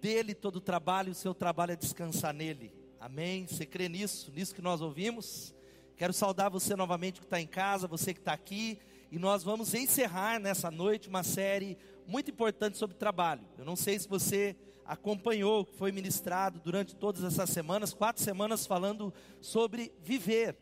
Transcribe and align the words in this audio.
dele 0.00 0.34
todo 0.34 0.56
o 0.56 0.60
trabalho, 0.60 1.12
o 1.12 1.14
seu 1.14 1.34
trabalho 1.34 1.72
é 1.72 1.76
descansar 1.76 2.32
nele. 2.32 2.72
Amém? 3.00 3.46
Você 3.46 3.66
crê 3.66 3.88
nisso, 3.88 4.32
nisso 4.32 4.54
que 4.54 4.62
nós 4.62 4.80
ouvimos? 4.80 5.54
Quero 5.96 6.12
saudar 6.12 6.50
você 6.50 6.76
novamente 6.76 7.20
que 7.20 7.26
está 7.26 7.40
em 7.40 7.46
casa, 7.46 7.86
você 7.86 8.12
que 8.12 8.20
está 8.20 8.32
aqui, 8.32 8.78
e 9.10 9.18
nós 9.18 9.42
vamos 9.42 9.74
encerrar 9.74 10.38
nessa 10.38 10.70
noite 10.70 11.08
uma 11.08 11.22
série 11.22 11.78
muito 12.06 12.30
importante 12.30 12.76
sobre 12.76 12.96
trabalho. 12.96 13.42
Eu 13.56 13.64
não 13.64 13.76
sei 13.76 13.98
se 13.98 14.08
você 14.08 14.56
acompanhou, 14.84 15.64
foi 15.64 15.90
ministrado 15.92 16.60
durante 16.60 16.94
todas 16.94 17.24
essas 17.24 17.50
semanas, 17.50 17.92
quatro 17.92 18.22
semanas 18.22 18.66
falando 18.66 19.12
sobre 19.40 19.92
viver 20.02 20.56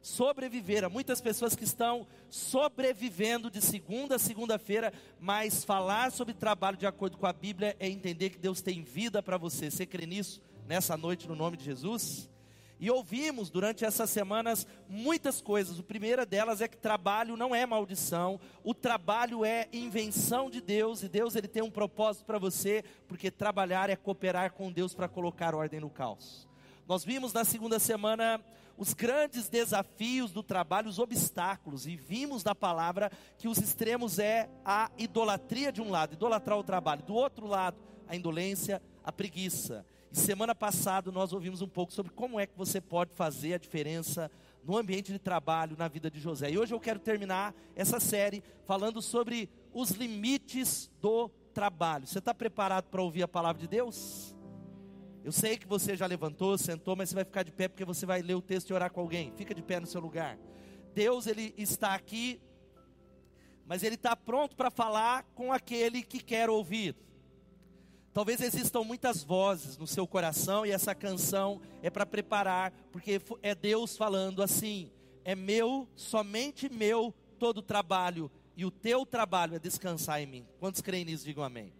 sobreviver. 0.00 0.84
Há 0.84 0.88
muitas 0.88 1.20
pessoas 1.20 1.54
que 1.54 1.64
estão 1.64 2.06
sobrevivendo 2.28 3.50
de 3.50 3.60
segunda 3.60 4.16
a 4.16 4.18
segunda-feira, 4.18 4.92
mas 5.18 5.64
falar 5.64 6.10
sobre 6.12 6.34
trabalho 6.34 6.76
de 6.76 6.86
acordo 6.86 7.16
com 7.16 7.26
a 7.26 7.32
Bíblia 7.32 7.76
é 7.78 7.88
entender 7.88 8.30
que 8.30 8.38
Deus 8.38 8.60
tem 8.60 8.82
vida 8.82 9.22
para 9.22 9.36
você. 9.36 9.70
Você 9.70 9.84
crê 9.84 10.06
nisso 10.06 10.40
nessa 10.66 10.96
noite 10.96 11.28
no 11.28 11.34
nome 11.34 11.56
de 11.56 11.64
Jesus? 11.64 12.28
E 12.82 12.90
ouvimos 12.90 13.50
durante 13.50 13.84
essas 13.84 14.08
semanas 14.08 14.66
muitas 14.88 15.38
coisas. 15.42 15.78
O 15.78 15.82
primeira 15.82 16.24
delas 16.24 16.62
é 16.62 16.68
que 16.68 16.78
trabalho 16.78 17.36
não 17.36 17.54
é 17.54 17.66
maldição, 17.66 18.40
o 18.64 18.72
trabalho 18.72 19.44
é 19.44 19.68
invenção 19.70 20.48
de 20.48 20.62
Deus 20.62 21.02
e 21.02 21.08
Deus 21.08 21.36
ele 21.36 21.46
tem 21.46 21.62
um 21.62 21.70
propósito 21.70 22.24
para 22.24 22.38
você, 22.38 22.82
porque 23.06 23.30
trabalhar 23.30 23.90
é 23.90 23.96
cooperar 23.96 24.54
com 24.54 24.72
Deus 24.72 24.94
para 24.94 25.08
colocar 25.08 25.54
ordem 25.54 25.78
no 25.78 25.90
caos. 25.90 26.48
Nós 26.88 27.04
vimos 27.04 27.34
na 27.34 27.44
segunda 27.44 27.78
semana 27.78 28.42
os 28.80 28.94
grandes 28.94 29.46
desafios 29.46 30.32
do 30.32 30.42
trabalho, 30.42 30.88
os 30.88 30.98
obstáculos, 30.98 31.86
e 31.86 31.96
vimos 31.96 32.42
na 32.42 32.54
palavra 32.54 33.12
que 33.36 33.46
os 33.46 33.58
extremos 33.58 34.18
é 34.18 34.48
a 34.64 34.90
idolatria 34.96 35.70
de 35.70 35.82
um 35.82 35.90
lado, 35.90 36.14
idolatrar 36.14 36.58
o 36.58 36.64
trabalho, 36.64 37.02
do 37.02 37.12
outro 37.12 37.46
lado, 37.46 37.76
a 38.08 38.16
indolência, 38.16 38.80
a 39.04 39.12
preguiça. 39.12 39.84
E 40.10 40.18
semana 40.18 40.54
passada 40.54 41.12
nós 41.12 41.34
ouvimos 41.34 41.60
um 41.60 41.68
pouco 41.68 41.92
sobre 41.92 42.10
como 42.12 42.40
é 42.40 42.46
que 42.46 42.56
você 42.56 42.80
pode 42.80 43.12
fazer 43.12 43.52
a 43.52 43.58
diferença 43.58 44.30
no 44.64 44.78
ambiente 44.78 45.12
de 45.12 45.18
trabalho, 45.18 45.76
na 45.76 45.86
vida 45.86 46.10
de 46.10 46.18
José. 46.18 46.50
E 46.50 46.58
hoje 46.58 46.72
eu 46.72 46.80
quero 46.80 46.98
terminar 46.98 47.54
essa 47.76 48.00
série 48.00 48.42
falando 48.64 49.02
sobre 49.02 49.50
os 49.74 49.90
limites 49.90 50.90
do 51.02 51.28
trabalho. 51.52 52.06
Você 52.06 52.18
está 52.18 52.32
preparado 52.32 52.86
para 52.86 53.02
ouvir 53.02 53.24
a 53.24 53.28
palavra 53.28 53.60
de 53.60 53.68
Deus? 53.68 54.34
Eu 55.22 55.32
sei 55.32 55.56
que 55.56 55.66
você 55.66 55.96
já 55.96 56.06
levantou, 56.06 56.56
sentou, 56.56 56.96
mas 56.96 57.10
você 57.10 57.14
vai 57.14 57.24
ficar 57.24 57.42
de 57.42 57.52
pé 57.52 57.68
porque 57.68 57.84
você 57.84 58.06
vai 58.06 58.22
ler 58.22 58.34
o 58.34 58.42
texto 58.42 58.70
e 58.70 58.72
orar 58.72 58.90
com 58.90 59.00
alguém. 59.00 59.32
Fica 59.36 59.54
de 59.54 59.62
pé 59.62 59.78
no 59.78 59.86
seu 59.86 60.00
lugar. 60.00 60.38
Deus, 60.94 61.26
Ele 61.26 61.54
está 61.58 61.94
aqui, 61.94 62.40
mas 63.66 63.82
Ele 63.82 63.96
está 63.96 64.16
pronto 64.16 64.56
para 64.56 64.70
falar 64.70 65.24
com 65.34 65.52
aquele 65.52 66.02
que 66.02 66.20
quer 66.20 66.48
ouvir. 66.48 66.96
Talvez 68.12 68.40
existam 68.40 68.82
muitas 68.82 69.22
vozes 69.22 69.76
no 69.76 69.86
seu 69.86 70.06
coração 70.06 70.66
e 70.66 70.70
essa 70.70 70.94
canção 70.94 71.60
é 71.80 71.90
para 71.90 72.04
preparar, 72.04 72.72
porque 72.90 73.20
é 73.42 73.54
Deus 73.54 73.96
falando 73.96 74.42
assim: 74.42 74.90
é 75.24 75.34
meu, 75.34 75.86
somente 75.94 76.68
meu, 76.68 77.14
todo 77.38 77.58
o 77.58 77.62
trabalho, 77.62 78.30
e 78.56 78.64
o 78.64 78.70
teu 78.70 79.06
trabalho 79.06 79.54
é 79.54 79.58
descansar 79.58 80.20
em 80.20 80.26
mim. 80.26 80.46
Quantos 80.58 80.80
creem 80.80 81.04
nisso? 81.04 81.24
Digam 81.24 81.44
amém. 81.44 81.72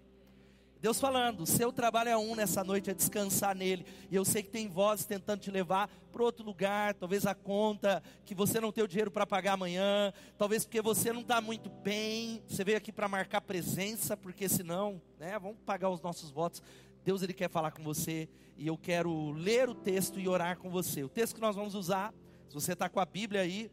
Deus 0.81 0.99
falando, 0.99 1.45
seu 1.45 1.71
trabalho 1.71 2.09
é 2.09 2.17
um 2.17 2.35
nessa 2.35 2.65
noite, 2.65 2.89
é 2.89 2.95
descansar 2.95 3.55
nele. 3.55 3.85
E 4.11 4.17
eu 4.17 4.25
sei 4.25 4.43
que 4.43 4.49
tem 4.49 4.67
vozes 4.67 5.05
tentando 5.05 5.41
te 5.41 5.51
levar 5.51 5.91
para 6.11 6.23
outro 6.23 6.43
lugar, 6.43 6.95
talvez 6.95 7.27
a 7.27 7.35
conta 7.35 8.03
que 8.25 8.35
você 8.35 8.59
não 8.59 8.73
tem 8.73 8.83
o 8.83 8.89
dinheiro 8.89 9.11
para 9.11 9.27
pagar 9.27 9.53
amanhã, 9.53 10.11
talvez 10.39 10.65
porque 10.65 10.81
você 10.81 11.13
não 11.13 11.21
está 11.21 11.39
muito 11.39 11.69
bem. 11.69 12.43
Você 12.49 12.65
veio 12.65 12.79
aqui 12.79 12.91
para 12.91 13.07
marcar 13.09 13.43
presença, 13.43 14.17
porque 14.17 14.49
senão, 14.49 15.03
né, 15.19 15.39
vamos 15.39 15.59
pagar 15.67 15.91
os 15.91 16.01
nossos 16.01 16.31
votos. 16.31 16.63
Deus 17.05 17.23
ele 17.23 17.35
quer 17.35 17.51
falar 17.51 17.73
com 17.73 17.83
você 17.83 18.27
e 18.57 18.67
eu 18.67 18.79
quero 18.79 19.33
ler 19.33 19.69
o 19.69 19.75
texto 19.75 20.19
e 20.19 20.27
orar 20.27 20.57
com 20.57 20.71
você. 20.71 21.05
O 21.05 21.11
texto 21.11 21.35
que 21.35 21.41
nós 21.43 21.57
vamos 21.57 21.75
usar, 21.75 22.15
se 22.49 22.55
você 22.55 22.73
está 22.73 22.89
com 22.89 23.01
a 23.01 23.05
Bíblia 23.05 23.43
aí, 23.43 23.71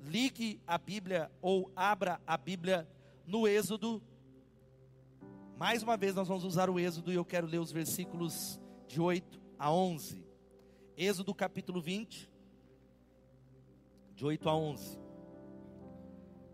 ligue 0.00 0.60
a 0.66 0.76
Bíblia 0.76 1.30
ou 1.40 1.70
abra 1.76 2.20
a 2.26 2.36
Bíblia 2.36 2.88
no 3.24 3.46
Êxodo 3.46 4.02
mais 5.60 5.82
uma 5.82 5.94
vez 5.94 6.14
nós 6.14 6.26
vamos 6.26 6.42
usar 6.42 6.70
o 6.70 6.80
Êxodo 6.80 7.12
e 7.12 7.16
eu 7.16 7.24
quero 7.24 7.46
ler 7.46 7.58
os 7.58 7.70
versículos 7.70 8.58
de 8.88 8.98
8 8.98 9.38
a 9.58 9.70
11. 9.70 10.24
Êxodo 10.96 11.34
capítulo 11.34 11.82
20, 11.82 12.32
de 14.14 14.24
8 14.24 14.48
a 14.48 14.56
11. 14.56 14.98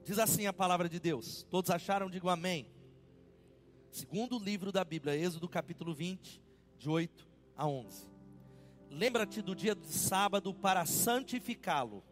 Diz 0.02 0.18
assim 0.18 0.48
a 0.48 0.52
palavra 0.52 0.88
de 0.88 0.98
Deus. 0.98 1.46
Todos 1.48 1.70
acharam? 1.70 2.10
Digam 2.10 2.28
amém. 2.28 2.66
Segundo 3.92 4.40
livro 4.40 4.72
da 4.72 4.82
Bíblia, 4.82 5.16
Êxodo 5.16 5.48
capítulo 5.48 5.94
20, 5.94 6.42
de 6.76 6.90
8 6.90 7.28
a 7.56 7.64
11. 7.64 8.08
Lembra-te 8.90 9.40
do 9.40 9.54
dia 9.54 9.76
de 9.76 9.86
sábado 9.86 10.52
para 10.52 10.84
santificá-lo. 10.84 12.02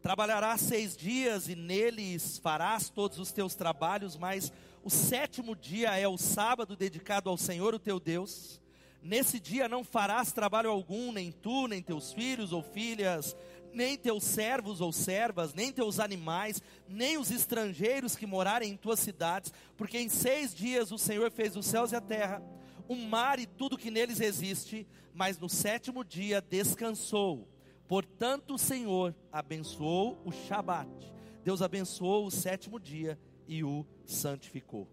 Trabalharás 0.00 0.62
seis 0.62 0.96
dias 0.96 1.50
e 1.50 1.54
neles 1.54 2.38
farás 2.38 2.88
todos 2.88 3.18
os 3.18 3.30
teus 3.30 3.54
trabalhos, 3.54 4.16
mas 4.16 4.50
o 4.82 4.90
sétimo 4.90 5.54
dia 5.54 5.98
é 5.98 6.06
o 6.06 6.16
sábado 6.16 6.76
dedicado 6.76 7.28
ao 7.28 7.36
Senhor, 7.36 7.74
o 7.74 7.78
teu 7.78 7.98
Deus. 7.98 8.60
Nesse 9.02 9.38
dia 9.38 9.68
não 9.68 9.84
farás 9.84 10.32
trabalho 10.32 10.70
algum, 10.70 11.12
nem 11.12 11.30
tu, 11.30 11.66
nem 11.66 11.82
teus 11.82 12.12
filhos 12.12 12.52
ou 12.52 12.62
filhas, 12.62 13.36
nem 13.72 13.96
teus 13.96 14.24
servos 14.24 14.80
ou 14.80 14.92
servas, 14.92 15.54
nem 15.54 15.72
teus 15.72 16.00
animais, 16.00 16.62
nem 16.88 17.16
os 17.16 17.30
estrangeiros 17.30 18.16
que 18.16 18.26
morarem 18.26 18.72
em 18.72 18.76
tuas 18.76 19.00
cidades, 19.00 19.52
porque 19.76 19.98
em 19.98 20.08
seis 20.08 20.54
dias 20.54 20.90
o 20.90 20.98
Senhor 20.98 21.30
fez 21.30 21.56
os 21.56 21.66
céus 21.66 21.92
e 21.92 21.96
a 21.96 22.00
terra, 22.00 22.42
o 22.88 22.96
mar 22.96 23.38
e 23.38 23.46
tudo 23.46 23.78
que 23.78 23.90
neles 23.90 24.20
existe, 24.20 24.86
mas 25.14 25.38
no 25.38 25.48
sétimo 25.48 26.04
dia 26.04 26.40
descansou. 26.40 27.46
Portanto, 27.86 28.54
o 28.54 28.58
Senhor 28.58 29.14
abençoou 29.32 30.20
o 30.24 30.32
Shabat. 30.32 30.88
Deus 31.44 31.62
abençoou 31.62 32.26
o 32.26 32.30
sétimo 32.30 32.78
dia 32.78 33.18
e 33.46 33.64
o 33.64 33.86
santificou. 34.08 34.88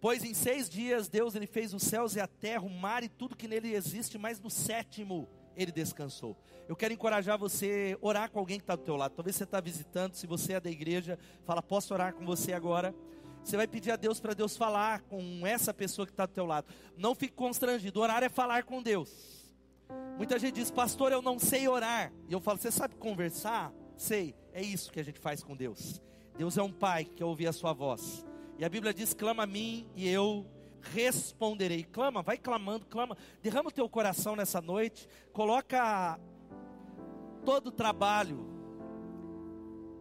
Pois 0.00 0.22
em 0.22 0.34
seis 0.34 0.68
dias 0.68 1.08
Deus 1.08 1.34
ele 1.34 1.46
fez 1.46 1.72
os 1.72 1.82
céus 1.82 2.14
e 2.14 2.20
a 2.20 2.26
terra, 2.26 2.62
o 2.62 2.70
mar 2.70 3.02
e 3.02 3.08
tudo 3.08 3.34
que 3.34 3.48
nele 3.48 3.74
existe, 3.74 4.18
mas 4.18 4.38
no 4.38 4.50
sétimo 4.50 5.26
ele 5.56 5.72
descansou. 5.72 6.36
Eu 6.68 6.76
quero 6.76 6.92
encorajar 6.92 7.38
você 7.38 7.96
a 8.00 8.06
orar 8.06 8.30
com 8.30 8.38
alguém 8.38 8.58
que 8.58 8.64
está 8.64 8.76
do 8.76 8.82
teu 8.82 8.96
lado. 8.96 9.14
Talvez 9.14 9.36
você 9.36 9.44
está 9.44 9.60
visitando, 9.60 10.14
se 10.14 10.26
você 10.26 10.54
é 10.54 10.60
da 10.60 10.70
igreja, 10.70 11.18
fala, 11.44 11.62
posso 11.62 11.94
orar 11.94 12.12
com 12.12 12.24
você 12.26 12.52
agora? 12.52 12.94
Você 13.42 13.56
vai 13.56 13.66
pedir 13.66 13.90
a 13.90 13.96
Deus 13.96 14.20
para 14.20 14.34
Deus 14.34 14.56
falar 14.56 15.02
com 15.02 15.46
essa 15.46 15.72
pessoa 15.72 16.06
que 16.06 16.12
está 16.12 16.26
do 16.26 16.32
teu 16.32 16.46
lado. 16.46 16.66
Não 16.96 17.14
fique 17.14 17.34
constrangido. 17.34 18.00
Orar 18.00 18.22
é 18.22 18.28
falar 18.28 18.64
com 18.64 18.82
Deus. 18.82 19.54
Muita 20.16 20.38
gente 20.38 20.54
diz, 20.54 20.70
pastor, 20.70 21.12
eu 21.12 21.20
não 21.20 21.38
sei 21.38 21.68
orar. 21.68 22.12
E 22.28 22.32
eu 22.32 22.40
falo, 22.40 22.58
você 22.58 22.70
sabe 22.70 22.94
conversar? 22.94 23.72
Sei. 23.96 24.34
É 24.52 24.62
isso 24.62 24.90
que 24.90 24.98
a 24.98 25.04
gente 25.04 25.20
faz 25.20 25.42
com 25.42 25.54
Deus. 25.54 26.00
Deus 26.36 26.58
é 26.58 26.62
um 26.62 26.72
pai 26.72 27.04
que 27.04 27.14
quer 27.14 27.24
ouvir 27.24 27.46
a 27.46 27.52
sua 27.52 27.72
voz. 27.72 28.26
E 28.58 28.64
a 28.64 28.68
Bíblia 28.68 28.92
diz: 28.92 29.14
clama 29.14 29.44
a 29.44 29.46
mim 29.46 29.86
e 29.94 30.08
eu 30.08 30.46
responderei. 30.80 31.84
Clama, 31.84 32.22
vai 32.22 32.36
clamando, 32.36 32.86
clama. 32.86 33.16
Derrama 33.42 33.68
o 33.68 33.72
teu 33.72 33.88
coração 33.88 34.36
nessa 34.36 34.60
noite. 34.60 35.08
Coloca 35.32 36.18
todo 37.44 37.68
o 37.68 37.72
trabalho. 37.72 38.52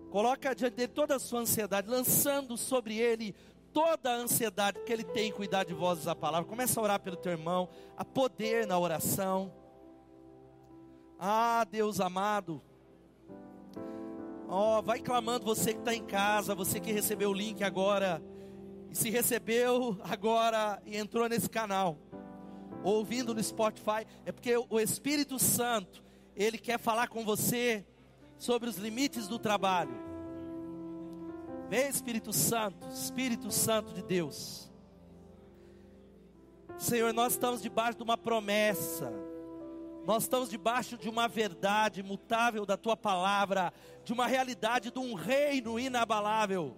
Coloca 0.10 0.54
diante 0.54 0.76
dele 0.76 0.92
toda 0.92 1.16
a 1.16 1.20
sua 1.20 1.40
ansiedade, 1.40 1.90
lançando 1.90 2.56
sobre 2.58 2.98
ele 2.98 3.36
toda 3.74 4.12
a 4.12 4.16
ansiedade 4.16 4.80
que 4.86 4.94
ele 4.94 5.04
tem 5.04 5.30
em 5.30 5.32
cuidar 5.32 5.64
de 5.64 5.74
vozes 5.74 6.06
da 6.06 6.16
palavra. 6.16 6.48
Começa 6.48 6.80
a 6.80 6.84
orar 6.84 7.00
pelo 7.00 7.16
teu 7.16 7.32
irmão, 7.32 7.68
a 7.98 8.06
poder 8.06 8.68
na 8.68 8.78
oração. 8.78 9.52
Ah, 11.18 11.66
Deus 11.70 12.00
amado. 12.00 12.62
Ó, 14.56 14.78
oh, 14.78 14.82
vai 14.84 15.00
clamando 15.00 15.44
você 15.44 15.74
que 15.74 15.80
está 15.80 15.96
em 15.96 16.06
casa, 16.06 16.54
você 16.54 16.80
que 16.80 16.92
recebeu 16.92 17.32
o 17.32 17.34
link 17.34 17.64
agora. 17.64 18.24
E 18.92 18.96
se 18.96 19.10
recebeu 19.10 19.98
agora 20.04 20.80
e 20.86 20.96
entrou 20.96 21.28
nesse 21.28 21.50
canal, 21.50 21.98
ouvindo 22.84 23.34
no 23.34 23.44
Spotify, 23.44 24.06
é 24.24 24.32
porque 24.32 24.56
o 24.56 24.80
Espírito 24.80 25.40
Santo, 25.40 26.04
ele 26.36 26.60
quer 26.60 26.78
falar 26.78 27.08
com 27.08 27.26
você 27.26 27.84
sobre 28.38 28.70
os 28.70 28.78
limites 28.78 29.28
do 29.28 29.40
trabalho. 29.40 29.96
Vem 31.68 31.88
Espírito 31.88 32.32
Santo, 32.32 32.88
Espírito 32.90 33.50
Santo 33.50 33.92
de 33.92 34.04
Deus. 34.04 34.72
Senhor, 36.78 37.12
nós 37.12 37.34
estamos 37.34 37.60
debaixo 37.60 37.98
de 37.98 38.04
uma 38.04 38.20
promessa 38.20 39.12
nós 40.06 40.24
estamos 40.24 40.50
debaixo 40.50 40.98
de 40.98 41.10
uma 41.10 41.28
verdade 41.28 42.02
imutável 42.02 42.66
da 42.66 42.76
tua 42.76 42.98
palavra, 42.98 43.74
de 44.04 44.12
uma 44.12 44.28
realidade 44.28 44.92
de 44.92 45.00
um 45.00 45.14
reino 45.14 45.80
inabalável. 45.80 46.76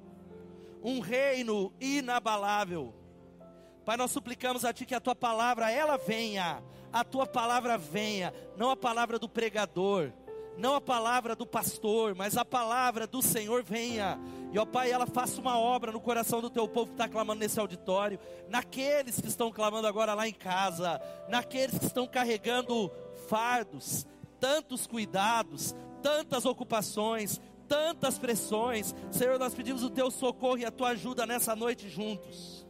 Um 0.84 1.00
reino 1.00 1.74
inabalável. 1.80 2.94
Pai, 3.84 3.98
nós 3.98 4.12
suplicamos 4.12 4.64
a 4.64 4.72
Ti 4.72 4.86
que 4.86 4.96
a 4.96 5.00
Tua 5.00 5.16
palavra, 5.16 5.72
ela 5.72 5.98
venha, 5.98 6.64
a 6.94 7.04
Tua 7.04 7.26
palavra 7.26 7.78
venha, 7.78 8.34
não 8.56 8.70
a 8.70 8.76
palavra 8.76 9.18
do 9.18 9.28
pregador, 9.28 10.12
não 10.58 10.76
a 10.76 10.82
palavra 10.82 11.36
do 11.36 11.46
pastor, 11.46 12.16
mas 12.16 12.38
a 12.38 12.46
palavra 12.46 13.06
do 13.06 13.22
Senhor 13.22 13.64
venha. 13.64 14.20
E 14.52 14.58
ó 14.58 14.66
Pai, 14.66 14.92
ela 14.92 15.06
faça 15.06 15.42
uma 15.42 15.60
obra 15.60 15.92
no 15.92 16.00
coração 16.00 16.42
do 16.42 16.50
teu 16.50 16.68
povo 16.68 16.88
que 16.88 16.94
está 16.94 17.10
clamando 17.10 17.40
nesse 17.40 17.60
auditório, 17.60 18.20
naqueles 18.48 19.20
que 19.20 19.28
estão 19.28 19.52
clamando 19.52 19.88
agora 19.88 20.14
lá 20.14 20.28
em 20.28 20.34
casa, 20.34 21.02
naqueles 21.28 21.78
que 21.78 21.86
estão 21.86 22.08
carregando 22.08 22.92
fardos, 23.26 24.06
tantos 24.40 24.88
cuidados, 24.88 25.76
tantas 26.02 26.46
ocupações, 26.46 27.42
tantas 27.68 28.18
pressões. 28.18 28.96
Senhor, 29.12 29.40
nós 29.40 29.54
pedimos 29.54 29.84
o 29.84 29.90
teu 29.90 30.10
socorro 30.12 30.58
e 30.58 30.66
a 30.66 30.72
tua 30.72 30.90
ajuda 30.90 31.26
nessa 31.26 31.56
noite 31.56 31.90
juntos. 31.90 32.66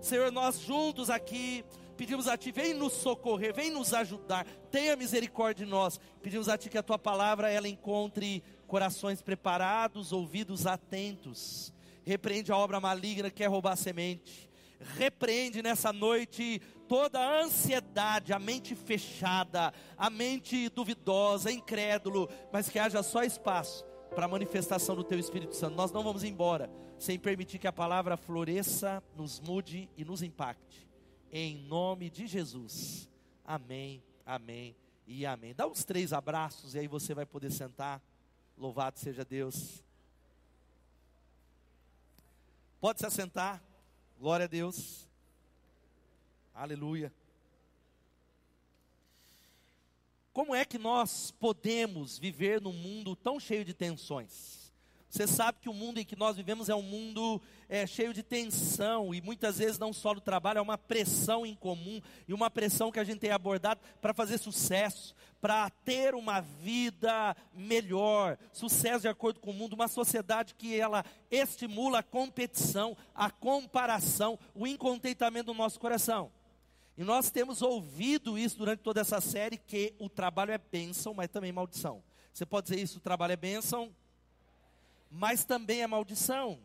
Senhor, 0.00 0.30
nós 0.32 0.60
juntos 0.60 1.10
aqui 1.10 1.64
pedimos 1.96 2.28
a 2.28 2.36
Ti, 2.36 2.52
vem 2.52 2.72
nos 2.72 2.92
socorrer, 2.92 3.52
vem 3.52 3.70
nos 3.70 3.92
ajudar, 3.92 4.46
tenha 4.70 4.94
misericórdia 4.94 5.66
de 5.66 5.70
nós. 5.70 5.98
Pedimos 6.22 6.48
a 6.48 6.56
Ti 6.56 6.70
que 6.70 6.78
a 6.78 6.82
Tua 6.82 6.98
palavra 6.98 7.50
ela 7.50 7.68
encontre 7.68 8.42
corações 8.68 9.20
preparados, 9.20 10.12
ouvidos 10.12 10.66
atentos. 10.66 11.72
Repreende 12.04 12.52
a 12.52 12.56
obra 12.56 12.78
maligna 12.78 13.28
que 13.30 13.36
quer 13.36 13.48
roubar 13.48 13.72
a 13.72 13.76
semente. 13.76 14.48
Repreende 14.96 15.60
nessa 15.60 15.92
noite 15.92 16.62
toda 16.88 17.20
a 17.20 17.42
ansiedade, 17.42 18.32
a 18.32 18.38
mente 18.38 18.74
fechada, 18.74 19.72
a 19.96 20.08
mente 20.08 20.68
duvidosa, 20.70 21.52
incrédulo, 21.52 22.28
mas 22.52 22.68
que 22.68 22.78
haja 22.78 23.02
só 23.02 23.22
espaço 23.22 23.84
para 24.14 24.24
a 24.24 24.28
manifestação 24.28 24.96
do 24.96 25.04
Teu 25.04 25.18
Espírito 25.18 25.54
Santo. 25.54 25.76
Nós 25.76 25.92
não 25.92 26.02
vamos 26.02 26.24
embora 26.24 26.70
sem 26.98 27.18
permitir 27.18 27.58
que 27.58 27.68
a 27.68 27.72
palavra 27.72 28.16
floresça, 28.16 29.02
nos 29.14 29.38
mude 29.38 29.88
e 29.96 30.04
nos 30.04 30.22
impacte 30.22 30.88
em 31.30 31.56
nome 31.56 32.10
de 32.10 32.26
Jesus. 32.26 33.08
Amém, 33.44 34.02
amém 34.24 34.74
e 35.06 35.24
amém. 35.24 35.54
Dá 35.54 35.66
uns 35.66 35.84
três 35.84 36.12
abraços 36.12 36.74
e 36.74 36.78
aí 36.78 36.88
você 36.88 37.14
vai 37.14 37.26
poder 37.26 37.50
sentar. 37.50 38.02
Louvado 38.56 38.98
seja 38.98 39.24
Deus. 39.24 39.82
Pode 42.80 43.00
se 43.00 43.06
assentar. 43.06 43.62
Glória 44.18 44.44
a 44.44 44.48
Deus. 44.48 45.07
Aleluia. 46.58 47.12
Como 50.32 50.56
é 50.56 50.64
que 50.64 50.76
nós 50.76 51.30
podemos 51.30 52.18
viver 52.18 52.60
num 52.60 52.72
mundo 52.72 53.14
tão 53.14 53.38
cheio 53.38 53.64
de 53.64 53.72
tensões? 53.72 54.72
Você 55.08 55.24
sabe 55.24 55.60
que 55.60 55.68
o 55.68 55.72
mundo 55.72 56.00
em 56.00 56.04
que 56.04 56.16
nós 56.16 56.36
vivemos 56.36 56.68
é 56.68 56.74
um 56.74 56.82
mundo 56.82 57.40
é, 57.68 57.86
cheio 57.86 58.12
de 58.12 58.24
tensão 58.24 59.14
e 59.14 59.20
muitas 59.20 59.58
vezes 59.58 59.78
não 59.78 59.92
só 59.92 60.12
no 60.12 60.20
trabalho, 60.20 60.58
é 60.58 60.60
uma 60.60 60.76
pressão 60.76 61.46
em 61.46 61.54
comum 61.54 62.00
e 62.26 62.34
uma 62.34 62.50
pressão 62.50 62.90
que 62.90 62.98
a 62.98 63.04
gente 63.04 63.20
tem 63.20 63.30
abordado 63.30 63.80
para 64.00 64.12
fazer 64.12 64.36
sucesso, 64.36 65.14
para 65.40 65.70
ter 65.70 66.12
uma 66.12 66.40
vida 66.40 67.36
melhor, 67.54 68.36
sucesso 68.52 69.02
de 69.02 69.08
acordo 69.08 69.38
com 69.38 69.52
o 69.52 69.54
mundo, 69.54 69.74
uma 69.74 69.86
sociedade 69.86 70.56
que 70.56 70.78
ela 70.78 71.04
estimula 71.30 72.00
a 72.00 72.02
competição, 72.02 72.96
a 73.14 73.30
comparação, 73.30 74.36
o 74.56 74.66
incontentamento 74.66 75.46
do 75.46 75.54
nosso 75.54 75.78
coração. 75.78 76.32
E 76.98 77.04
nós 77.04 77.30
temos 77.30 77.62
ouvido 77.62 78.36
isso 78.36 78.58
durante 78.58 78.80
toda 78.80 79.00
essa 79.00 79.20
série 79.20 79.56
que 79.56 79.94
o 80.00 80.08
trabalho 80.08 80.50
é 80.50 80.58
bênção, 80.58 81.14
mas 81.14 81.28
também 81.28 81.52
maldição. 81.52 82.02
Você 82.34 82.44
pode 82.44 82.68
dizer 82.68 82.82
isso, 82.82 82.98
o 82.98 83.00
trabalho 83.00 83.34
é 83.34 83.36
bênção, 83.36 83.94
mas 85.08 85.44
também 85.44 85.80
é 85.80 85.86
maldição. 85.86 86.58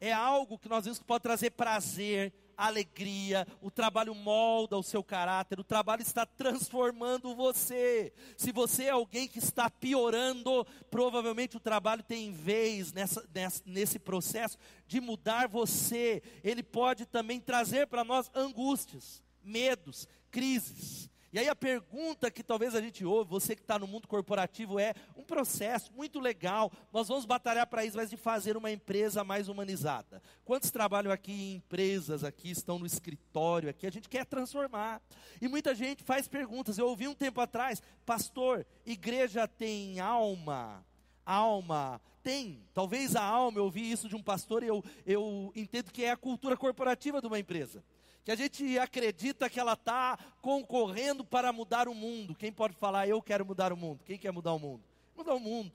É 0.00 0.12
algo 0.12 0.58
que 0.58 0.68
nós 0.68 0.82
vimos 0.82 0.98
que 0.98 1.04
pode 1.04 1.22
trazer 1.22 1.50
prazer, 1.52 2.32
alegria, 2.56 3.46
o 3.62 3.70
trabalho 3.70 4.16
molda 4.16 4.76
o 4.76 4.82
seu 4.82 5.04
caráter, 5.04 5.60
o 5.60 5.64
trabalho 5.64 6.02
está 6.02 6.26
transformando 6.26 7.32
você. 7.32 8.12
Se 8.36 8.50
você 8.50 8.86
é 8.86 8.90
alguém 8.90 9.28
que 9.28 9.38
está 9.38 9.70
piorando, 9.70 10.66
provavelmente 10.90 11.56
o 11.56 11.60
trabalho 11.60 12.02
tem 12.02 12.32
vez 12.32 12.92
nessa, 12.92 13.24
nessa, 13.32 13.62
nesse 13.64 14.00
processo 14.00 14.58
de 14.88 15.00
mudar 15.00 15.46
você. 15.46 16.20
Ele 16.42 16.64
pode 16.64 17.06
também 17.06 17.40
trazer 17.40 17.86
para 17.86 18.02
nós 18.02 18.28
angústias, 18.34 19.22
medos, 19.46 20.08
crises. 20.30 21.08
E 21.36 21.38
aí 21.38 21.50
a 21.50 21.54
pergunta 21.54 22.30
que 22.30 22.42
talvez 22.42 22.74
a 22.74 22.80
gente 22.80 23.04
ouve, 23.04 23.28
você 23.28 23.54
que 23.54 23.60
está 23.60 23.78
no 23.78 23.86
mundo 23.86 24.08
corporativo, 24.08 24.78
é 24.78 24.94
um 25.14 25.22
processo 25.22 25.92
muito 25.92 26.18
legal. 26.18 26.72
Nós 26.90 27.08
vamos 27.08 27.26
batalhar 27.26 27.66
para 27.66 27.84
isso, 27.84 27.98
mas 27.98 28.08
de 28.08 28.16
fazer 28.16 28.56
uma 28.56 28.70
empresa 28.70 29.22
mais 29.22 29.46
humanizada. 29.46 30.22
Quantos 30.46 30.70
trabalham 30.70 31.12
aqui 31.12 31.32
em 31.32 31.54
empresas, 31.56 32.24
aqui 32.24 32.50
estão 32.50 32.78
no 32.78 32.86
escritório, 32.86 33.68
aqui 33.68 33.86
a 33.86 33.92
gente 33.92 34.08
quer 34.08 34.24
transformar. 34.24 35.02
E 35.38 35.46
muita 35.46 35.74
gente 35.74 36.02
faz 36.02 36.26
perguntas. 36.26 36.78
Eu 36.78 36.88
ouvi 36.88 37.06
um 37.06 37.14
tempo 37.14 37.38
atrás, 37.38 37.82
pastor, 38.06 38.64
igreja 38.86 39.46
tem 39.46 40.00
alma? 40.00 40.82
Alma 41.22 42.00
tem. 42.22 42.62
Talvez 42.72 43.14
a 43.14 43.22
alma, 43.22 43.58
eu 43.58 43.64
ouvi 43.64 43.92
isso 43.92 44.08
de 44.08 44.16
um 44.16 44.22
pastor 44.22 44.62
e 44.62 44.68
eu, 44.68 44.82
eu 45.04 45.52
entendo 45.54 45.92
que 45.92 46.02
é 46.02 46.12
a 46.12 46.16
cultura 46.16 46.56
corporativa 46.56 47.20
de 47.20 47.26
uma 47.26 47.38
empresa 47.38 47.84
que 48.26 48.32
a 48.32 48.34
gente 48.34 48.76
acredita 48.76 49.48
que 49.48 49.60
ela 49.60 49.74
está 49.74 50.18
concorrendo 50.42 51.24
para 51.24 51.52
mudar 51.52 51.86
o 51.86 51.94
mundo. 51.94 52.34
Quem 52.34 52.50
pode 52.50 52.74
falar, 52.74 53.06
eu 53.06 53.22
quero 53.22 53.46
mudar 53.46 53.72
o 53.72 53.76
mundo? 53.76 54.02
Quem 54.04 54.18
quer 54.18 54.32
mudar 54.32 54.52
o 54.52 54.58
mundo? 54.58 54.82
Mudar 55.16 55.32
o 55.36 55.38
mundo. 55.38 55.70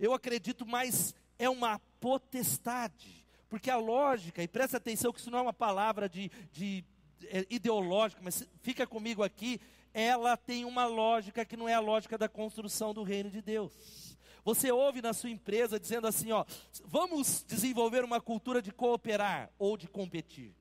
Eu 0.00 0.12
acredito, 0.12 0.66
mas 0.66 1.14
é 1.38 1.48
uma 1.48 1.78
potestade. 2.00 3.24
Porque 3.48 3.70
a 3.70 3.76
lógica, 3.76 4.42
e 4.42 4.48
presta 4.48 4.78
atenção 4.78 5.12
que 5.12 5.20
isso 5.20 5.30
não 5.30 5.38
é 5.38 5.42
uma 5.42 5.52
palavra 5.52 6.08
de, 6.08 6.28
de 6.50 6.84
é, 7.26 7.46
ideológica, 7.48 8.20
mas 8.20 8.48
fica 8.62 8.84
comigo 8.84 9.22
aqui, 9.22 9.60
ela 9.94 10.36
tem 10.36 10.64
uma 10.64 10.86
lógica 10.86 11.44
que 11.44 11.56
não 11.56 11.68
é 11.68 11.74
a 11.74 11.80
lógica 11.80 12.18
da 12.18 12.28
construção 12.28 12.92
do 12.92 13.04
reino 13.04 13.30
de 13.30 13.40
Deus. 13.40 14.18
Você 14.44 14.72
ouve 14.72 15.00
na 15.00 15.12
sua 15.12 15.30
empresa 15.30 15.78
dizendo 15.78 16.08
assim, 16.08 16.32
ó, 16.32 16.44
vamos 16.84 17.44
desenvolver 17.46 18.02
uma 18.02 18.20
cultura 18.20 18.60
de 18.60 18.72
cooperar 18.72 19.52
ou 19.56 19.76
de 19.76 19.86
competir. 19.86 20.52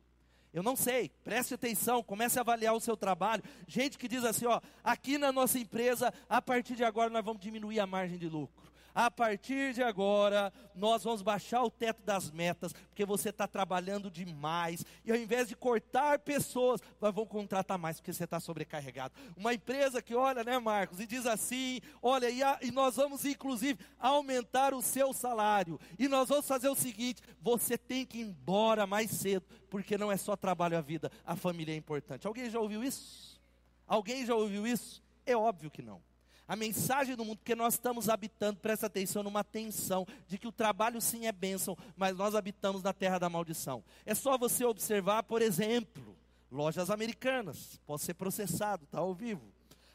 Eu 0.53 0.61
não 0.61 0.75
sei, 0.75 1.11
preste 1.23 1.53
atenção, 1.53 2.03
comece 2.03 2.37
a 2.37 2.41
avaliar 2.41 2.73
o 2.75 2.79
seu 2.79 2.97
trabalho. 2.97 3.43
Gente 3.67 3.97
que 3.97 4.07
diz 4.07 4.23
assim, 4.23 4.45
ó, 4.45 4.59
aqui 4.83 5.17
na 5.17 5.31
nossa 5.31 5.57
empresa, 5.57 6.13
a 6.27 6.41
partir 6.41 6.75
de 6.75 6.83
agora 6.83 7.09
nós 7.09 7.23
vamos 7.23 7.41
diminuir 7.41 7.79
a 7.79 7.87
margem 7.87 8.17
de 8.17 8.27
lucro 8.27 8.70
a 8.93 9.09
partir 9.09 9.73
de 9.73 9.81
agora, 9.81 10.51
nós 10.75 11.03
vamos 11.03 11.21
baixar 11.21 11.63
o 11.63 11.69
teto 11.69 12.01
das 12.03 12.31
metas, 12.31 12.73
porque 12.73 13.05
você 13.05 13.29
está 13.29 13.47
trabalhando 13.47 14.09
demais, 14.09 14.85
e 15.05 15.11
ao 15.11 15.17
invés 15.17 15.47
de 15.47 15.55
cortar 15.55 16.19
pessoas, 16.19 16.81
nós 16.99 17.13
vamos 17.13 17.29
contratar 17.29 17.77
mais, 17.77 17.97
porque 17.97 18.13
você 18.13 18.23
está 18.23 18.39
sobrecarregado. 18.39 19.13
Uma 19.35 19.53
empresa 19.53 20.01
que 20.01 20.15
olha, 20.15 20.43
né, 20.43 20.59
Marcos, 20.59 20.99
e 20.99 21.05
diz 21.05 21.25
assim: 21.25 21.79
olha, 22.01 22.29
e, 22.29 22.43
a, 22.43 22.59
e 22.61 22.71
nós 22.71 22.95
vamos 22.95 23.25
inclusive 23.25 23.79
aumentar 23.99 24.73
o 24.73 24.81
seu 24.81 25.13
salário, 25.13 25.79
e 25.97 26.07
nós 26.07 26.29
vamos 26.29 26.47
fazer 26.47 26.69
o 26.69 26.75
seguinte: 26.75 27.21
você 27.41 27.77
tem 27.77 28.05
que 28.05 28.19
ir 28.19 28.23
embora 28.23 28.85
mais 28.85 29.11
cedo, 29.11 29.45
porque 29.69 29.97
não 29.97 30.11
é 30.11 30.17
só 30.17 30.35
trabalho 30.35 30.77
a 30.77 30.81
vida, 30.81 31.11
a 31.25 31.35
família 31.35 31.73
é 31.73 31.77
importante. 31.77 32.27
Alguém 32.27 32.49
já 32.49 32.59
ouviu 32.59 32.83
isso? 32.83 33.39
Alguém 33.87 34.25
já 34.25 34.35
ouviu 34.35 34.65
isso? 34.65 35.03
É 35.25 35.35
óbvio 35.35 35.69
que 35.69 35.81
não. 35.81 36.01
A 36.47 36.55
mensagem 36.55 37.15
do 37.15 37.23
mundo, 37.23 37.37
porque 37.37 37.55
nós 37.55 37.75
estamos 37.75 38.09
habitando, 38.09 38.59
presta 38.59 38.87
atenção, 38.87 39.23
numa 39.23 39.43
tensão 39.43 40.05
de 40.27 40.37
que 40.37 40.47
o 40.47 40.51
trabalho 40.51 40.99
sim 40.99 41.25
é 41.25 41.31
bênção, 41.31 41.77
mas 41.95 42.15
nós 42.17 42.35
habitamos 42.35 42.83
na 42.83 42.91
terra 42.91 43.17
da 43.17 43.29
maldição. 43.29 43.83
É 44.05 44.13
só 44.13 44.37
você 44.37 44.65
observar, 44.65 45.23
por 45.23 45.41
exemplo, 45.41 46.15
lojas 46.51 46.89
americanas, 46.89 47.79
pode 47.85 48.01
ser 48.01 48.15
processado, 48.15 48.83
está 48.83 48.99
ao 48.99 49.13
vivo. 49.13 49.41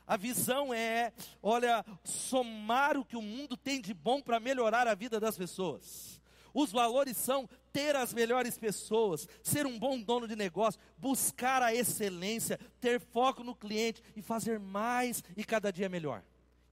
A 0.06 0.16
visão 0.16 0.72
é, 0.72 1.12
olha, 1.42 1.84
somar 2.04 2.96
o 2.96 3.04
que 3.04 3.16
o 3.16 3.22
mundo 3.22 3.56
tem 3.56 3.80
de 3.80 3.92
bom 3.92 4.22
para 4.22 4.38
melhorar 4.38 4.86
a 4.86 4.94
vida 4.94 5.18
das 5.18 5.36
pessoas. 5.36 6.20
Os 6.54 6.72
valores 6.72 7.18
são 7.18 7.46
ter 7.72 7.94
as 7.94 8.14
melhores 8.14 8.56
pessoas, 8.56 9.28
ser 9.42 9.66
um 9.66 9.78
bom 9.78 10.00
dono 10.00 10.26
de 10.26 10.34
negócio, 10.34 10.80
buscar 10.96 11.60
a 11.60 11.74
excelência, 11.74 12.58
ter 12.80 12.98
foco 12.98 13.44
no 13.44 13.54
cliente 13.54 14.02
e 14.16 14.22
fazer 14.22 14.58
mais 14.58 15.22
e 15.36 15.44
cada 15.44 15.70
dia 15.70 15.88
melhor. 15.88 16.22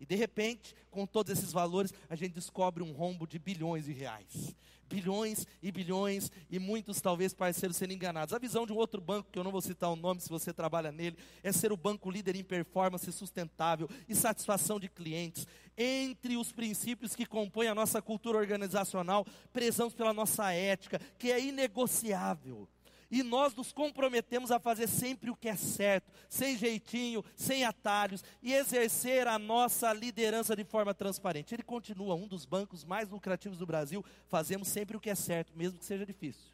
E 0.05 0.07
de 0.07 0.17
repente, 0.17 0.77
com 0.91 1.07
todos 1.07 1.33
esses 1.33 1.51
valores, 1.51 1.91
a 2.11 2.15
gente 2.15 2.35
descobre 2.35 2.83
um 2.83 2.93
rombo 2.93 3.27
de 3.27 3.39
bilhões 3.39 3.87
de 3.87 3.93
reais. 3.95 4.55
Bilhões 4.87 5.47
e 5.63 5.73
bilhões, 5.73 6.31
e 6.51 6.59
muitos 6.59 7.01
talvez 7.01 7.33
parceiros 7.33 7.79
sendo 7.79 7.95
enganados. 7.95 8.35
A 8.35 8.39
visão 8.39 8.67
de 8.67 8.73
um 8.75 8.77
outro 8.77 9.01
banco, 9.01 9.31
que 9.33 9.39
eu 9.39 9.43
não 9.43 9.51
vou 9.51 9.63
citar 9.63 9.91
o 9.91 9.97
nome 9.97 10.21
se 10.21 10.29
você 10.29 10.53
trabalha 10.53 10.93
nele, 10.93 11.17
é 11.43 11.51
ser 11.53 11.73
o 11.73 11.77
banco 11.77 12.11
líder 12.11 12.37
em 12.37 12.45
performance 12.45 13.11
sustentável 13.13 13.89
e 14.07 14.15
satisfação 14.15 14.79
de 14.79 14.91
clientes. 14.91 15.47
Entre 15.75 16.37
os 16.37 16.53
princípios 16.53 17.17
que 17.17 17.25
compõem 17.25 17.69
a 17.69 17.75
nossa 17.75 18.03
cultura 18.03 18.37
organizacional, 18.37 19.27
prezamos 19.55 19.95
pela 19.95 20.13
nossa 20.13 20.53
ética, 20.53 21.01
que 21.19 21.33
é 21.33 21.43
inegociável 21.43 22.69
e 23.15 23.23
nós 23.23 23.55
nos 23.55 23.73
comprometemos 23.73 24.51
a 24.51 24.59
fazer 24.59 24.89
sempre 24.89 25.31
o 25.31 25.37
que 25.37 25.49
é 25.49 25.55
certo, 25.55 26.11
sem 26.29 26.59
jeitinho, 26.59 27.25
sem 27.37 27.65
atalhos, 27.65 28.25
e 28.43 28.53
exercer 28.53 29.29
a 29.29 29.39
nossa 29.39 29.93
liderança 29.93 30.57
de 30.57 30.65
forma 30.65 30.93
transparente. 30.93 31.55
Ele 31.55 31.63
continua, 31.63 32.17
um 32.17 32.27
dos 32.27 32.45
bancos 32.45 32.85
mais 32.85 33.09
lucrativos 33.09 33.57
do 33.57 33.65
Brasil, 33.65 34.05
fazemos 34.27 34.67
sempre 34.67 34.97
o 34.97 35.01
que 35.01 35.11
é 35.11 35.15
certo, 35.15 35.53
mesmo 35.55 35.79
que 35.79 35.85
seja 35.85 36.05
difícil. 36.05 36.51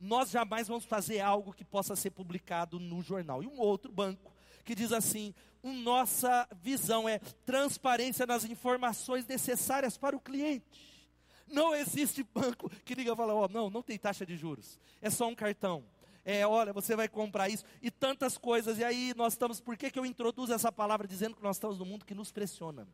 Nós 0.00 0.30
jamais 0.30 0.66
vamos 0.68 0.86
fazer 0.86 1.20
algo 1.20 1.52
que 1.52 1.62
possa 1.62 1.94
ser 1.94 2.12
publicado 2.12 2.80
no 2.80 3.02
jornal. 3.02 3.42
E 3.42 3.46
um 3.46 3.60
outro 3.60 3.92
banco 3.92 4.32
que 4.64 4.74
diz 4.74 4.92
assim: 4.92 5.34
nossa 5.62 6.48
visão 6.62 7.06
é 7.06 7.18
transparência 7.44 8.24
nas 8.24 8.46
informações 8.46 9.26
necessárias 9.26 9.98
para 9.98 10.16
o 10.16 10.20
cliente 10.20 10.64
Não 11.46 11.74
existe 11.74 12.22
banco 12.22 12.70
que 12.82 12.94
liga 12.94 13.12
e 13.12 13.16
fala: 13.16 13.34
oh, 13.34 13.48
não, 13.48 13.68
não 13.68 13.82
tem 13.82 13.98
taxa 13.98 14.24
de 14.24 14.38
juros, 14.38 14.78
é 15.02 15.10
só 15.10 15.28
um 15.28 15.34
cartão. 15.34 15.84
É, 16.30 16.46
olha, 16.46 16.74
você 16.74 16.94
vai 16.94 17.08
comprar 17.08 17.48
isso 17.48 17.64
e 17.80 17.90
tantas 17.90 18.36
coisas. 18.36 18.78
E 18.78 18.84
aí 18.84 19.14
nós 19.16 19.32
estamos, 19.32 19.62
por 19.62 19.78
que, 19.78 19.90
que 19.90 19.98
eu 19.98 20.04
introduzo 20.04 20.52
essa 20.52 20.70
palavra 20.70 21.08
dizendo 21.08 21.34
que 21.34 21.42
nós 21.42 21.56
estamos 21.56 21.78
num 21.78 21.86
mundo 21.86 22.04
que 22.04 22.14
nos 22.14 22.30
pressiona? 22.30 22.86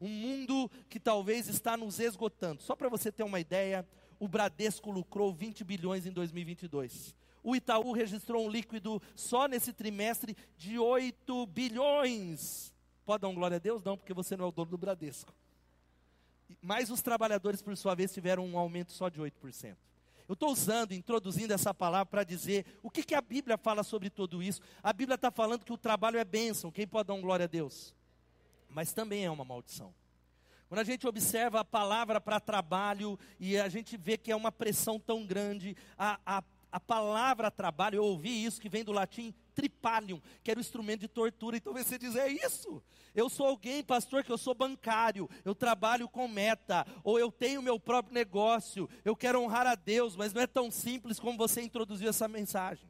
Um 0.00 0.08
mundo 0.08 0.68
que 0.88 0.98
talvez 0.98 1.46
está 1.46 1.76
nos 1.76 2.00
esgotando. 2.00 2.60
Só 2.60 2.74
para 2.74 2.88
você 2.88 3.12
ter 3.12 3.22
uma 3.22 3.38
ideia, 3.38 3.86
o 4.18 4.26
Bradesco 4.26 4.90
lucrou 4.90 5.32
20 5.32 5.62
bilhões 5.62 6.04
em 6.04 6.10
2022. 6.10 7.14
O 7.44 7.54
Itaú 7.54 7.92
registrou 7.92 8.44
um 8.44 8.50
líquido 8.50 9.00
só 9.14 9.46
nesse 9.46 9.72
trimestre 9.72 10.36
de 10.58 10.76
8 10.76 11.46
bilhões. 11.46 12.74
Pode 13.06 13.22
dar 13.22 13.28
um 13.28 13.36
glória 13.36 13.58
a 13.58 13.60
Deus? 13.60 13.84
Não, 13.84 13.96
porque 13.96 14.12
você 14.12 14.36
não 14.36 14.46
é 14.46 14.48
o 14.48 14.52
dono 14.52 14.72
do 14.72 14.76
Bradesco. 14.76 15.32
Mas 16.60 16.90
os 16.90 17.02
trabalhadores, 17.02 17.62
por 17.62 17.76
sua 17.76 17.94
vez, 17.94 18.12
tiveram 18.12 18.44
um 18.44 18.58
aumento 18.58 18.90
só 18.90 19.08
de 19.08 19.20
8%. 19.20 19.76
Eu 20.30 20.34
estou 20.34 20.52
usando, 20.52 20.92
introduzindo 20.92 21.52
essa 21.52 21.74
palavra 21.74 22.06
para 22.06 22.22
dizer 22.22 22.64
o 22.84 22.88
que, 22.88 23.02
que 23.02 23.16
a 23.16 23.20
Bíblia 23.20 23.58
fala 23.58 23.82
sobre 23.82 24.08
tudo 24.08 24.40
isso. 24.40 24.60
A 24.80 24.92
Bíblia 24.92 25.16
está 25.16 25.28
falando 25.28 25.64
que 25.64 25.72
o 25.72 25.76
trabalho 25.76 26.20
é 26.20 26.24
bênção. 26.24 26.70
Quem 26.70 26.86
pode 26.86 27.08
dar 27.08 27.14
um 27.14 27.20
glória 27.20 27.46
a 27.46 27.48
Deus? 27.48 27.92
Mas 28.68 28.92
também 28.92 29.24
é 29.24 29.30
uma 29.30 29.44
maldição. 29.44 29.92
Quando 30.68 30.78
a 30.78 30.84
gente 30.84 31.04
observa 31.04 31.58
a 31.58 31.64
palavra 31.64 32.20
para 32.20 32.38
trabalho 32.38 33.18
e 33.40 33.58
a 33.58 33.68
gente 33.68 33.96
vê 33.96 34.16
que 34.16 34.30
é 34.30 34.36
uma 34.36 34.52
pressão 34.52 35.00
tão 35.00 35.26
grande, 35.26 35.76
a, 35.98 36.20
a, 36.24 36.44
a 36.70 36.78
palavra 36.78 37.50
trabalho, 37.50 37.96
eu 37.96 38.04
ouvi 38.04 38.44
isso 38.44 38.60
que 38.60 38.68
vem 38.68 38.84
do 38.84 38.92
latim 38.92 39.34
tripalium, 39.60 40.22
que 40.42 40.50
era 40.50 40.58
o 40.58 40.60
instrumento 40.62 41.00
de 41.00 41.08
tortura. 41.08 41.58
Então 41.58 41.74
você 41.74 41.98
diz, 41.98 42.16
é 42.16 42.28
isso. 42.28 42.82
Eu 43.14 43.28
sou 43.28 43.46
alguém, 43.46 43.82
pastor, 43.82 44.24
que 44.24 44.32
eu 44.32 44.38
sou 44.38 44.54
bancário, 44.54 45.28
eu 45.44 45.54
trabalho 45.54 46.08
com 46.08 46.26
meta, 46.26 46.86
ou 47.04 47.18
eu 47.18 47.30
tenho 47.30 47.60
meu 47.60 47.78
próprio 47.78 48.14
negócio, 48.14 48.88
eu 49.04 49.14
quero 49.14 49.40
honrar 49.40 49.66
a 49.66 49.74
Deus, 49.74 50.16
mas 50.16 50.32
não 50.32 50.40
é 50.40 50.46
tão 50.46 50.70
simples 50.70 51.20
como 51.20 51.36
você 51.36 51.60
introduziu 51.60 52.08
essa 52.08 52.26
mensagem. 52.26 52.88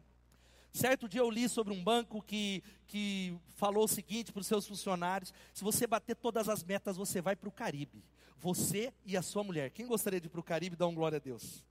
Certo 0.72 1.08
dia 1.08 1.20
eu 1.20 1.30
li 1.30 1.48
sobre 1.48 1.74
um 1.74 1.82
banco 1.82 2.22
que, 2.22 2.62
que 2.86 3.36
falou 3.56 3.84
o 3.84 3.88
seguinte 3.88 4.30
para 4.30 4.40
os 4.40 4.46
seus 4.46 4.68
funcionários: 4.68 5.34
se 5.52 5.64
você 5.64 5.84
bater 5.84 6.14
todas 6.14 6.48
as 6.48 6.62
metas, 6.62 6.96
você 6.96 7.20
vai 7.20 7.34
para 7.34 7.48
o 7.48 7.52
Caribe. 7.52 8.04
Você 8.38 8.92
e 9.04 9.16
a 9.16 9.22
sua 9.22 9.42
mulher. 9.42 9.70
Quem 9.70 9.86
gostaria 9.86 10.20
de 10.20 10.28
ir 10.28 10.30
para 10.30 10.40
o 10.40 10.44
Caribe? 10.44 10.76
Dá 10.76 10.86
um 10.86 10.94
glória 10.94 11.16
a 11.16 11.20
Deus. 11.20 11.64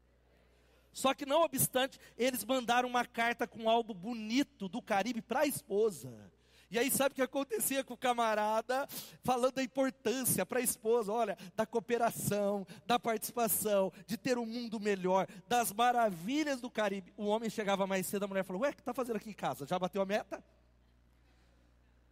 Só 0.92 1.14
que, 1.14 1.26
não 1.26 1.44
obstante, 1.44 2.00
eles 2.18 2.44
mandaram 2.44 2.90
uma 2.90 3.06
carta 3.06 3.48
com 3.48 3.70
algo 3.70 3.94
bonito 3.94 4.68
do 4.68 4.82
Caribe 4.82 5.22
para 5.22 5.42
a 5.42 5.46
esposa. 5.46 6.32
E 6.72 6.78
aí, 6.78 6.92
sabe 6.92 7.14
o 7.14 7.16
que 7.16 7.22
acontecia 7.22 7.84
com 7.84 7.96
o 7.96 7.98
camarada? 7.98 8.88
Falando 9.24 9.56
da 9.56 9.64
importância 9.64 10.46
para 10.46 10.60
a 10.60 10.62
esposa, 10.62 11.12
olha, 11.12 11.36
da 11.56 11.66
cooperação, 11.66 12.66
da 12.86 13.00
participação, 13.00 13.92
de 14.06 14.16
ter 14.16 14.38
um 14.38 14.46
mundo 14.46 14.80
melhor, 14.80 15.28
das 15.48 15.74
maravilhas 15.74 16.62
do 16.62 16.70
Caribe. 16.70 17.12
O 17.18 17.26
homem 17.26 17.50
chegava 17.50 17.88
mais 17.88 18.06
cedo, 18.06 18.26
a 18.26 18.28
mulher 18.28 18.44
falou: 18.44 18.62
Ué, 18.62 18.70
o 18.70 18.74
que 18.74 18.82
está 18.82 18.94
fazendo 18.94 19.16
aqui 19.16 19.32
em 19.32 19.34
casa? 19.34 19.66
Já 19.66 19.80
bateu 19.80 20.00
a 20.00 20.06
meta? 20.06 20.44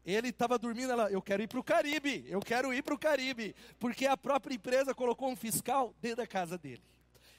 Ele 0.04 0.30
estava 0.30 0.58
dormindo, 0.58 0.92
ela, 0.92 1.12
eu 1.12 1.22
quero 1.22 1.44
ir 1.44 1.48
para 1.48 1.60
o 1.60 1.64
Caribe, 1.64 2.26
eu 2.28 2.40
quero 2.40 2.74
ir 2.74 2.82
para 2.82 2.96
o 2.96 2.98
Caribe, 2.98 3.54
porque 3.78 4.08
a 4.08 4.16
própria 4.18 4.56
empresa 4.56 4.96
colocou 4.96 5.30
um 5.30 5.36
fiscal 5.36 5.94
dentro 6.02 6.18
da 6.18 6.28
casa 6.28 6.58
dele. 6.58 6.82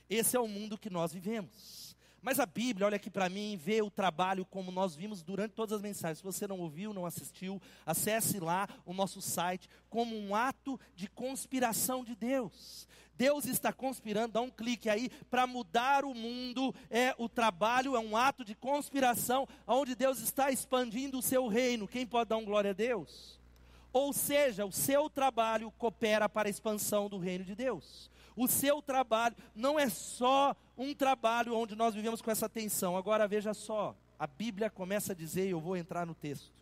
Esse 0.08 0.36
é 0.36 0.40
o 0.40 0.48
mundo 0.48 0.78
que 0.78 0.90
nós 0.90 1.12
vivemos. 1.12 1.96
Mas 2.20 2.40
a 2.40 2.46
Bíblia, 2.46 2.86
olha 2.86 2.96
aqui 2.96 3.10
para 3.10 3.28
mim, 3.28 3.56
vê 3.56 3.80
o 3.80 3.90
trabalho 3.90 4.44
como 4.44 4.72
nós 4.72 4.96
vimos 4.96 5.22
durante 5.22 5.52
todas 5.54 5.76
as 5.76 5.82
mensagens. 5.82 6.18
Se 6.18 6.24
você 6.24 6.46
não 6.46 6.58
ouviu, 6.58 6.92
não 6.92 7.06
assistiu, 7.06 7.62
acesse 7.86 8.40
lá 8.40 8.68
o 8.84 8.92
nosso 8.92 9.22
site 9.22 9.68
como 9.88 10.16
um 10.16 10.34
ato 10.34 10.78
de 10.96 11.08
conspiração 11.08 12.04
de 12.04 12.16
Deus. 12.16 12.88
Deus 13.14 13.46
está 13.46 13.72
conspirando, 13.72 14.34
dá 14.34 14.40
um 14.40 14.50
clique 14.50 14.88
aí 14.88 15.10
para 15.30 15.46
mudar 15.46 16.04
o 16.04 16.14
mundo. 16.14 16.74
É 16.90 17.14
o 17.18 17.28
trabalho 17.28 17.94
é 17.94 18.00
um 18.00 18.16
ato 18.16 18.44
de 18.44 18.54
conspiração 18.54 19.46
onde 19.66 19.94
Deus 19.94 20.20
está 20.20 20.50
expandindo 20.50 21.18
o 21.18 21.22
seu 21.22 21.46
reino. 21.46 21.88
Quem 21.88 22.06
pode 22.06 22.30
dar 22.30 22.36
um 22.36 22.44
glória 22.44 22.70
a 22.70 22.74
Deus? 22.74 23.38
Ou 23.92 24.12
seja, 24.12 24.66
o 24.66 24.72
seu 24.72 25.08
trabalho 25.08 25.72
coopera 25.72 26.28
para 26.28 26.48
a 26.48 26.50
expansão 26.50 27.08
do 27.08 27.18
reino 27.18 27.44
de 27.44 27.54
Deus. 27.54 28.10
O 28.38 28.46
seu 28.46 28.80
trabalho 28.80 29.34
não 29.52 29.80
é 29.80 29.88
só 29.88 30.54
um 30.76 30.94
trabalho 30.94 31.56
onde 31.56 31.74
nós 31.74 31.92
vivemos 31.92 32.22
com 32.22 32.30
essa 32.30 32.48
tensão. 32.48 32.96
Agora 32.96 33.26
veja 33.26 33.52
só, 33.52 33.96
a 34.16 34.28
Bíblia 34.28 34.70
começa 34.70 35.10
a 35.10 35.16
dizer, 35.16 35.48
e 35.48 35.50
eu 35.50 35.60
vou 35.60 35.76
entrar 35.76 36.06
no 36.06 36.14
texto, 36.14 36.52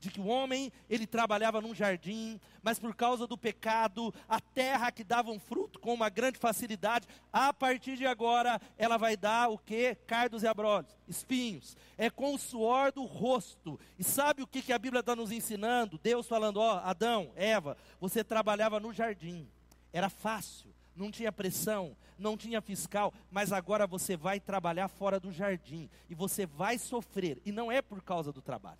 de 0.00 0.10
que 0.10 0.18
o 0.18 0.26
homem, 0.26 0.72
ele 0.88 1.06
trabalhava 1.06 1.60
num 1.60 1.74
jardim, 1.74 2.40
mas 2.62 2.78
por 2.78 2.94
causa 2.94 3.26
do 3.26 3.36
pecado, 3.36 4.12
a 4.26 4.40
terra 4.40 4.90
que 4.90 5.04
dava 5.04 5.30
um 5.30 5.38
fruto 5.38 5.78
com 5.78 5.92
uma 5.92 6.08
grande 6.08 6.38
facilidade, 6.38 7.06
a 7.30 7.52
partir 7.52 7.98
de 7.98 8.06
agora, 8.06 8.58
ela 8.78 8.96
vai 8.96 9.18
dar 9.18 9.50
o 9.50 9.58
que? 9.58 9.96
Cardos 10.06 10.44
e 10.44 10.46
abrolhos, 10.46 10.96
espinhos. 11.06 11.76
É 11.98 12.08
com 12.08 12.32
o 12.34 12.38
suor 12.38 12.90
do 12.90 13.04
rosto. 13.04 13.78
E 13.98 14.04
sabe 14.04 14.42
o 14.42 14.46
que, 14.46 14.62
que 14.62 14.72
a 14.72 14.78
Bíblia 14.78 15.00
está 15.00 15.14
nos 15.14 15.30
ensinando? 15.30 16.00
Deus 16.02 16.26
falando, 16.26 16.56
ó, 16.56 16.78
Adão, 16.78 17.32
Eva, 17.36 17.76
você 18.00 18.24
trabalhava 18.24 18.80
no 18.80 18.94
jardim, 18.94 19.46
era 19.92 20.08
fácil 20.08 20.74
não 20.96 21.10
tinha 21.10 21.30
pressão, 21.30 21.96
não 22.18 22.36
tinha 22.36 22.60
fiscal, 22.60 23.12
mas 23.30 23.52
agora 23.52 23.86
você 23.86 24.16
vai 24.16 24.40
trabalhar 24.40 24.88
fora 24.88 25.20
do 25.20 25.30
jardim 25.30 25.88
e 26.08 26.14
você 26.14 26.46
vai 26.46 26.78
sofrer, 26.78 27.40
e 27.44 27.52
não 27.52 27.70
é 27.70 27.82
por 27.82 28.02
causa 28.02 28.32
do 28.32 28.40
trabalho. 28.40 28.78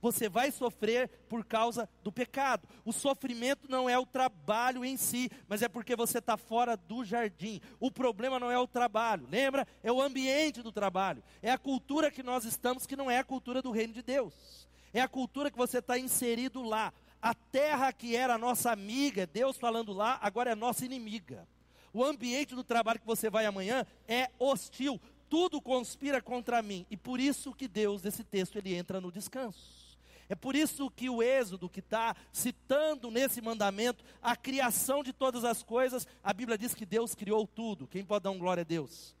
Você 0.00 0.28
vai 0.28 0.50
sofrer 0.50 1.08
por 1.28 1.44
causa 1.44 1.88
do 2.02 2.10
pecado. 2.10 2.66
O 2.84 2.92
sofrimento 2.92 3.70
não 3.70 3.88
é 3.88 3.98
o 3.98 4.06
trabalho 4.06 4.84
em 4.84 4.96
si, 4.96 5.30
mas 5.46 5.60
é 5.60 5.68
porque 5.68 5.94
você 5.94 6.18
está 6.18 6.36
fora 6.36 6.76
do 6.76 7.04
jardim. 7.04 7.60
O 7.78 7.90
problema 7.90 8.40
não 8.40 8.50
é 8.50 8.58
o 8.58 8.66
trabalho, 8.66 9.26
lembra? 9.30 9.66
É 9.82 9.92
o 9.92 10.00
ambiente 10.00 10.62
do 10.62 10.72
trabalho. 10.72 11.22
É 11.42 11.50
a 11.50 11.58
cultura 11.58 12.10
que 12.10 12.22
nós 12.22 12.44
estamos, 12.44 12.86
que 12.86 12.96
não 12.96 13.10
é 13.10 13.18
a 13.18 13.24
cultura 13.24 13.60
do 13.60 13.70
reino 13.70 13.92
de 13.92 14.02
Deus. 14.02 14.66
É 14.92 15.00
a 15.00 15.08
cultura 15.08 15.50
que 15.50 15.58
você 15.58 15.78
está 15.78 15.98
inserido 15.98 16.62
lá. 16.62 16.92
A 17.22 17.34
terra 17.34 17.92
que 17.92 18.16
era 18.16 18.38
nossa 18.38 18.70
amiga, 18.70 19.26
Deus 19.26 19.56
falando 19.56 19.92
lá, 19.92 20.18
agora 20.22 20.52
é 20.52 20.54
nossa 20.54 20.84
inimiga. 20.84 21.46
O 21.92 22.04
ambiente 22.04 22.54
do 22.54 22.64
trabalho 22.64 23.00
que 23.00 23.06
você 23.06 23.28
vai 23.28 23.44
amanhã 23.46 23.86
é 24.08 24.30
hostil. 24.38 25.00
Tudo 25.28 25.60
conspira 25.60 26.22
contra 26.22 26.62
mim. 26.62 26.86
E 26.90 26.96
por 26.96 27.20
isso 27.20 27.52
que 27.52 27.68
Deus, 27.68 28.02
nesse 28.02 28.24
texto, 28.24 28.56
ele 28.56 28.74
entra 28.74 29.00
no 29.00 29.12
descanso. 29.12 29.80
É 30.28 30.34
por 30.34 30.54
isso 30.54 30.88
que 30.92 31.10
o 31.10 31.22
Êxodo, 31.22 31.68
que 31.68 31.80
está 31.80 32.14
citando 32.32 33.10
nesse 33.10 33.42
mandamento 33.42 34.04
a 34.22 34.36
criação 34.36 35.02
de 35.02 35.12
todas 35.12 35.44
as 35.44 35.62
coisas, 35.62 36.06
a 36.22 36.32
Bíblia 36.32 36.56
diz 36.56 36.72
que 36.72 36.86
Deus 36.86 37.16
criou 37.16 37.46
tudo. 37.48 37.88
Quem 37.88 38.04
pode 38.04 38.22
dar 38.22 38.30
um 38.30 38.38
glória 38.38 38.60
a 38.60 38.64
Deus? 38.64 39.14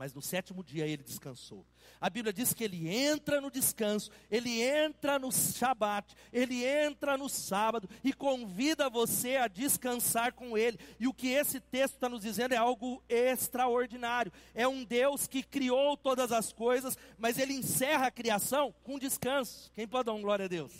Mas 0.00 0.14
no 0.14 0.22
sétimo 0.22 0.64
dia 0.64 0.86
ele 0.86 1.02
descansou. 1.02 1.62
A 2.00 2.08
Bíblia 2.08 2.32
diz 2.32 2.54
que 2.54 2.64
ele 2.64 2.88
entra 2.88 3.38
no 3.38 3.50
descanso, 3.50 4.10
ele 4.30 4.62
entra 4.62 5.18
no 5.18 5.30
Shabat, 5.30 6.16
ele 6.32 6.64
entra 6.64 7.18
no 7.18 7.28
sábado 7.28 7.86
e 8.02 8.10
convida 8.10 8.88
você 8.88 9.36
a 9.36 9.46
descansar 9.46 10.32
com 10.32 10.56
ele. 10.56 10.78
E 10.98 11.06
o 11.06 11.12
que 11.12 11.28
esse 11.28 11.60
texto 11.60 11.96
está 11.96 12.08
nos 12.08 12.22
dizendo 12.22 12.54
é 12.54 12.56
algo 12.56 13.02
extraordinário. 13.10 14.32
É 14.54 14.66
um 14.66 14.84
Deus 14.84 15.26
que 15.26 15.42
criou 15.42 15.98
todas 15.98 16.32
as 16.32 16.50
coisas, 16.50 16.96
mas 17.18 17.38
ele 17.38 17.52
encerra 17.52 18.06
a 18.06 18.10
criação 18.10 18.74
com 18.82 18.98
descanso. 18.98 19.70
Quem 19.74 19.86
pode 19.86 20.06
dar 20.06 20.14
um 20.14 20.22
glória 20.22 20.46
a 20.46 20.48
Deus? 20.48 20.72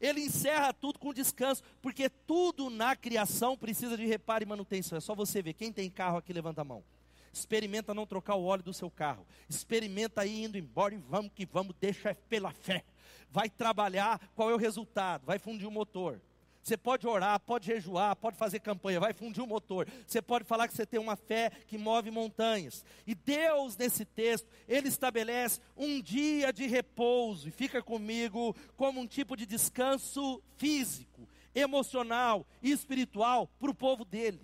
Ele 0.00 0.20
encerra 0.20 0.72
tudo 0.72 1.00
com 1.00 1.12
descanso, 1.12 1.60
porque 1.82 2.08
tudo 2.08 2.70
na 2.70 2.94
criação 2.94 3.56
precisa 3.56 3.96
de 3.96 4.06
reparo 4.06 4.44
e 4.44 4.46
manutenção. 4.46 4.96
É 4.96 5.00
só 5.00 5.12
você 5.12 5.42
ver. 5.42 5.54
Quem 5.54 5.72
tem 5.72 5.90
carro 5.90 6.18
aqui, 6.18 6.32
levanta 6.32 6.60
a 6.60 6.64
mão. 6.64 6.84
Experimenta 7.36 7.92
não 7.92 8.06
trocar 8.06 8.34
o 8.34 8.44
óleo 8.44 8.62
do 8.62 8.72
seu 8.72 8.90
carro. 8.90 9.26
Experimenta 9.48 10.22
aí 10.22 10.44
indo 10.44 10.56
embora 10.56 10.94
e 10.94 10.98
vamos 10.98 11.30
que 11.34 11.44
vamos, 11.44 11.76
deixa 11.78 12.14
pela 12.28 12.50
fé. 12.50 12.82
Vai 13.30 13.50
trabalhar, 13.50 14.18
qual 14.34 14.50
é 14.50 14.54
o 14.54 14.58
resultado? 14.58 15.26
Vai 15.26 15.38
fundir 15.38 15.68
o 15.68 15.70
motor. 15.70 16.20
Você 16.62 16.76
pode 16.76 17.06
orar, 17.06 17.38
pode 17.38 17.66
jejuar, 17.66 18.16
pode 18.16 18.36
fazer 18.36 18.58
campanha, 18.58 18.98
vai 18.98 19.12
fundir 19.12 19.40
o 19.42 19.46
motor. 19.46 19.86
Você 20.04 20.20
pode 20.20 20.44
falar 20.44 20.66
que 20.66 20.74
você 20.74 20.84
tem 20.84 20.98
uma 20.98 21.14
fé 21.14 21.50
que 21.68 21.78
move 21.78 22.10
montanhas. 22.10 22.84
E 23.06 23.14
Deus, 23.14 23.76
nesse 23.76 24.04
texto, 24.04 24.48
Ele 24.66 24.88
estabelece 24.88 25.60
um 25.76 26.00
dia 26.00 26.52
de 26.52 26.66
repouso, 26.66 27.48
e 27.48 27.52
fica 27.52 27.80
comigo, 27.82 28.56
como 28.76 29.00
um 29.00 29.06
tipo 29.06 29.36
de 29.36 29.46
descanso 29.46 30.42
físico, 30.56 31.28
emocional 31.54 32.44
e 32.60 32.72
espiritual 32.72 33.46
para 33.60 33.70
o 33.70 33.74
povo 33.74 34.04
dele. 34.04 34.40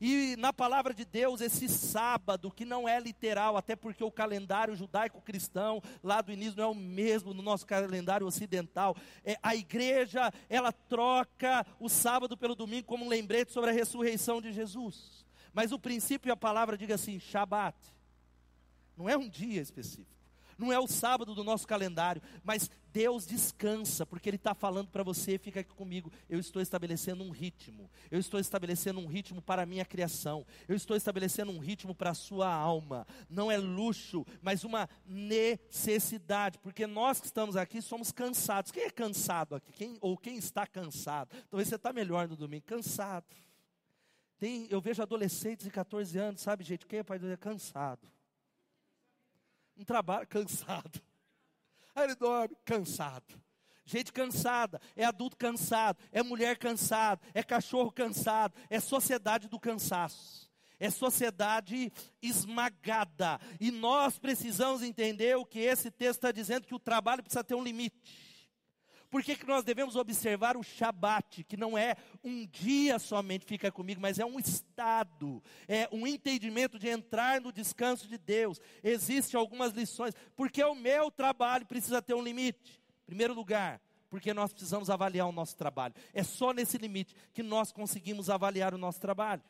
E 0.00 0.34
na 0.36 0.50
palavra 0.50 0.94
de 0.94 1.04
Deus, 1.04 1.42
esse 1.42 1.68
sábado, 1.68 2.50
que 2.50 2.64
não 2.64 2.88
é 2.88 2.98
literal, 2.98 3.56
até 3.56 3.76
porque 3.76 4.02
o 4.02 4.10
calendário 4.10 4.74
judaico-cristão, 4.74 5.82
lá 6.02 6.22
do 6.22 6.32
início, 6.32 6.56
não 6.56 6.64
é 6.64 6.66
o 6.68 6.74
mesmo 6.74 7.34
no 7.34 7.42
nosso 7.42 7.66
calendário 7.66 8.26
ocidental. 8.26 8.96
É, 9.22 9.36
a 9.42 9.54
igreja, 9.54 10.32
ela 10.48 10.72
troca 10.72 11.66
o 11.78 11.88
sábado 11.88 12.34
pelo 12.36 12.54
domingo 12.54 12.86
como 12.86 13.04
um 13.04 13.08
lembrete 13.08 13.52
sobre 13.52 13.70
a 13.70 13.74
ressurreição 13.74 14.40
de 14.40 14.52
Jesus. 14.52 15.26
Mas 15.52 15.70
o 15.70 15.78
princípio 15.78 16.30
e 16.30 16.32
a 16.32 16.36
palavra 16.36 16.78
diga 16.78 16.94
assim: 16.94 17.18
Shabat. 17.18 17.76
Não 18.96 19.08
é 19.08 19.16
um 19.16 19.28
dia 19.28 19.60
específico. 19.60 20.19
Não 20.60 20.70
é 20.70 20.78
o 20.78 20.86
sábado 20.86 21.34
do 21.34 21.42
nosso 21.42 21.66
calendário, 21.66 22.20
mas 22.44 22.70
Deus 22.92 23.26
descansa, 23.26 24.04
porque 24.04 24.28
Ele 24.28 24.36
está 24.36 24.54
falando 24.54 24.88
para 24.88 25.02
você, 25.02 25.38
fica 25.38 25.60
aqui 25.60 25.72
comigo. 25.72 26.12
Eu 26.28 26.38
estou 26.38 26.60
estabelecendo 26.60 27.24
um 27.24 27.30
ritmo, 27.30 27.90
eu 28.10 28.20
estou 28.20 28.38
estabelecendo 28.38 29.00
um 29.00 29.06
ritmo 29.06 29.40
para 29.40 29.62
a 29.62 29.66
minha 29.66 29.84
criação, 29.86 30.46
eu 30.68 30.76
estou 30.76 30.96
estabelecendo 30.96 31.50
um 31.50 31.58
ritmo 31.58 31.94
para 31.94 32.10
a 32.10 32.14
sua 32.14 32.52
alma. 32.52 33.06
Não 33.28 33.50
é 33.50 33.56
luxo, 33.56 34.26
mas 34.42 34.62
uma 34.62 34.88
necessidade, 35.06 36.58
porque 36.58 36.86
nós 36.86 37.20
que 37.20 37.26
estamos 37.26 37.56
aqui 37.56 37.80
somos 37.80 38.12
cansados. 38.12 38.70
Quem 38.70 38.84
é 38.84 38.90
cansado 38.90 39.54
aqui? 39.54 39.72
Quem, 39.72 39.96
ou 40.00 40.16
quem 40.16 40.36
está 40.36 40.66
cansado? 40.66 41.30
Talvez 41.48 41.68
você 41.68 41.76
está 41.76 41.90
melhor 41.90 42.28
no 42.28 42.36
domingo, 42.36 42.64
cansado. 42.66 43.24
Tem, 44.38 44.66
eu 44.70 44.80
vejo 44.80 45.02
adolescentes 45.02 45.64
de 45.64 45.70
14 45.70 46.18
anos, 46.18 46.40
sabe, 46.42 46.64
gente, 46.64 46.86
quem 46.86 46.98
é 46.98 47.02
pai 47.02 47.18
do 47.18 47.30
é 47.30 47.36
cansado. 47.36 48.06
Um 49.80 49.84
trabalho 49.84 50.26
cansado. 50.26 51.00
Aí 51.94 52.04
ele 52.04 52.14
dorme 52.14 52.54
cansado. 52.66 53.40
Gente 53.86 54.12
cansada, 54.12 54.78
é 54.94 55.06
adulto 55.06 55.38
cansado, 55.38 55.98
é 56.12 56.22
mulher 56.22 56.58
cansada, 56.58 57.18
é 57.32 57.42
cachorro 57.42 57.90
cansado, 57.90 58.54
é 58.68 58.78
sociedade 58.78 59.48
do 59.48 59.58
cansaço. 59.58 60.50
É 60.78 60.90
sociedade 60.90 61.90
esmagada. 62.20 63.40
E 63.58 63.70
nós 63.70 64.18
precisamos 64.18 64.82
entender 64.82 65.36
o 65.36 65.46
que 65.46 65.60
esse 65.60 65.90
texto 65.90 66.18
está 66.18 66.30
dizendo: 66.30 66.66
que 66.66 66.74
o 66.74 66.78
trabalho 66.78 67.22
precisa 67.22 67.42
ter 67.42 67.54
um 67.54 67.64
limite. 67.64 67.98
Por 69.10 69.24
que, 69.24 69.34
que 69.34 69.46
nós 69.46 69.64
devemos 69.64 69.96
observar 69.96 70.56
o 70.56 70.62
Shabat, 70.62 71.42
que 71.44 71.56
não 71.56 71.76
é 71.76 71.96
um 72.22 72.46
dia 72.46 72.98
somente, 72.98 73.44
fica 73.44 73.70
comigo, 73.72 74.00
mas 74.00 74.20
é 74.20 74.24
um 74.24 74.38
estado, 74.38 75.42
é 75.66 75.88
um 75.90 76.06
entendimento 76.06 76.78
de 76.78 76.88
entrar 76.88 77.40
no 77.40 77.52
descanso 77.52 78.06
de 78.06 78.16
Deus. 78.16 78.60
Existem 78.84 79.38
algumas 79.38 79.72
lições, 79.72 80.14
porque 80.36 80.62
o 80.62 80.76
meu 80.76 81.10
trabalho 81.10 81.66
precisa 81.66 82.00
ter 82.00 82.14
um 82.14 82.22
limite. 82.22 82.80
Primeiro 83.04 83.34
lugar, 83.34 83.80
porque 84.08 84.32
nós 84.32 84.52
precisamos 84.52 84.88
avaliar 84.88 85.28
o 85.28 85.32
nosso 85.32 85.56
trabalho. 85.56 85.94
É 86.14 86.22
só 86.22 86.52
nesse 86.52 86.78
limite 86.78 87.14
que 87.32 87.42
nós 87.42 87.72
conseguimos 87.72 88.30
avaliar 88.30 88.72
o 88.74 88.78
nosso 88.78 89.00
trabalho 89.00 89.42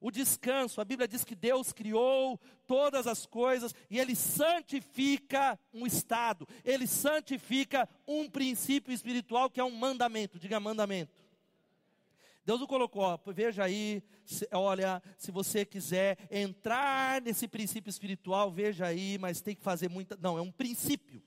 o 0.00 0.10
descanso. 0.10 0.80
A 0.80 0.84
Bíblia 0.84 1.06
diz 1.06 1.24
que 1.24 1.34
Deus 1.34 1.72
criou 1.72 2.40
todas 2.66 3.06
as 3.06 3.26
coisas 3.26 3.74
e 3.88 3.98
Ele 3.98 4.16
santifica 4.16 5.58
um 5.72 5.86
estado, 5.86 6.48
Ele 6.64 6.86
santifica 6.86 7.88
um 8.06 8.28
princípio 8.28 8.92
espiritual 8.92 9.50
que 9.50 9.60
é 9.60 9.64
um 9.64 9.70
mandamento. 9.70 10.38
Diga 10.38 10.58
mandamento. 10.58 11.20
Deus 12.44 12.60
o 12.62 12.66
colocou, 12.66 13.02
ó, 13.02 13.18
veja 13.26 13.62
aí, 13.62 14.02
se, 14.24 14.48
olha, 14.50 15.02
se 15.18 15.30
você 15.30 15.64
quiser 15.64 16.16
entrar 16.30 17.20
nesse 17.20 17.46
princípio 17.46 17.90
espiritual, 17.90 18.50
veja 18.50 18.86
aí, 18.86 19.18
mas 19.18 19.40
tem 19.40 19.54
que 19.54 19.62
fazer 19.62 19.88
muita. 19.88 20.18
Não, 20.20 20.38
é 20.38 20.40
um 20.40 20.50
princípio 20.50 21.22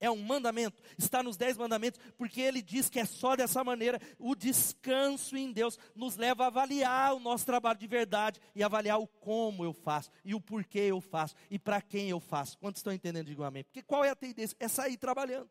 é 0.00 0.10
um 0.10 0.22
mandamento, 0.22 0.82
está 0.98 1.22
nos 1.22 1.36
dez 1.36 1.56
mandamentos, 1.56 2.00
porque 2.16 2.40
ele 2.40 2.60
diz 2.60 2.88
que 2.88 3.00
é 3.00 3.04
só 3.04 3.34
dessa 3.36 3.64
maneira, 3.64 4.00
o 4.18 4.34
descanso 4.34 5.36
em 5.36 5.52
Deus 5.52 5.78
nos 5.94 6.16
leva 6.16 6.44
a 6.44 6.46
avaliar 6.48 7.14
o 7.14 7.20
nosso 7.20 7.46
trabalho 7.46 7.78
de 7.78 7.86
verdade 7.86 8.40
e 8.54 8.62
avaliar 8.62 9.00
o 9.00 9.06
como 9.06 9.64
eu 9.64 9.72
faço, 9.72 10.10
e 10.24 10.34
o 10.34 10.40
porquê 10.40 10.80
eu 10.80 11.00
faço, 11.00 11.34
e 11.50 11.58
para 11.58 11.80
quem 11.80 12.08
eu 12.08 12.20
faço. 12.20 12.58
Quantos 12.58 12.80
estão 12.80 12.92
entendendo? 12.92 13.26
Digam 13.26 13.44
amém. 13.44 13.64
Porque 13.64 13.82
qual 13.82 14.04
é 14.04 14.10
a 14.10 14.16
tendência? 14.16 14.56
É 14.60 14.68
sair 14.68 14.96
trabalhando. 14.96 15.48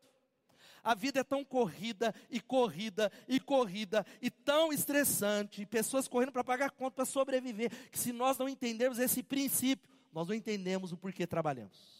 A 0.82 0.94
vida 0.94 1.18
é 1.18 1.24
tão 1.24 1.44
corrida 1.44 2.14
e 2.30 2.40
corrida 2.40 3.10
e 3.26 3.40
corrida 3.40 4.06
e 4.22 4.30
tão 4.30 4.72
estressante, 4.72 5.66
pessoas 5.66 6.06
correndo 6.06 6.30
para 6.30 6.44
pagar 6.44 6.70
conta 6.70 6.96
para 6.96 7.04
sobreviver, 7.04 7.72
que 7.90 7.98
se 7.98 8.12
nós 8.12 8.38
não 8.38 8.48
entendermos 8.48 9.00
esse 9.00 9.20
princípio, 9.20 9.90
nós 10.12 10.28
não 10.28 10.34
entendemos 10.34 10.92
o 10.92 10.96
porquê 10.96 11.26
trabalhamos. 11.26 11.95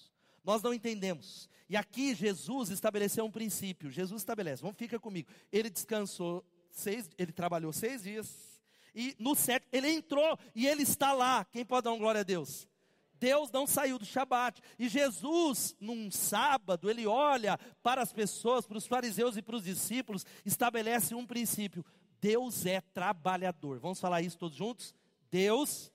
Nós 0.47 0.63
não 0.63 0.73
entendemos. 0.73 1.51
E 1.69 1.77
aqui 1.77 2.15
Jesus 2.15 2.71
estabeleceu 2.71 3.25
um 3.25 3.31
princípio. 3.31 3.91
Jesus 3.91 4.23
estabelece, 4.23 4.63
vamos 4.63 4.79
fica 4.79 4.97
comigo. 4.97 5.29
Ele 5.51 5.69
descansou 5.69 6.45
seis, 6.71 7.11
ele 7.19 7.33
trabalhou 7.33 7.73
seis 7.73 8.05
dias. 8.05 8.63
E 8.95 9.17
no 9.19 9.35
sétimo, 9.35 9.69
ele 9.73 9.91
entrou 9.91 10.39
e 10.55 10.69
ele 10.69 10.85
está 10.85 11.13
lá. 11.13 11.45
Quem 11.45 11.67
pode 11.67 11.85
dar 11.85 11.91
uma 11.91 11.99
glória 11.99 12.21
a 12.21 12.25
Deus? 12.25 12.69
Deus 13.15 13.51
não 13.51 13.67
saiu 13.67 13.99
do 13.99 14.05
Shabat. 14.05 14.63
E 14.79 14.89
Jesus, 14.89 15.75
num 15.81 16.13
sábado, 16.13 16.89
ele 16.89 17.07
olha 17.07 17.59
para 17.83 18.01
as 18.01 18.13
pessoas, 18.13 18.65
para 18.65 18.79
os 18.79 18.87
fariseus 18.87 19.37
e 19.37 19.43
para 19.43 19.57
os 19.57 19.65
discípulos, 19.65 20.25
estabelece 20.45 21.13
um 21.13 21.27
princípio: 21.27 21.85
Deus 22.21 22.65
é 22.67 22.81
trabalhador. 22.81 23.81
Vamos 23.81 23.99
falar 23.99 24.23
isso 24.23 24.39
todos 24.39 24.57
juntos? 24.57 24.95
Deus 25.29 25.91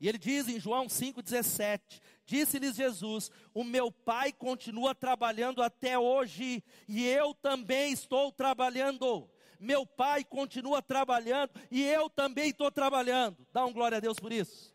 e 0.00 0.08
ele 0.08 0.16
diz 0.16 0.48
em 0.48 0.58
João 0.58 0.86
5,17: 0.86 2.00
Disse-lhes 2.30 2.76
Jesus: 2.76 3.28
O 3.52 3.64
meu 3.64 3.90
pai 3.90 4.32
continua 4.32 4.94
trabalhando 4.94 5.60
até 5.60 5.98
hoje, 5.98 6.62
e 6.86 7.04
eu 7.04 7.34
também 7.34 7.92
estou 7.92 8.30
trabalhando. 8.30 9.28
Meu 9.58 9.84
pai 9.84 10.22
continua 10.22 10.80
trabalhando, 10.80 11.50
e 11.72 11.82
eu 11.82 12.08
também 12.08 12.50
estou 12.50 12.70
trabalhando. 12.70 13.44
Dá 13.52 13.66
um 13.66 13.72
glória 13.72 13.98
a 13.98 14.00
Deus 14.00 14.16
por 14.16 14.30
isso. 14.30 14.72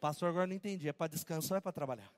Pastor, 0.00 0.28
agora 0.28 0.46
não 0.46 0.54
entendi: 0.54 0.88
é 0.88 0.92
para 0.92 1.08
descansar 1.08 1.56
ou 1.56 1.58
é 1.58 1.60
para 1.60 1.72
trabalhar? 1.72 2.17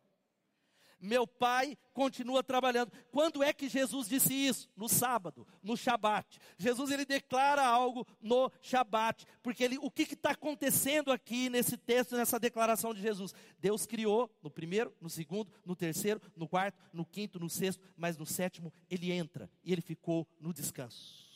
Meu 1.00 1.26
pai 1.26 1.76
continua 1.92 2.42
trabalhando. 2.42 2.92
Quando 3.10 3.42
é 3.42 3.52
que 3.52 3.68
Jesus 3.68 4.08
disse 4.08 4.34
isso? 4.34 4.68
No 4.76 4.88
sábado, 4.88 5.46
no 5.62 5.76
Shabat. 5.76 6.38
Jesus 6.58 6.90
ele 6.90 7.04
declara 7.04 7.64
algo 7.66 8.06
no 8.20 8.50
Shabat, 8.60 9.24
porque 9.42 9.64
ele, 9.64 9.78
o 9.78 9.90
que 9.90 10.02
está 10.02 10.32
acontecendo 10.32 11.10
aqui 11.10 11.48
nesse 11.48 11.76
texto, 11.76 12.16
nessa 12.16 12.38
declaração 12.38 12.92
de 12.92 13.00
Jesus? 13.00 13.34
Deus 13.58 13.86
criou 13.86 14.30
no 14.42 14.50
primeiro, 14.50 14.94
no 15.00 15.08
segundo, 15.08 15.52
no 15.64 15.74
terceiro, 15.74 16.20
no 16.36 16.48
quarto, 16.48 16.78
no 16.92 17.04
quinto, 17.04 17.38
no 17.38 17.48
sexto, 17.48 17.82
mas 17.96 18.16
no 18.16 18.26
sétimo 18.26 18.72
ele 18.88 19.12
entra 19.12 19.50
e 19.64 19.72
ele 19.72 19.80
ficou 19.80 20.28
no 20.38 20.52
descanso 20.52 21.29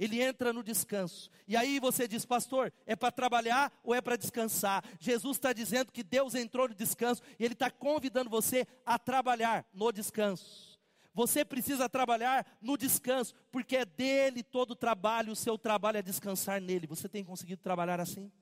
ele 0.00 0.22
entra 0.22 0.50
no 0.50 0.62
descanso. 0.62 1.30
E 1.46 1.54
aí 1.54 1.78
você 1.78 2.08
diz, 2.08 2.24
pastor, 2.24 2.72
é 2.86 2.96
para 2.96 3.12
trabalhar 3.12 3.70
ou 3.84 3.94
é 3.94 4.00
para 4.00 4.16
descansar? 4.16 4.82
Jesus 4.98 5.36
está 5.36 5.52
dizendo 5.52 5.92
que 5.92 6.02
Deus 6.02 6.34
entrou 6.34 6.66
no 6.66 6.74
descanso 6.74 7.22
e 7.38 7.44
Ele 7.44 7.52
está 7.52 7.70
convidando 7.70 8.30
você 8.30 8.66
a 8.86 8.98
trabalhar 8.98 9.66
no 9.74 9.92
descanso. 9.92 10.80
Você 11.12 11.44
precisa 11.44 11.86
trabalhar 11.86 12.46
no 12.62 12.78
descanso, 12.78 13.34
porque 13.52 13.76
é 13.76 13.84
dele 13.84 14.42
todo 14.42 14.70
o 14.70 14.76
trabalho, 14.76 15.32
o 15.32 15.36
seu 15.36 15.58
trabalho 15.58 15.98
é 15.98 16.02
descansar 16.02 16.62
nele. 16.62 16.86
Você 16.86 17.06
tem 17.06 17.22
conseguido 17.22 17.60
trabalhar 17.60 18.00
assim? 18.00 18.32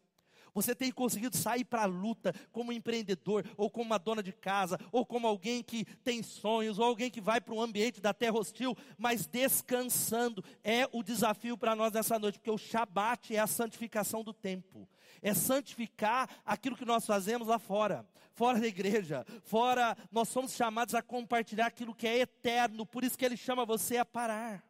Você 0.61 0.75
tem 0.75 0.90
conseguido 0.90 1.37
sair 1.37 1.64
para 1.64 1.83
a 1.83 1.87
luta 1.87 2.35
como 2.51 2.73
empreendedor, 2.73 3.44
ou 3.57 3.71
como 3.71 3.87
uma 3.87 3.99
dona 3.99 4.23
de 4.23 4.33
casa, 4.33 4.77
ou 4.90 5.07
como 5.07 5.27
alguém 5.27 5.62
que 5.62 5.85
tem 6.03 6.21
sonhos, 6.21 6.81
ou 6.81 6.85
alguém 6.85 7.11
que 7.11 7.21
vai 7.21 7.40
para 7.40 7.55
um 7.55 7.62
ambiente 7.62 8.01
da 8.01 8.12
terra 8.12 8.37
hostil, 8.37 8.77
mas 8.97 9.25
descansando. 9.27 10.44
É 10.64 10.88
o 10.92 11.03
desafio 11.03 11.57
para 11.57 11.77
nós 11.77 11.92
nessa 11.92 12.18
noite, 12.18 12.38
porque 12.38 12.51
o 12.51 12.59
Shabat 12.59 13.35
é 13.35 13.38
a 13.38 13.47
santificação 13.47 14.25
do 14.25 14.33
tempo. 14.33 14.88
É 15.23 15.33
santificar 15.33 16.29
aquilo 16.44 16.77
que 16.77 16.85
nós 16.85 17.07
fazemos 17.07 17.47
lá 17.47 17.59
fora, 17.61 18.05
fora 18.35 18.61
da 18.61 18.66
igreja, 18.66 19.25
fora, 19.44 19.97
nós 20.11 20.29
somos 20.29 20.53
chamados 20.55 20.94
a 20.94 21.03
compartilhar 21.03 21.66
aquilo 21.66 21.94
que 21.94 22.07
é 22.07 22.18
eterno, 22.18 22.85
por 22.85 23.05
isso 23.05 23.16
que 23.16 23.25
ele 23.25 23.37
chama 23.37 23.64
você 23.64 23.97
a 23.97 24.05
parar. 24.05 24.68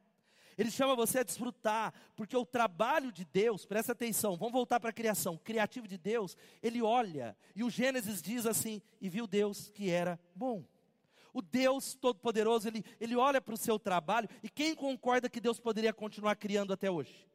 Ele 0.58 0.72
chama 0.72 0.96
você 0.96 1.20
a 1.20 1.22
desfrutar, 1.22 1.94
porque 2.16 2.36
o 2.36 2.44
trabalho 2.44 3.12
de 3.12 3.24
Deus, 3.24 3.64
presta 3.64 3.92
atenção, 3.92 4.36
vamos 4.36 4.52
voltar 4.52 4.80
para 4.80 4.90
a 4.90 4.92
criação, 4.92 5.38
criativo 5.38 5.86
de 5.86 5.96
Deus, 5.96 6.36
ele 6.60 6.82
olha, 6.82 7.36
e 7.54 7.62
o 7.62 7.70
Gênesis 7.70 8.20
diz 8.20 8.44
assim: 8.44 8.82
e 9.00 9.08
viu 9.08 9.28
Deus 9.28 9.70
que 9.70 9.88
era 9.88 10.18
bom. 10.34 10.64
O 11.32 11.40
Deus 11.40 11.94
Todo-Poderoso, 11.94 12.66
ele, 12.66 12.84
ele 12.98 13.14
olha 13.14 13.40
para 13.40 13.54
o 13.54 13.56
seu 13.56 13.78
trabalho, 13.78 14.28
e 14.42 14.48
quem 14.48 14.74
concorda 14.74 15.30
que 15.30 15.40
Deus 15.40 15.60
poderia 15.60 15.92
continuar 15.92 16.34
criando 16.34 16.72
até 16.72 16.90
hoje? 16.90 17.30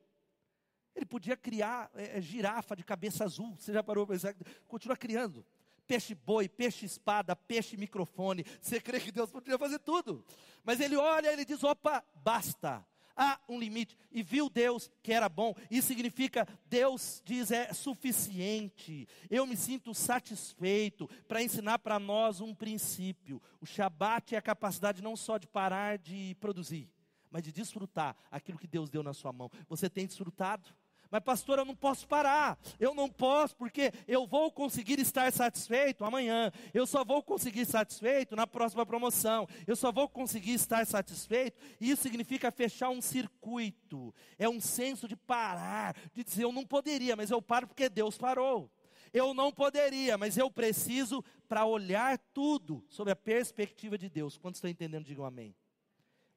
Ele 0.94 1.06
podia 1.06 1.38
criar 1.38 1.90
é, 1.96 2.18
é 2.18 2.22
girafa 2.22 2.76
de 2.76 2.84
cabeça 2.84 3.24
azul, 3.24 3.56
você 3.56 3.72
já 3.72 3.82
parou 3.82 4.06
para 4.06 4.16
pensar? 4.16 4.36
Continua 4.68 4.98
criando 4.98 5.46
peixe 5.88 6.16
boi, 6.16 6.50
peixe 6.50 6.86
espada, 6.86 7.36
peixe 7.36 7.78
microfone. 7.78 8.46
Você 8.62 8.82
crê 8.82 9.00
que 9.00 9.12
Deus 9.12 9.30
poderia 9.30 9.60
fazer 9.60 9.80
tudo? 9.80 10.26
Mas 10.64 10.80
ele 10.80 10.98
olha, 10.98 11.32
ele 11.32 11.46
diz: 11.46 11.64
opa, 11.64 12.04
basta 12.16 12.86
há 13.16 13.40
um 13.48 13.60
limite. 13.60 13.98
E 14.12 14.22
viu 14.22 14.50
Deus 14.50 14.90
que 15.02 15.14
era 15.14 15.30
bom. 15.30 15.56
Isso 15.70 15.88
significa, 15.88 16.48
Deus 16.66 17.22
diz, 17.26 17.52
é 17.52 17.74
suficiente. 17.74 19.08
Eu 19.30 19.46
me 19.46 19.56
sinto 19.56 19.94
satisfeito 19.94 21.10
para 21.28 21.42
ensinar 21.42 21.80
para 21.80 22.00
nós 22.00 22.42
um 22.42 22.54
princípio. 22.54 23.42
O 23.62 23.66
Shabat 23.66 24.36
é 24.36 24.38
a 24.38 24.42
capacidade 24.42 25.02
não 25.02 25.16
só 25.16 25.38
de 25.38 25.48
parar 25.48 25.98
de 25.98 26.36
produzir, 26.40 26.90
mas 27.30 27.44
de 27.44 27.52
desfrutar 27.52 28.16
aquilo 28.30 28.60
que 28.60 28.68
Deus 28.68 28.90
deu 28.90 29.04
na 29.04 29.14
sua 29.14 29.32
mão. 29.32 29.50
Você 29.68 29.90
tem 29.90 30.06
desfrutado? 30.06 30.70
Mas, 31.14 31.24
pastor, 31.24 31.60
eu 31.60 31.66
não 31.66 31.76
posso 31.76 32.08
parar. 32.08 32.58
Eu 32.80 32.96
não 32.96 33.08
posso, 33.08 33.56
porque 33.56 33.94
eu 34.08 34.26
vou 34.26 34.52
conseguir 34.52 35.00
estar 35.00 35.32
satisfeito 35.32 36.04
amanhã. 36.04 36.52
Eu 36.74 36.88
só 36.88 37.06
vou 37.06 37.22
conseguir 37.22 37.68
satisfeito 37.68 38.36
na 38.36 38.48
próxima 38.48 38.84
promoção. 38.84 39.48
Eu 39.68 39.76
só 39.76 39.92
vou 39.92 40.10
conseguir 40.10 40.56
estar 40.56 40.88
satisfeito. 40.88 41.62
E 41.80 41.92
isso 41.92 42.02
significa 42.02 42.50
fechar 42.50 42.90
um 42.90 43.00
circuito. 43.00 44.12
É 44.40 44.50
um 44.50 44.60
senso 44.60 45.08
de 45.08 45.16
parar, 45.16 45.96
de 46.16 46.24
dizer, 46.24 46.46
eu 46.46 46.52
não 46.52 46.66
poderia, 46.66 47.16
mas 47.16 47.30
eu 47.30 47.44
paro 47.44 47.68
porque 47.68 47.90
Deus 47.90 48.18
parou. 48.18 48.68
Eu 49.14 49.36
não 49.36 49.52
poderia, 49.52 50.18
mas 50.18 50.36
eu 50.36 50.50
preciso 50.50 51.24
para 51.48 51.64
olhar 51.64 52.18
tudo 52.34 52.84
sob 52.90 53.12
a 53.12 53.16
perspectiva 53.16 54.00
de 54.00 54.10
Deus. 54.10 54.36
Quantos 54.36 54.58
estão 54.58 54.72
entendendo, 54.72 55.06
digam 55.06 55.26
amém. 55.26 55.56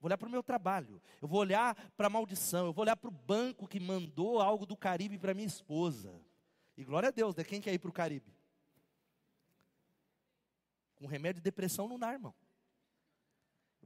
Vou 0.06 0.08
olhar 0.08 0.18
para 0.18 0.28
o 0.28 0.30
meu 0.30 0.42
trabalho, 0.44 1.02
eu 1.20 1.26
vou 1.26 1.40
olhar 1.40 1.74
para 1.96 2.06
a 2.06 2.10
maldição, 2.10 2.66
eu 2.66 2.72
vou 2.72 2.84
olhar 2.84 2.94
para 2.94 3.08
o 3.08 3.10
banco 3.10 3.66
que 3.66 3.80
mandou 3.80 4.40
algo 4.40 4.64
do 4.64 4.76
Caribe 4.76 5.18
para 5.18 5.34
minha 5.34 5.48
esposa. 5.48 6.22
E 6.76 6.84
glória 6.84 7.08
a 7.08 7.10
Deus, 7.10 7.34
né? 7.34 7.42
Quem 7.42 7.60
quer 7.60 7.74
ir 7.74 7.80
para 7.80 7.90
o 7.90 7.92
Caribe? 7.92 8.32
Com 10.94 11.08
remédio 11.08 11.40
de 11.40 11.44
depressão 11.44 11.88
não 11.88 11.98
dá, 11.98 12.12
irmão. 12.12 12.32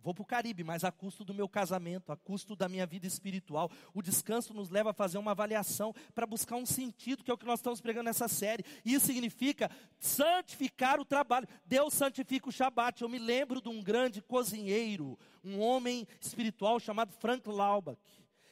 Vou 0.03 0.15
para 0.15 0.23
o 0.23 0.27
Caribe, 0.27 0.65
mas 0.65 0.85
a 0.85 0.91
custo 0.91 1.25
do 1.25 1.35
meu 1.35 1.49
casamento, 1.49 2.11
a 2.11 2.17
custo 2.17 2.57
da 2.57 2.69
minha 2.69 2.87
vida 2.87 3.07
espiritual. 3.07 3.71
O 3.95 4.03
descanso 4.03 4.55
nos 4.55 4.71
leva 4.71 4.91
a 4.91 4.95
fazer 4.95 5.19
uma 5.19 5.33
avaliação 5.33 5.95
para 6.15 6.27
buscar 6.27 6.57
um 6.57 6.67
sentido, 6.67 7.23
que 7.23 7.31
é 7.31 7.35
o 7.35 7.39
que 7.39 7.47
nós 7.47 7.61
estamos 7.61 7.81
pregando 7.81 8.05
nessa 8.05 8.29
série. 8.29 8.65
Isso 8.85 9.07
significa 9.07 9.71
santificar 9.99 10.99
o 11.01 11.05
trabalho. 11.05 11.47
Deus 11.67 11.95
santifica 11.95 12.49
o 12.49 12.53
Shabat. 12.53 13.03
Eu 13.03 13.09
me 13.09 13.19
lembro 13.19 13.61
de 13.61 13.69
um 13.69 13.83
grande 13.83 14.23
cozinheiro, 14.23 15.19
um 15.45 15.61
homem 15.61 16.07
espiritual 16.21 16.81
chamado 16.81 17.13
Frank 17.13 17.49
Laubach. 17.49 17.99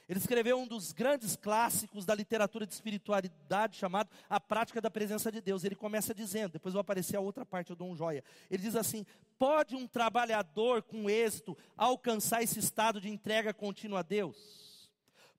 Ele 0.08 0.18
escreveu 0.18 0.58
um 0.58 0.66
dos 0.66 0.92
grandes 0.92 1.36
clássicos 1.36 2.06
da 2.06 2.14
literatura 2.14 2.66
de 2.66 2.72
espiritualidade, 2.72 3.76
chamado 3.76 4.08
A 4.30 4.40
Prática 4.40 4.80
da 4.80 4.90
Presença 4.90 5.30
de 5.30 5.42
Deus. 5.42 5.64
Ele 5.64 5.74
começa 5.74 6.14
dizendo, 6.14 6.52
depois 6.52 6.72
vai 6.72 6.80
aparecer 6.80 7.16
a 7.16 7.20
outra 7.20 7.44
parte, 7.44 7.74
dou 7.74 7.90
um 7.90 7.96
joia. 7.96 8.24
Ele 8.50 8.62
diz 8.62 8.74
assim: 8.74 9.04
Pode 9.38 9.76
um 9.76 9.86
trabalhador 9.86 10.82
com 10.82 11.10
êxito 11.10 11.56
alcançar 11.76 12.42
esse 12.42 12.58
estado 12.58 13.02
de 13.02 13.10
entrega 13.10 13.52
contínua 13.52 14.00
a 14.00 14.02
Deus? 14.02 14.58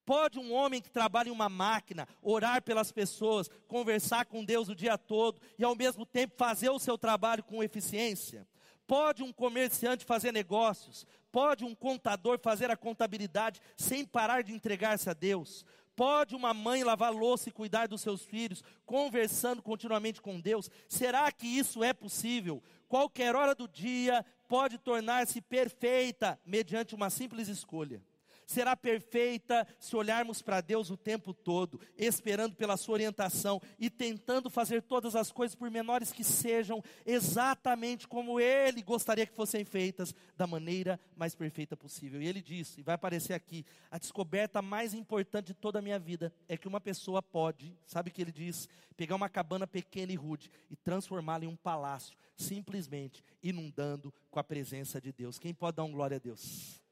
Pode 0.05 0.37
um 0.37 0.53
homem 0.53 0.81
que 0.81 0.89
trabalha 0.89 1.29
em 1.29 1.31
uma 1.31 1.49
máquina 1.49 2.07
orar 2.21 2.61
pelas 2.61 2.91
pessoas, 2.91 3.49
conversar 3.67 4.25
com 4.25 4.45
Deus 4.45 4.69
o 4.69 4.75
dia 4.75 4.97
todo 4.97 5.41
e 5.57 5.63
ao 5.63 5.75
mesmo 5.75 6.05
tempo 6.05 6.35
fazer 6.37 6.69
o 6.69 6.79
seu 6.79 6.97
trabalho 6.97 7.43
com 7.43 7.63
eficiência? 7.63 8.47
Pode 8.89 9.21
um 9.21 9.31
comerciante 9.31 10.03
fazer 10.03 10.33
negócios? 10.33 11.05
Pode 11.31 11.63
um 11.63 11.75
contador 11.75 12.39
fazer 12.39 12.71
a 12.71 12.75
contabilidade 12.75 13.61
sem 13.77 14.03
parar 14.03 14.41
de 14.41 14.51
entregar-se 14.51 15.07
a 15.07 15.13
Deus? 15.13 15.63
Pode 15.95 16.35
uma 16.35 16.55
mãe 16.55 16.83
lavar 16.83 17.13
louça 17.13 17.49
e 17.49 17.51
cuidar 17.51 17.87
dos 17.87 18.01
seus 18.01 18.25
filhos, 18.25 18.63
conversando 18.87 19.61
continuamente 19.61 20.19
com 20.19 20.41
Deus? 20.41 20.71
Será 20.87 21.31
que 21.31 21.45
isso 21.45 21.83
é 21.83 21.93
possível? 21.93 22.63
Qualquer 22.87 23.35
hora 23.35 23.53
do 23.53 23.67
dia 23.67 24.25
pode 24.47 24.79
tornar-se 24.79 25.39
perfeita 25.39 26.39
mediante 26.43 26.95
uma 26.95 27.11
simples 27.11 27.47
escolha 27.47 28.01
será 28.49 28.75
perfeita 28.75 29.67
se 29.79 29.95
olharmos 29.95 30.41
para 30.41 30.59
Deus 30.59 30.89
o 30.89 30.97
tempo 30.97 31.35
todo, 31.35 31.79
esperando 31.95 32.55
pela 32.55 32.77
Sua 32.77 32.93
orientação 32.93 33.61
e 33.77 33.91
tentando 33.91 34.49
fazer 34.49 34.81
todas 34.81 35.15
as 35.15 35.31
coisas, 35.31 35.53
por 35.53 35.69
menores 35.69 36.11
que 36.11 36.23
sejam, 36.23 36.83
exatamente 37.05 38.07
como 38.07 38.39
Ele 38.39 38.81
gostaria 38.81 39.27
que 39.27 39.35
fossem 39.35 39.63
feitas, 39.63 40.15
da 40.35 40.47
maneira 40.47 40.99
mais 41.15 41.35
perfeita 41.35 41.77
possível. 41.77 42.19
E 42.19 42.27
Ele 42.27 42.41
disse, 42.41 42.79
e 42.79 42.83
vai 42.83 42.95
aparecer 42.95 43.33
aqui: 43.33 43.63
a 43.91 43.99
descoberta 43.99 44.63
mais 44.63 44.95
importante 44.95 45.47
de 45.47 45.53
toda 45.53 45.77
a 45.77 45.81
minha 45.81 45.99
vida 45.99 46.33
é 46.47 46.57
que 46.57 46.67
uma 46.67 46.81
pessoa 46.81 47.21
pode, 47.21 47.77
sabe 47.85 48.09
o 48.09 48.13
que 48.13 48.19
Ele 48.19 48.31
diz? 48.31 48.67
Pegar 48.97 49.15
uma 49.15 49.29
cabana 49.29 49.67
pequena 49.67 50.11
e 50.11 50.15
rude 50.15 50.49
e 50.71 50.75
transformá-la 50.75 51.45
em 51.45 51.47
um 51.47 51.55
palácio, 51.55 52.17
simplesmente 52.35 53.23
inundando 53.43 54.11
com 54.31 54.39
a 54.39 54.43
presença 54.43 54.99
de 54.99 55.13
Deus. 55.13 55.37
Quem 55.37 55.53
pode 55.53 55.77
dar 55.77 55.83
um 55.83 55.91
glória 55.91 56.17
a 56.17 56.19
Deus? 56.19 56.88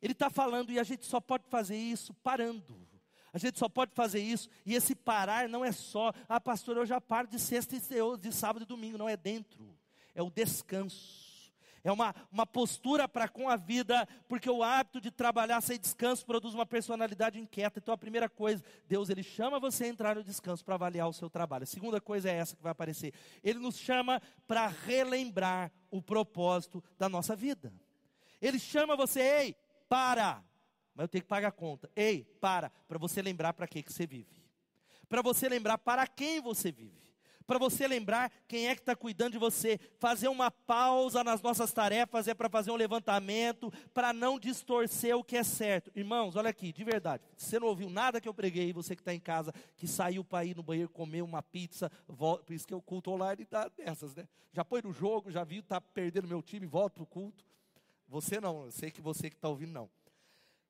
Ele 0.00 0.12
está 0.12 0.30
falando 0.30 0.70
e 0.70 0.78
a 0.78 0.84
gente 0.84 1.04
só 1.06 1.20
pode 1.20 1.44
fazer 1.48 1.76
isso 1.76 2.14
parando. 2.14 2.88
A 3.32 3.38
gente 3.38 3.58
só 3.58 3.68
pode 3.68 3.92
fazer 3.94 4.20
isso, 4.20 4.48
e 4.64 4.74
esse 4.74 4.94
parar 4.94 5.48
não 5.48 5.64
é 5.64 5.70
só, 5.70 6.12
ah, 6.28 6.40
pastor, 6.40 6.78
eu 6.78 6.86
já 6.86 7.00
paro 7.00 7.28
de 7.28 7.38
sexta 7.38 7.76
e 7.76 8.16
de 8.18 8.32
sábado 8.32 8.62
e 8.62 8.66
domingo, 8.66 8.96
não 8.96 9.08
é 9.08 9.16
dentro, 9.16 9.76
é 10.14 10.22
o 10.22 10.30
descanso. 10.30 11.28
É 11.84 11.92
uma, 11.92 12.14
uma 12.30 12.46
postura 12.46 13.08
para 13.08 13.28
com 13.28 13.48
a 13.48 13.56
vida, 13.56 14.06
porque 14.28 14.50
o 14.50 14.62
hábito 14.62 15.00
de 15.00 15.10
trabalhar 15.10 15.60
sem 15.60 15.78
descanso 15.78 16.26
produz 16.26 16.52
uma 16.52 16.66
personalidade 16.66 17.38
inquieta. 17.38 17.78
Então 17.78 17.94
a 17.94 17.98
primeira 17.98 18.28
coisa, 18.28 18.62
Deus 18.86 19.08
ele 19.08 19.22
chama 19.22 19.60
você 19.60 19.84
a 19.84 19.88
entrar 19.88 20.16
no 20.16 20.24
descanso 20.24 20.64
para 20.64 20.74
avaliar 20.74 21.08
o 21.08 21.12
seu 21.12 21.30
trabalho. 21.30 21.62
A 21.62 21.66
segunda 21.66 22.00
coisa 22.00 22.28
é 22.28 22.34
essa 22.34 22.56
que 22.56 22.62
vai 22.62 22.72
aparecer. 22.72 23.14
Ele 23.44 23.58
nos 23.58 23.78
chama 23.78 24.20
para 24.46 24.66
relembrar 24.66 25.70
o 25.90 26.02
propósito 26.02 26.82
da 26.98 27.08
nossa 27.08 27.36
vida. 27.36 27.72
Ele 28.42 28.58
chama 28.58 28.96
você, 28.96 29.20
ei, 29.20 29.56
para. 29.88 30.44
Mas 30.94 31.04
eu 31.04 31.08
tenho 31.08 31.22
que 31.22 31.28
pagar 31.28 31.48
a 31.48 31.52
conta. 31.52 31.90
Ei, 31.94 32.24
para, 32.40 32.70
para 32.88 32.98
você 32.98 33.22
lembrar 33.22 33.52
para 33.52 33.66
que, 33.66 33.82
que 33.82 33.92
você 33.92 34.06
vive. 34.06 34.44
Para 35.08 35.22
você 35.22 35.48
lembrar 35.48 35.78
para 35.78 36.06
quem 36.06 36.40
você 36.40 36.70
vive. 36.70 36.98
Para 37.48 37.58
você 37.58 37.88
lembrar 37.88 38.30
quem 38.46 38.68
é 38.68 38.74
que 38.74 38.82
está 38.82 38.94
cuidando 38.94 39.32
de 39.32 39.38
você. 39.38 39.80
Fazer 39.98 40.28
uma 40.28 40.50
pausa 40.50 41.24
nas 41.24 41.40
nossas 41.40 41.72
tarefas 41.72 42.28
é 42.28 42.34
para 42.34 42.50
fazer 42.50 42.70
um 42.70 42.76
levantamento, 42.76 43.72
para 43.94 44.12
não 44.12 44.38
distorcer 44.38 45.16
o 45.16 45.24
que 45.24 45.34
é 45.34 45.42
certo. 45.42 45.90
Irmãos, 45.96 46.36
olha 46.36 46.50
aqui, 46.50 46.72
de 46.72 46.84
verdade. 46.84 47.22
Se 47.38 47.46
você 47.46 47.58
não 47.58 47.68
ouviu 47.68 47.88
nada 47.88 48.20
que 48.20 48.28
eu 48.28 48.34
preguei, 48.34 48.70
você 48.70 48.94
que 48.94 49.00
está 49.00 49.14
em 49.14 49.20
casa, 49.20 49.50
que 49.76 49.86
saiu 49.86 50.22
para 50.22 50.44
ir 50.44 50.54
no 50.54 50.62
banheiro 50.62 50.90
comer 50.90 51.22
uma 51.22 51.42
pizza, 51.42 51.90
volta, 52.06 52.44
por 52.44 52.52
isso 52.52 52.66
que 52.66 52.74
o 52.74 52.82
culto 52.82 53.12
online 53.12 53.46
dá 53.50 53.66
dessas, 53.68 54.14
né? 54.14 54.28
Já 54.52 54.62
põe 54.62 54.82
no 54.82 54.92
jogo, 54.92 55.30
já 55.30 55.42
viu, 55.42 55.60
está 55.60 55.80
perdendo 55.80 56.28
meu 56.28 56.42
time, 56.42 56.66
volta 56.66 56.96
para 56.96 57.04
o 57.04 57.06
culto. 57.06 57.46
Você 58.08 58.40
não, 58.40 58.64
eu 58.64 58.72
sei 58.72 58.90
que 58.90 59.00
você 59.00 59.28
que 59.30 59.36
está 59.36 59.48
ouvindo 59.48 59.72
não. 59.72 59.88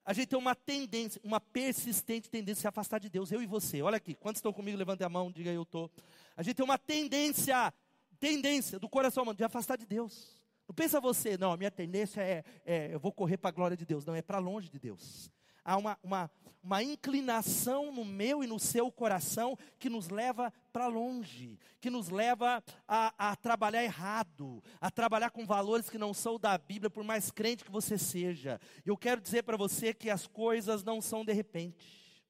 A 0.05 0.13
gente 0.13 0.29
tem 0.29 0.39
uma 0.39 0.55
tendência, 0.55 1.21
uma 1.23 1.41
persistente 1.41 2.31
tendência 2.31 2.61
a 2.61 2.63
se 2.63 2.69
afastar 2.69 2.99
de 2.99 3.09
Deus, 3.09 3.31
eu 3.31 3.43
e 3.43 3.47
você. 3.47 3.83
Olha 3.83 3.97
aqui, 3.97 4.15
quantos 4.15 4.39
estão 4.39 4.53
comigo? 4.53 4.77
Levante 4.77 5.05
a 5.05 5.09
mão, 5.09 5.31
diga 5.31 5.51
eu 5.51 5.63
estou. 5.63 5.91
A 6.37 6.43
gente 6.43 6.57
tem 6.57 6.65
uma 6.65 6.79
tendência, 6.79 7.73
tendência 8.19 8.79
do 8.79 8.89
coração 8.89 9.23
humano 9.23 9.37
de 9.37 9.45
afastar 9.45 9.77
de 9.77 9.87
Deus. 9.87 10.43
Não 10.67 10.75
pensa 10.75 11.01
você, 11.01 11.37
não, 11.37 11.53
a 11.53 11.57
minha 11.57 11.71
tendência 11.71 12.21
é, 12.21 12.45
é 12.65 12.95
eu 12.95 13.01
vou 13.01 13.13
correr 13.13 13.37
para 13.37 13.49
a 13.49 13.53
glória 13.53 13.77
de 13.77 13.87
Deus. 13.87 14.05
Não, 14.05 14.15
é 14.15 14.23
para 14.23 14.39
longe 14.39 14.69
de 14.69 14.79
Deus 14.79 15.31
há 15.65 15.77
uma, 15.77 15.99
uma, 16.03 16.31
uma 16.63 16.83
inclinação 16.83 17.93
no 17.93 18.05
meu 18.05 18.43
e 18.43 18.47
no 18.47 18.59
seu 18.59 18.91
coração 18.91 19.57
que 19.79 19.89
nos 19.89 20.09
leva 20.09 20.53
para 20.73 20.87
longe, 20.87 21.59
que 21.81 21.91
nos 21.91 22.09
leva 22.09 22.63
a, 22.87 23.31
a 23.31 23.37
trabalhar 23.37 23.83
errado, 23.83 24.63
a 24.81 24.91
trabalhar 24.91 25.31
com 25.31 25.47
valores 25.47 25.89
que 25.89 25.99
não 25.99 26.13
são 26.13 26.39
da 26.39 26.57
Bíblia, 26.59 26.91
por 26.91 27.05
mais 27.05 27.31
crente 27.31 27.65
que 27.65 27.71
você 27.71 27.97
seja. 27.97 28.61
Eu 28.85 28.97
quero 28.97 29.21
dizer 29.21 29.45
para 29.45 29.57
você 29.57 29.95
que 29.95 30.11
as 30.11 30.27
coisas 30.27 30.85
não 30.85 31.01
são 31.01 31.25
de 31.25 31.33
repente. 31.33 32.23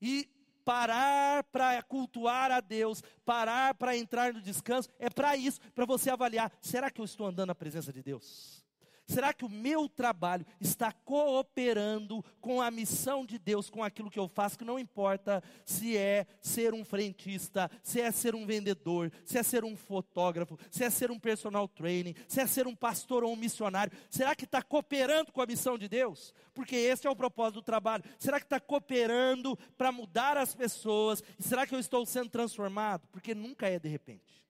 E 0.00 0.28
parar 0.64 1.44
para 1.44 1.82
cultuar 1.82 2.50
a 2.50 2.60
Deus, 2.60 3.02
parar 3.24 3.74
para 3.74 3.96
entrar 3.96 4.32
no 4.32 4.40
descanso, 4.40 4.88
é 4.98 5.10
para 5.10 5.36
isso, 5.36 5.60
para 5.74 5.84
você 5.84 6.10
avaliar: 6.10 6.52
será 6.60 6.90
que 6.90 7.00
eu 7.00 7.04
estou 7.04 7.26
andando 7.26 7.48
na 7.48 7.54
presença 7.54 7.92
de 7.92 8.02
Deus? 8.02 8.61
Será 9.06 9.32
que 9.32 9.44
o 9.44 9.48
meu 9.48 9.88
trabalho 9.88 10.46
está 10.60 10.92
cooperando 10.92 12.24
com 12.40 12.62
a 12.62 12.70
missão 12.70 13.26
de 13.26 13.38
Deus, 13.38 13.68
com 13.68 13.82
aquilo 13.82 14.10
que 14.10 14.18
eu 14.18 14.28
faço, 14.28 14.56
que 14.56 14.64
não 14.64 14.78
importa 14.78 15.42
se 15.66 15.96
é 15.96 16.26
ser 16.40 16.72
um 16.72 16.84
frentista, 16.84 17.70
se 17.82 18.00
é 18.00 18.10
ser 18.12 18.34
um 18.34 18.46
vendedor, 18.46 19.12
se 19.24 19.38
é 19.38 19.42
ser 19.42 19.64
um 19.64 19.76
fotógrafo, 19.76 20.58
se 20.70 20.84
é 20.84 20.90
ser 20.90 21.10
um 21.10 21.18
personal 21.18 21.66
training, 21.66 22.14
se 22.28 22.40
é 22.40 22.46
ser 22.46 22.66
um 22.66 22.76
pastor 22.76 23.24
ou 23.24 23.32
um 23.32 23.36
missionário. 23.36 23.92
Será 24.08 24.34
que 24.34 24.44
está 24.44 24.62
cooperando 24.62 25.32
com 25.32 25.42
a 25.42 25.46
missão 25.46 25.76
de 25.76 25.88
Deus? 25.88 26.32
Porque 26.54 26.76
esse 26.76 27.06
é 27.06 27.10
o 27.10 27.16
propósito 27.16 27.56
do 27.56 27.62
trabalho. 27.62 28.04
Será 28.18 28.38
que 28.38 28.46
está 28.46 28.60
cooperando 28.60 29.58
para 29.76 29.90
mudar 29.90 30.36
as 30.36 30.54
pessoas? 30.54 31.22
E 31.38 31.42
será 31.42 31.66
que 31.66 31.74
eu 31.74 31.80
estou 31.80 32.06
sendo 32.06 32.30
transformado? 32.30 33.08
Porque 33.08 33.34
nunca 33.34 33.68
é 33.68 33.78
de 33.78 33.88
repente. 33.88 34.42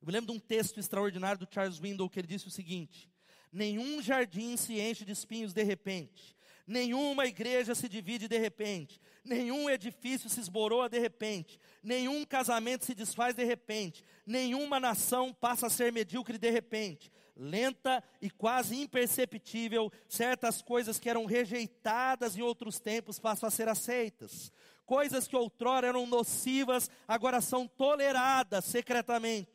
Eu 0.00 0.06
me 0.06 0.12
lembro 0.12 0.32
de 0.32 0.36
um 0.36 0.40
texto 0.40 0.80
extraordinário 0.80 1.38
do 1.38 1.48
Charles 1.48 1.78
Window 1.78 2.08
que 2.10 2.18
ele 2.18 2.26
disse 2.26 2.48
o 2.48 2.50
seguinte: 2.50 3.11
Nenhum 3.52 4.00
jardim 4.00 4.56
se 4.56 4.80
enche 4.80 5.04
de 5.04 5.12
espinhos 5.12 5.52
de 5.52 5.62
repente. 5.62 6.34
Nenhuma 6.66 7.26
igreja 7.26 7.74
se 7.74 7.88
divide 7.88 8.28
de 8.28 8.38
repente. 8.38 9.00
Nenhum 9.24 9.68
edifício 9.68 10.30
se 10.30 10.40
esboroa 10.40 10.88
de 10.88 10.98
repente. 10.98 11.58
Nenhum 11.82 12.24
casamento 12.24 12.84
se 12.84 12.94
desfaz 12.94 13.34
de 13.34 13.44
repente. 13.44 14.04
Nenhuma 14.24 14.80
nação 14.80 15.34
passa 15.34 15.66
a 15.66 15.70
ser 15.70 15.92
medíocre 15.92 16.38
de 16.38 16.50
repente. 16.50 17.12
Lenta 17.36 18.02
e 18.20 18.30
quase 18.30 18.76
imperceptível, 18.76 19.90
certas 20.08 20.62
coisas 20.62 20.98
que 20.98 21.08
eram 21.08 21.24
rejeitadas 21.24 22.36
em 22.36 22.42
outros 22.42 22.78
tempos 22.78 23.18
passam 23.18 23.48
a 23.48 23.50
ser 23.50 23.68
aceitas. 23.68 24.52
Coisas 24.84 25.26
que 25.26 25.36
outrora 25.36 25.86
eram 25.86 26.06
nocivas, 26.06 26.90
agora 27.08 27.40
são 27.40 27.66
toleradas 27.66 28.64
secretamente. 28.64 29.50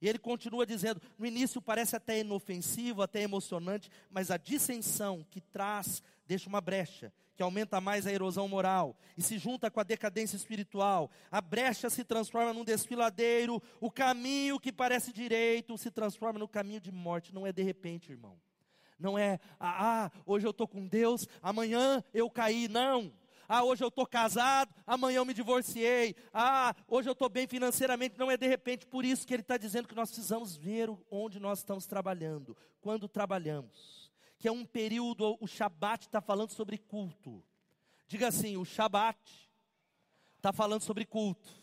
E 0.00 0.08
ele 0.08 0.18
continua 0.18 0.66
dizendo: 0.66 1.00
no 1.18 1.26
início 1.26 1.60
parece 1.60 1.94
até 1.96 2.20
inofensivo, 2.20 3.02
até 3.02 3.22
emocionante, 3.22 3.90
mas 4.10 4.30
a 4.30 4.36
dissensão 4.36 5.26
que 5.30 5.40
traz 5.40 6.02
deixa 6.26 6.48
uma 6.48 6.60
brecha, 6.60 7.12
que 7.36 7.42
aumenta 7.42 7.80
mais 7.80 8.06
a 8.06 8.12
erosão 8.12 8.46
moral 8.46 8.96
e 9.16 9.22
se 9.22 9.36
junta 9.36 9.70
com 9.70 9.80
a 9.80 9.84
decadência 9.84 10.36
espiritual. 10.36 11.10
A 11.30 11.40
brecha 11.40 11.90
se 11.90 12.04
transforma 12.04 12.52
num 12.52 12.64
desfiladeiro, 12.64 13.62
o 13.80 13.90
caminho 13.90 14.60
que 14.60 14.72
parece 14.72 15.12
direito 15.12 15.76
se 15.76 15.90
transforma 15.90 16.38
no 16.38 16.48
caminho 16.48 16.80
de 16.80 16.92
morte. 16.92 17.34
Não 17.34 17.46
é 17.46 17.52
de 17.52 17.62
repente, 17.62 18.12
irmão. 18.12 18.38
Não 18.98 19.18
é, 19.18 19.40
ah, 19.58 20.04
ah 20.04 20.10
hoje 20.26 20.46
eu 20.46 20.50
estou 20.50 20.68
com 20.68 20.86
Deus, 20.86 21.26
amanhã 21.42 22.04
eu 22.12 22.30
caí. 22.30 22.68
Não. 22.68 23.12
Ah, 23.52 23.64
hoje 23.64 23.82
eu 23.82 23.88
estou 23.88 24.06
casado, 24.06 24.72
amanhã 24.86 25.16
eu 25.16 25.24
me 25.24 25.34
divorciei. 25.34 26.14
Ah, 26.32 26.72
hoje 26.86 27.08
eu 27.08 27.14
estou 27.14 27.28
bem 27.28 27.48
financeiramente. 27.48 28.16
Não 28.16 28.30
é 28.30 28.36
de 28.36 28.46
repente, 28.46 28.86
por 28.86 29.04
isso 29.04 29.26
que 29.26 29.34
ele 29.34 29.42
está 29.42 29.56
dizendo 29.56 29.88
que 29.88 29.94
nós 29.96 30.08
precisamos 30.08 30.54
ver 30.54 30.88
onde 31.10 31.40
nós 31.40 31.58
estamos 31.58 31.84
trabalhando, 31.84 32.56
quando 32.80 33.08
trabalhamos. 33.08 34.08
Que 34.38 34.46
é 34.46 34.52
um 34.52 34.64
período, 34.64 35.36
o 35.40 35.48
Shabat 35.48 36.06
está 36.06 36.20
falando 36.20 36.52
sobre 36.52 36.78
culto. 36.78 37.42
Diga 38.06 38.28
assim: 38.28 38.56
o 38.56 38.64
Shabat 38.64 39.18
está 40.36 40.52
falando 40.52 40.82
sobre 40.82 41.04
culto. 41.04 41.59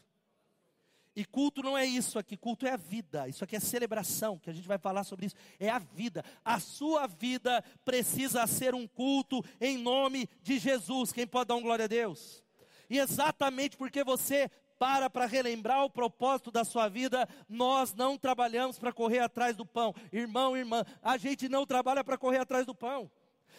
E 1.17 1.25
culto 1.25 1.63
não 1.63 1.75
é 1.75 1.83
isso 1.83 2.19
aqui, 2.19 2.37
culto 2.37 2.67
é 2.67 2.73
a 2.73 2.77
vida. 2.77 3.27
Isso 3.27 3.43
aqui 3.43 3.55
é 3.55 3.59
celebração, 3.59 4.37
que 4.37 4.51
a 4.51 4.53
gente 4.53 4.67
vai 4.67 4.77
falar 4.77 5.03
sobre 5.03 5.25
isso. 5.25 5.35
É 5.59 5.67
a 5.67 5.79
vida. 5.79 6.23
A 6.45 6.59
sua 6.59 7.07
vida 7.07 7.63
precisa 7.83 8.45
ser 8.45 8.75
um 8.75 8.87
culto 8.87 9.43
em 9.59 9.79
nome 9.79 10.29
de 10.43 10.59
Jesus. 10.59 11.11
Quem 11.11 11.25
pode 11.25 11.47
dar 11.47 11.55
um 11.55 11.61
glória 11.63 11.85
a 11.85 11.87
Deus? 11.87 12.43
E 12.87 12.99
exatamente 12.99 13.75
porque 13.75 14.03
você 14.03 14.47
para 14.77 15.09
para 15.09 15.25
relembrar 15.25 15.83
o 15.83 15.89
propósito 15.89 16.51
da 16.51 16.63
sua 16.63 16.87
vida, 16.87 17.27
nós 17.49 17.95
não 17.95 18.15
trabalhamos 18.15 18.77
para 18.77 18.93
correr 18.93 19.17
atrás 19.17 19.57
do 19.57 19.65
pão. 19.65 19.95
Irmão, 20.13 20.55
irmã, 20.55 20.85
a 21.01 21.17
gente 21.17 21.49
não 21.49 21.65
trabalha 21.65 22.03
para 22.03 22.15
correr 22.15 22.37
atrás 22.37 22.63
do 22.63 22.75
pão. 22.75 23.09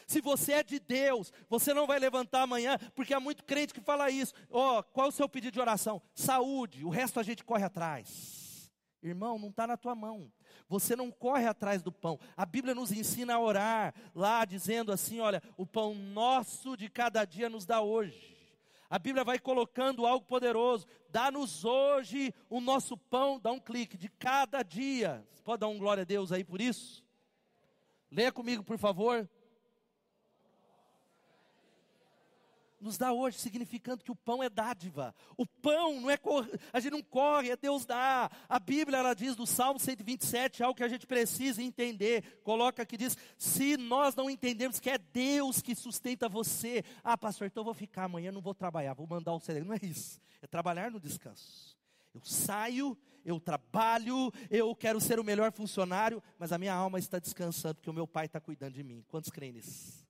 Se 0.08 0.22
você 0.22 0.54
é 0.54 0.62
de 0.62 0.80
Deus, 0.80 1.30
você 1.50 1.74
não 1.74 1.86
vai 1.86 1.98
levantar 1.98 2.40
amanhã, 2.40 2.78
porque 2.94 3.12
há 3.12 3.20
muito 3.20 3.44
crente 3.44 3.74
que 3.74 3.80
fala 3.82 4.10
isso. 4.10 4.32
Ó, 4.50 4.78
oh, 4.78 4.82
qual 4.82 5.08
o 5.08 5.12
seu 5.12 5.28
pedido 5.28 5.52
de 5.52 5.60
oração? 5.60 6.00
Saúde, 6.14 6.82
o 6.82 6.88
resto 6.88 7.20
a 7.20 7.22
gente 7.22 7.44
corre 7.44 7.62
atrás. 7.62 8.72
Irmão, 9.02 9.38
não 9.38 9.50
está 9.50 9.66
na 9.66 9.76
tua 9.76 9.94
mão. 9.94 10.32
Você 10.66 10.96
não 10.96 11.10
corre 11.10 11.46
atrás 11.46 11.82
do 11.82 11.92
pão. 11.92 12.18
A 12.34 12.46
Bíblia 12.46 12.74
nos 12.74 12.90
ensina 12.90 13.34
a 13.34 13.38
orar 13.38 13.94
lá, 14.14 14.46
dizendo 14.46 14.92
assim: 14.92 15.20
olha, 15.20 15.42
o 15.58 15.66
pão 15.66 15.94
nosso 15.94 16.74
de 16.74 16.88
cada 16.88 17.26
dia 17.26 17.50
nos 17.50 17.66
dá 17.66 17.82
hoje. 17.82 18.34
A 18.88 18.98
Bíblia 18.98 19.24
vai 19.24 19.38
colocando 19.38 20.06
algo 20.06 20.24
poderoso. 20.24 20.86
Dá-nos 21.10 21.66
hoje 21.66 22.32
o 22.48 22.62
nosso 22.62 22.96
pão, 22.96 23.38
dá 23.38 23.52
um 23.52 23.60
clique, 23.60 23.98
de 23.98 24.08
cada 24.08 24.62
dia. 24.62 25.22
Você 25.34 25.42
pode 25.42 25.60
dar 25.60 25.68
um 25.68 25.76
glória 25.76 26.00
a 26.00 26.06
Deus 26.06 26.32
aí 26.32 26.42
por 26.42 26.62
isso? 26.62 27.04
Leia 28.10 28.32
comigo, 28.32 28.64
por 28.64 28.78
favor. 28.78 29.28
Nos 32.80 32.96
dá 32.96 33.12
hoje, 33.12 33.38
significando 33.38 34.04
que 34.04 34.10
o 34.10 34.16
pão 34.16 34.42
é 34.42 34.48
dádiva. 34.48 35.14
O 35.36 35.46
pão 35.46 36.00
não 36.00 36.10
é 36.10 36.16
cor... 36.16 36.48
a 36.72 36.80
gente 36.80 36.92
não 36.92 37.02
corre, 37.02 37.50
é 37.50 37.56
Deus 37.56 37.84
dá. 37.84 38.30
A 38.48 38.58
Bíblia 38.58 38.98
ela 38.98 39.14
diz 39.14 39.36
no 39.36 39.46
Salmo 39.46 39.78
127 39.78 40.62
algo 40.62 40.76
que 40.76 40.84
a 40.84 40.88
gente 40.88 41.06
precisa 41.06 41.62
entender. 41.62 42.40
Coloca 42.42 42.82
aqui 42.82 42.96
diz: 42.96 43.16
"Se 43.36 43.76
nós 43.76 44.14
não 44.14 44.30
entendemos 44.30 44.78
que 44.78 44.90
é 44.90 44.98
Deus 44.98 45.60
que 45.60 45.74
sustenta 45.74 46.28
você, 46.28 46.84
ah, 47.02 47.16
pastor, 47.16 47.46
então 47.46 47.62
eu 47.62 47.66
vou 47.66 47.74
ficar 47.74 48.04
amanhã, 48.04 48.30
não 48.30 48.40
vou 48.40 48.54
trabalhar, 48.54 48.94
vou 48.94 49.06
mandar 49.06 49.32
o 49.32 49.40
cérebro". 49.40 49.68
Não 49.68 49.74
é 49.74 49.80
isso. 49.82 50.20
É 50.40 50.46
trabalhar 50.46 50.90
no 50.90 51.00
descanso. 51.00 51.76
Eu 52.14 52.22
saio, 52.24 52.96
eu 53.24 53.38
trabalho, 53.38 54.32
eu 54.50 54.74
quero 54.74 55.00
ser 55.00 55.20
o 55.20 55.24
melhor 55.24 55.52
funcionário, 55.52 56.22
mas 56.38 56.52
a 56.52 56.58
minha 56.58 56.74
alma 56.74 56.98
está 56.98 57.18
descansando 57.18 57.76
porque 57.76 57.90
o 57.90 57.94
meu 57.94 58.06
pai 58.06 58.26
está 58.26 58.40
cuidando 58.40 58.74
de 58.74 58.82
mim. 58.82 59.04
Quantos 59.08 59.30
creem 59.30 59.52
nisso? 59.52 60.07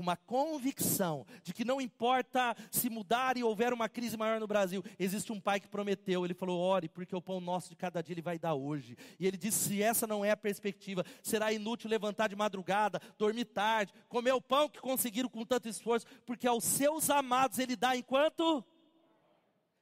Com 0.00 0.02
uma 0.02 0.16
convicção 0.16 1.26
de 1.42 1.52
que 1.52 1.62
não 1.62 1.78
importa 1.78 2.56
se 2.70 2.88
mudar 2.88 3.36
e 3.36 3.44
houver 3.44 3.70
uma 3.70 3.86
crise 3.86 4.16
maior 4.16 4.40
no 4.40 4.46
Brasil, 4.46 4.82
existe 4.98 5.30
um 5.30 5.38
pai 5.38 5.60
que 5.60 5.68
prometeu, 5.68 6.24
ele 6.24 6.32
falou: 6.32 6.58
ore, 6.58 6.88
porque 6.88 7.14
o 7.14 7.20
pão 7.20 7.38
nosso 7.38 7.68
de 7.68 7.76
cada 7.76 8.02
dia 8.02 8.14
ele 8.14 8.22
vai 8.22 8.38
dar 8.38 8.54
hoje. 8.54 8.96
E 9.18 9.26
ele 9.26 9.36
disse: 9.36 9.68
se 9.68 9.82
essa 9.82 10.06
não 10.06 10.24
é 10.24 10.30
a 10.30 10.36
perspectiva, 10.36 11.04
será 11.22 11.52
inútil 11.52 11.90
levantar 11.90 12.28
de 12.28 12.36
madrugada, 12.36 12.98
dormir 13.18 13.44
tarde, 13.44 13.92
comer 14.08 14.32
o 14.32 14.40
pão 14.40 14.70
que 14.70 14.80
conseguiram 14.80 15.28
com 15.28 15.44
tanto 15.44 15.68
esforço, 15.68 16.06
porque 16.24 16.46
aos 16.46 16.64
seus 16.64 17.10
amados 17.10 17.58
ele 17.58 17.76
dá 17.76 17.94
enquanto 17.94 18.64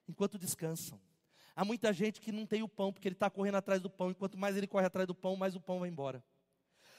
enquanto 0.08 0.36
descansam. 0.36 1.00
Há 1.54 1.64
muita 1.64 1.92
gente 1.92 2.20
que 2.20 2.32
não 2.32 2.44
tem 2.44 2.64
o 2.64 2.68
pão, 2.68 2.92
porque 2.92 3.06
ele 3.06 3.14
está 3.14 3.30
correndo 3.30 3.56
atrás 3.56 3.80
do 3.80 3.90
pão, 3.90 4.10
e 4.10 4.14
quanto 4.14 4.36
mais 4.36 4.56
ele 4.56 4.66
corre 4.66 4.86
atrás 4.86 5.06
do 5.06 5.14
pão, 5.14 5.36
mais 5.36 5.54
o 5.54 5.60
pão 5.60 5.78
vai 5.78 5.88
embora. 5.88 6.24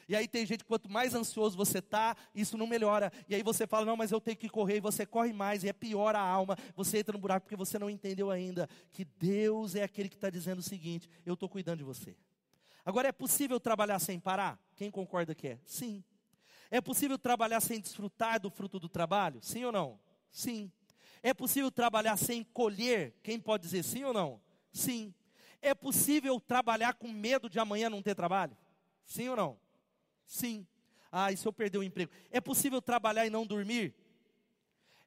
E 0.10 0.15
aí 0.15 0.28
tem 0.28 0.43
gente 0.43 0.62
que 0.62 0.65
quanto 0.65 0.89
mais 0.89 1.13
ansioso 1.13 1.56
você 1.56 1.78
está, 1.78 2.17
isso 2.34 2.58
não 2.58 2.65
melhora. 2.65 3.13
E 3.28 3.36
aí 3.36 3.43
você 3.43 3.67
fala, 3.67 3.86
não, 3.86 3.95
mas 3.95 4.12
eu 4.12 4.19
tenho 4.19 4.36
que 4.36 4.50
correr, 4.50 4.78
e 4.78 4.80
você 4.80 5.06
corre 5.06 5.32
mais, 5.32 5.63
e 5.63 5.69
é 5.69 5.74
pior 5.74 6.15
a 6.15 6.19
alma. 6.19 6.58
Você 6.76 6.98
entra 6.98 7.13
no 7.13 7.19
buraco 7.19 7.45
porque 7.45 7.56
você 7.56 7.78
não 7.78 7.91
entendeu 7.91 8.32
ainda 8.32 8.67
que 8.91 9.06
Deus 9.06 9.76
é 9.76 9.84
aquele 9.84 10.10
que 10.10 10.15
está 10.15 10.32
dizendo 10.32 10.60
o 10.60 10.63
seguinte: 10.63 11.08
eu 11.24 11.36
estou 11.36 11.48
cuidando 11.48 11.78
de 11.78 11.84
você. 11.84 12.17
Agora, 12.84 13.08
é 13.08 13.12
possível 13.12 13.60
trabalhar 13.60 14.00
sem 14.00 14.19
parar? 14.19 14.60
Quem 14.76 14.89
concorda 14.89 15.36
que 15.36 15.50
é? 15.50 15.60
Sim. 15.63 16.04
É 16.72 16.82
possível 16.82 17.19
trabalhar 17.19 17.60
sem 17.62 17.80
desfrutar 17.80 18.39
do 18.39 18.50
fruto 18.50 18.80
do 18.80 18.89
trabalho? 18.89 19.39
Sim 19.43 19.65
ou 19.65 19.72
não? 19.72 20.00
Sim. 20.32 20.72
É 21.22 21.36
possível 21.36 21.69
trabalhar 21.69 22.17
sem 22.17 22.43
colher? 22.43 23.13
Quem 23.22 23.39
pode 23.39 23.62
dizer 23.62 23.84
sim 23.84 24.04
ou 24.04 24.13
não? 24.13 24.41
Sim. 24.74 25.13
É 25.62 25.76
possível 25.76 26.39
trabalhar 26.39 26.95
com 26.95 27.10
medo 27.10 27.48
de 27.48 27.60
amanhã 27.60 27.91
não 27.91 28.02
ter 28.02 28.15
trabalho? 28.15 28.58
Sim 29.06 29.30
ou 29.30 29.36
não? 29.36 29.68
Sim. 30.30 30.65
Ah, 31.12 31.32
e 31.32 31.38
se 31.38 31.46
eu 31.48 31.52
perder 31.52 31.80
o 31.80 31.84
emprego? 31.84 32.12
É 32.30 32.39
possível 32.39 32.80
trabalhar 32.80 33.26
e 33.26 33.32
não 33.32 33.48
dormir? 33.48 33.96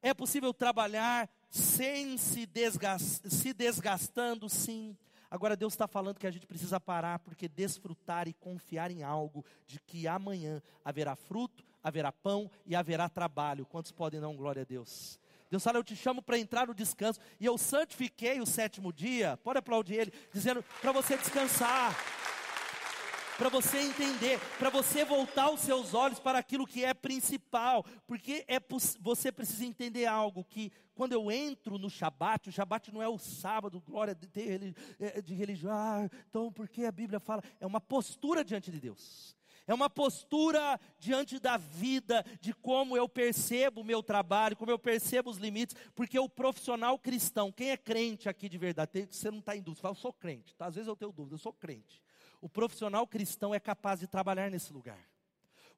É 0.02 0.12
possível 0.12 0.52
trabalhar 0.52 1.30
sem 1.48 2.18
se, 2.18 2.44
desgast, 2.44 3.30
se 3.30 3.54
desgastando? 3.54 4.48
Sim. 4.48 4.96
Agora 5.30 5.56
Deus 5.56 5.74
está 5.74 5.86
falando 5.86 6.18
que 6.18 6.26
a 6.26 6.30
gente 6.30 6.44
precisa 6.44 6.80
parar, 6.80 7.20
porque 7.20 7.48
desfrutar 7.48 8.26
e 8.26 8.34
confiar 8.34 8.90
em 8.90 9.04
algo, 9.04 9.44
de 9.64 9.78
que 9.78 10.08
amanhã 10.08 10.60
haverá 10.84 11.14
fruto, 11.14 11.64
haverá 11.82 12.10
pão 12.10 12.50
e 12.66 12.74
haverá 12.74 13.08
trabalho. 13.08 13.64
Quantos 13.64 13.92
podem 13.92 14.22
um 14.24 14.36
glória 14.36 14.62
a 14.62 14.64
Deus? 14.64 15.20
Deus 15.48 15.62
fala, 15.62 15.78
eu 15.78 15.84
te 15.84 15.94
chamo 15.94 16.20
para 16.20 16.38
entrar 16.38 16.66
no 16.66 16.74
descanso, 16.74 17.20
e 17.38 17.46
eu 17.46 17.56
santifiquei 17.56 18.40
o 18.40 18.46
sétimo 18.46 18.92
dia, 18.92 19.38
pode 19.44 19.58
aplaudir 19.58 19.94
ele, 19.94 20.12
dizendo 20.32 20.64
para 20.80 20.90
você 20.90 21.16
descansar 21.16 21.94
para 23.42 23.48
você 23.48 23.80
entender, 23.80 24.38
para 24.56 24.70
você 24.70 25.04
voltar 25.04 25.50
os 25.50 25.62
seus 25.62 25.94
olhos 25.94 26.20
para 26.20 26.38
aquilo 26.38 26.64
que 26.64 26.84
é 26.84 26.94
principal, 26.94 27.84
porque 28.06 28.44
é 28.46 28.60
você 29.00 29.32
precisa 29.32 29.64
entender 29.64 30.06
algo 30.06 30.44
que 30.44 30.70
quando 30.94 31.14
eu 31.14 31.28
entro 31.28 31.76
no 31.76 31.90
Shabat, 31.90 32.48
o 32.48 32.52
Shabat 32.52 32.92
não 32.92 33.02
é 33.02 33.08
o 33.08 33.18
sábado, 33.18 33.80
glória 33.80 34.14
de, 34.14 34.28
é, 35.00 35.20
de 35.20 35.34
religião, 35.34 35.72
ah, 35.72 36.08
então 36.30 36.52
porque 36.52 36.84
a 36.84 36.92
Bíblia 36.92 37.18
fala, 37.18 37.42
é 37.58 37.66
uma 37.66 37.80
postura 37.80 38.44
diante 38.44 38.70
de 38.70 38.78
Deus. 38.78 39.34
É 39.66 39.74
uma 39.74 39.90
postura 39.90 40.78
diante 41.00 41.40
da 41.40 41.56
vida, 41.56 42.24
de 42.40 42.54
como 42.54 42.96
eu 42.96 43.08
percebo 43.08 43.80
o 43.80 43.84
meu 43.84 44.04
trabalho, 44.04 44.56
como 44.56 44.70
eu 44.70 44.78
percebo 44.78 45.30
os 45.30 45.38
limites, 45.38 45.74
porque 45.96 46.16
o 46.16 46.28
profissional 46.28 46.96
cristão, 46.96 47.50
quem 47.50 47.70
é 47.70 47.76
crente 47.76 48.28
aqui 48.28 48.48
de 48.48 48.56
verdade, 48.58 49.08
você 49.10 49.32
não 49.32 49.40
está 49.40 49.56
em 49.56 49.62
dúvida, 49.62 49.78
você 49.78 49.82
fala, 49.82 49.94
eu 49.94 50.00
sou 50.00 50.12
crente, 50.12 50.54
tá? 50.54 50.66
às 50.66 50.76
vezes 50.76 50.86
eu 50.86 50.94
tenho 50.94 51.10
dúvida, 51.10 51.34
eu 51.34 51.40
sou 51.40 51.52
crente. 51.52 52.00
O 52.42 52.48
profissional 52.48 53.06
cristão 53.06 53.54
é 53.54 53.60
capaz 53.60 54.00
de 54.00 54.08
trabalhar 54.08 54.50
nesse 54.50 54.72
lugar. 54.72 54.98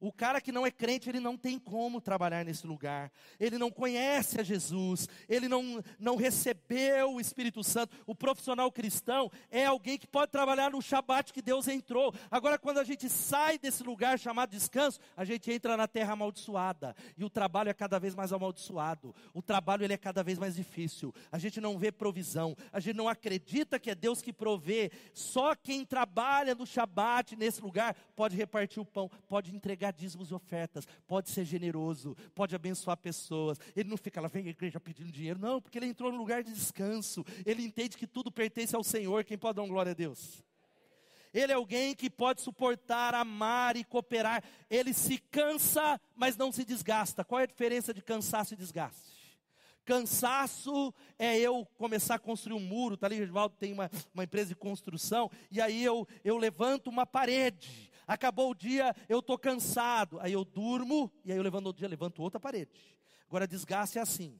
O 0.05 0.12
cara 0.12 0.38
que 0.38 0.53
não 0.53 0.67
é 0.67 0.71
crente, 0.71 1.09
ele 1.09 1.19
não 1.19 1.35
tem 1.35 1.59
como 1.59 1.99
trabalhar 1.99 2.45
nesse 2.45 2.67
lugar. 2.67 3.11
Ele 3.40 3.57
não 3.57 3.71
conhece 3.71 4.38
a 4.38 4.43
Jesus, 4.43 5.09
ele 5.27 5.49
não, 5.49 5.83
não 5.99 6.14
recebeu 6.14 7.14
o 7.14 7.21
Espírito 7.23 7.64
Santo. 7.64 7.97
O 8.07 8.14
profissional 8.14 8.71
cristão 8.71 9.31
é 9.51 9.64
alguém 9.64 9.97
que 9.97 10.07
pode 10.07 10.31
trabalhar 10.31 10.73
no 10.73 10.83
Shabat 10.83 11.33
que 11.33 11.40
Deus 11.40 11.69
entrou. 11.69 12.14
Agora, 12.31 12.59
quando 12.59 12.81
a 12.81 12.85
gente 12.85 13.09
sai 13.09 13.59
desse 13.59 13.83
lugar 13.83 14.19
chamado 14.19 14.51
descanso, 14.51 15.01
a 15.17 15.25
gente 15.25 15.51
entra 15.51 15.75
na 15.75 15.88
terra 15.88 16.12
amaldiçoada. 16.12 16.95
E 17.17 17.25
o 17.25 17.31
trabalho 17.31 17.71
é 17.71 17.75
cada 17.75 17.99
vez 17.99 18.14
mais 18.14 18.31
amaldiçoado. 18.31 19.14
O 19.33 19.40
trabalho 19.40 19.85
ele 19.85 19.95
é 19.95 19.97
cada 19.99 20.23
vez 20.23 20.38
mais 20.38 20.55
difícil. 20.55 21.14
A 21.33 21.38
gente 21.38 21.62
não 21.62 21.79
vê 21.79 21.90
provisão. 21.90 22.55
A 22.71 22.79
gente 22.79 22.97
não 22.97 23.09
acredita 23.09 23.81
que 23.81 23.90
é 23.90 23.95
Deus 23.95 24.21
que 24.21 24.35
provê. 24.35 24.93
Só 25.14 25.55
quem 25.55 25.83
trabalha 25.83 26.55
no 26.55 26.67
Shabat, 26.67 27.35
nesse 27.37 27.62
lugar, 27.62 27.97
pode 28.14 28.37
repartir 28.37 28.83
o 28.83 28.85
pão, 28.85 29.11
pode 29.27 29.51
entregar 29.57 29.94
dízimos 29.95 30.31
e 30.31 30.35
ofertas, 30.35 30.87
pode 31.07 31.31
ser 31.31 31.45
generoso, 31.45 32.17
pode 32.35 32.55
abençoar 32.55 32.97
pessoas. 32.97 33.59
Ele 33.75 33.89
não 33.89 33.97
fica 33.97 34.21
lá, 34.21 34.29
vem 34.29 34.47
à 34.47 34.51
igreja 34.51 34.81
pedindo 34.81 35.11
dinheiro, 35.11 35.39
não, 35.39 35.61
porque 35.61 35.79
ele 35.79 35.87
entrou 35.87 36.11
no 36.11 36.19
lugar 36.19 36.43
de 36.43 36.53
descanso. 36.53 37.25
Ele 37.45 37.65
entende 37.65 37.97
que 37.97 38.07
tudo 38.07 38.31
pertence 38.31 38.75
ao 38.75 38.85
Senhor. 38.85 39.25
Quem 39.25 39.39
pode 39.39 39.57
dar 39.57 39.63
uma 39.63 39.69
glória 39.69 39.93
a 39.93 39.95
Deus? 39.95 40.43
Ele 41.33 41.51
é 41.51 41.57
alguém 41.57 41.97
que 41.97 42.09
pode 42.09 42.41
suportar, 42.41 43.13
amar 43.13 43.77
e 43.77 43.83
cooperar. 43.83 44.45
Ele 44.71 44.95
se 44.95 45.19
cansa, 45.19 46.01
mas 46.15 46.37
não 46.37 46.53
se 46.53 46.65
desgasta. 46.65 47.25
Qual 47.25 47.41
é 47.41 47.43
a 47.43 47.47
diferença 47.47 47.93
de 47.93 48.01
cansaço 48.01 48.55
e 48.55 48.57
desgaste? 48.57 49.15
Cansaço 49.85 50.95
é 51.19 51.39
eu 51.39 51.67
começar 51.77 52.15
a 52.15 52.19
construir 52.19 52.55
um 52.55 52.61
muro, 52.61 52.97
tá 52.97 53.07
ali, 53.07 53.17
Regivaldo 53.17 53.55
tem 53.59 53.73
uma, 53.73 53.91
uma 54.15 54.25
empresa 54.25 54.49
de 54.49 54.55
construção, 54.55 55.31
e 55.51 55.61
aí 55.61 55.85
eu, 55.85 56.09
eu 56.25 56.39
levanto 56.39 56.89
uma 56.89 57.05
parede, 57.05 57.91
acabou 58.07 58.51
o 58.51 58.55
dia, 58.55 58.95
eu 59.09 59.19
estou 59.19 59.38
cansado, 59.38 60.19
aí 60.21 60.33
eu 60.33 60.45
durmo, 60.45 61.12
e 61.25 61.33
aí 61.33 61.38
eu 61.38 61.43
levanto 61.43 61.67
outro 61.67 61.81
dia, 61.81 61.88
levanto 61.88 62.23
outra 62.23 62.40
parede. 62.40 62.71
Agora, 63.29 63.47
desgaste 63.47 63.99
é 63.99 64.03
assim. 64.03 64.38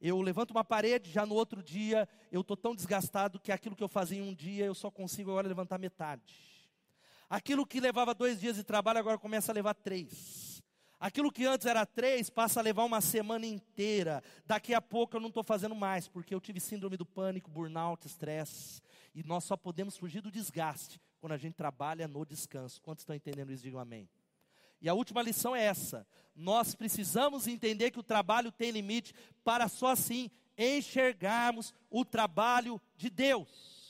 Eu 0.00 0.20
levanto 0.20 0.50
uma 0.50 0.64
parede, 0.64 1.12
já 1.12 1.24
no 1.24 1.36
outro 1.36 1.62
dia 1.62 2.08
eu 2.32 2.40
estou 2.40 2.56
tão 2.56 2.74
desgastado 2.74 3.38
que 3.38 3.52
aquilo 3.52 3.76
que 3.76 3.84
eu 3.84 3.88
fazia 3.88 4.18
em 4.18 4.28
um 4.28 4.34
dia 4.34 4.64
eu 4.64 4.74
só 4.74 4.90
consigo 4.90 5.30
agora 5.30 5.46
levantar 5.46 5.78
metade. 5.78 6.34
Aquilo 7.30 7.64
que 7.64 7.78
levava 7.78 8.12
dois 8.12 8.40
dias 8.40 8.56
de 8.56 8.64
trabalho 8.64 8.98
agora 8.98 9.16
começa 9.16 9.52
a 9.52 9.54
levar 9.54 9.74
três. 9.74 10.60
Aquilo 10.98 11.30
que 11.30 11.46
antes 11.46 11.66
era 11.66 11.86
três 11.86 12.28
passa 12.28 12.58
a 12.58 12.62
levar 12.62 12.84
uma 12.84 13.00
semana 13.00 13.46
inteira. 13.46 14.22
Daqui 14.44 14.74
a 14.74 14.80
pouco 14.80 15.16
eu 15.16 15.20
não 15.20 15.28
estou 15.28 15.44
fazendo 15.44 15.74
mais, 15.74 16.08
porque 16.08 16.34
eu 16.34 16.40
tive 16.40 16.58
síndrome 16.58 16.96
do 16.96 17.06
pânico, 17.06 17.50
burnout, 17.50 18.04
estresse. 18.04 18.82
E 19.14 19.22
nós 19.22 19.44
só 19.44 19.56
podemos 19.56 19.96
fugir 19.96 20.20
do 20.20 20.32
desgaste 20.32 21.00
quando 21.22 21.32
a 21.34 21.38
gente 21.38 21.54
trabalha 21.54 22.08
no 22.08 22.26
descanso. 22.26 22.82
Quantos 22.82 23.02
estão 23.02 23.14
entendendo 23.14 23.52
isso? 23.52 23.62
Digam 23.62 23.78
amém. 23.78 24.10
E 24.80 24.88
a 24.88 24.94
última 24.94 25.22
lição 25.22 25.54
é 25.54 25.62
essa: 25.62 26.04
nós 26.34 26.74
precisamos 26.74 27.46
entender 27.46 27.92
que 27.92 28.00
o 28.00 28.02
trabalho 28.02 28.50
tem 28.50 28.72
limite 28.72 29.14
para 29.44 29.68
só 29.68 29.92
assim 29.92 30.32
enxergarmos 30.58 31.72
o 31.88 32.04
trabalho 32.04 32.80
de 32.96 33.08
Deus 33.08 33.80